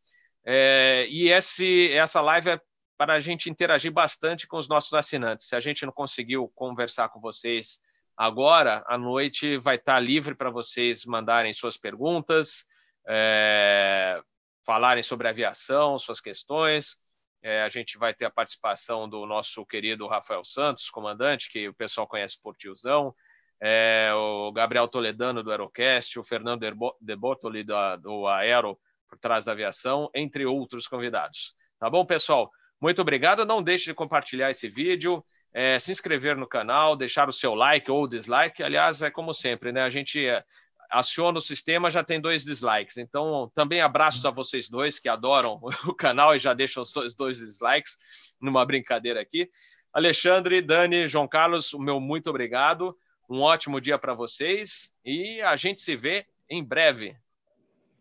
É, 0.44 1.06
e 1.10 1.30
esse, 1.30 1.92
essa 1.92 2.20
live 2.20 2.50
é 2.50 2.62
para 2.98 3.14
a 3.14 3.20
gente 3.20 3.50
interagir 3.50 3.92
bastante 3.92 4.48
com 4.48 4.58
os 4.58 4.68
nossos 4.68 4.94
assinantes. 4.94 5.48
Se 5.48 5.56
a 5.56 5.60
gente 5.60 5.86
não 5.86 5.94
conseguiu 5.94 6.52
conversar 6.56 7.10
com 7.10 7.20
vocês 7.20 7.80
agora, 8.18 8.84
à 8.88 8.98
noite 8.98 9.58
vai 9.58 9.76
estar 9.76 10.00
livre 10.00 10.34
para 10.34 10.50
vocês 10.50 11.06
mandarem 11.06 11.54
suas 11.54 11.78
perguntas. 11.78 12.66
É, 13.08 14.22
falarem 14.66 15.04
sobre 15.04 15.28
aviação, 15.28 15.98
suas 15.98 16.20
questões. 16.20 16.98
É, 17.44 17.64
a 17.64 17.70
gente 17.70 17.98
vai 17.98 18.14
ter 18.14 18.26
a 18.26 18.32
participação 18.32 19.10
do 19.10 19.26
nosso 19.26 19.66
querido 19.66 20.08
Rafael 20.08 20.44
Santos, 20.44 20.90
comandante, 20.90 21.50
que 21.50 21.68
o 21.68 21.74
pessoal 21.74 22.08
conhece 22.08 22.40
por 22.42 22.56
tiozão, 22.56 23.16
é, 23.60 24.12
o 24.14 24.52
Gabriel 24.52 24.88
Toledano 24.88 25.44
do 25.44 25.52
Aerocast, 25.52 26.18
o 26.20 26.24
Fernando 26.24 26.66
De 27.00 27.16
Bortoli 27.16 27.64
do, 27.64 28.28
Aero, 28.28 28.78
por 29.08 29.20
trás 29.20 29.46
da 29.46 29.52
aviação, 29.52 30.10
entre 30.16 30.46
outros 30.46 30.88
convidados. 30.88 31.54
Tá 31.80 31.90
bom, 31.90 32.06
pessoal? 32.06 32.50
Muito 32.80 33.02
obrigado. 33.02 33.46
Não 33.46 33.62
deixe 33.62 33.86
de 33.86 33.94
compartilhar 33.94 34.50
esse 34.50 34.68
vídeo, 34.68 35.24
é, 35.54 35.78
se 35.78 35.92
inscrever 35.92 36.36
no 36.36 36.48
canal, 36.48 36.96
deixar 36.96 37.30
o 37.30 37.34
seu 37.34 37.54
like 37.54 37.90
ou 37.92 38.08
dislike. 38.08 38.64
Aliás, 38.64 39.02
é 39.02 39.12
como 39.12 39.34
sempre, 39.34 39.72
né? 39.72 39.82
A 39.82 39.90
gente 39.90 40.26
é, 40.26 40.44
aciona 40.92 41.38
o 41.38 41.42
sistema, 41.42 41.90
já 41.90 42.04
tem 42.04 42.20
dois 42.20 42.44
dislikes. 42.44 42.98
Então, 42.98 43.52
também 43.56 43.82
abraços 43.82 44.26
a 44.26 44.30
vocês 44.30 44.70
dois 44.70 45.00
que 45.00 45.08
adoram 45.08 45.60
o 45.88 45.94
canal 45.94 46.36
e 46.36 46.40
já 46.40 46.54
deixam 46.54 46.84
os 46.84 47.16
dois 47.16 47.38
dislikes 47.38 47.98
numa 48.40 48.66
brincadeira 48.66 49.22
aqui. 49.22 49.50
Alexandre, 49.94 50.62
Dani, 50.62 51.08
João 51.08 51.28
Carlos, 51.28 51.74
o 51.74 51.80
meu 51.80 52.00
muito 52.00 52.30
obrigado. 52.30 52.96
Um 53.30 53.42
ótimo 53.42 53.80
dia 53.80 53.98
para 53.98 54.14
vocês 54.14 54.94
e 55.06 55.42
a 55.42 55.56
gente 55.56 55.80
se 55.82 55.96
vê 55.96 56.26
em 56.50 56.64
breve. 56.64 57.16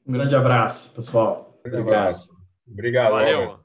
Um 0.06 0.12
grande 0.12 0.34
abraço, 0.34 0.90
pessoal. 0.92 1.56
Um 1.60 1.70
grande 1.70 1.88
abraço. 1.88 2.28
Obrigado. 2.66 3.12
Valeu. 3.12 3.38
Valeu. 3.38 3.60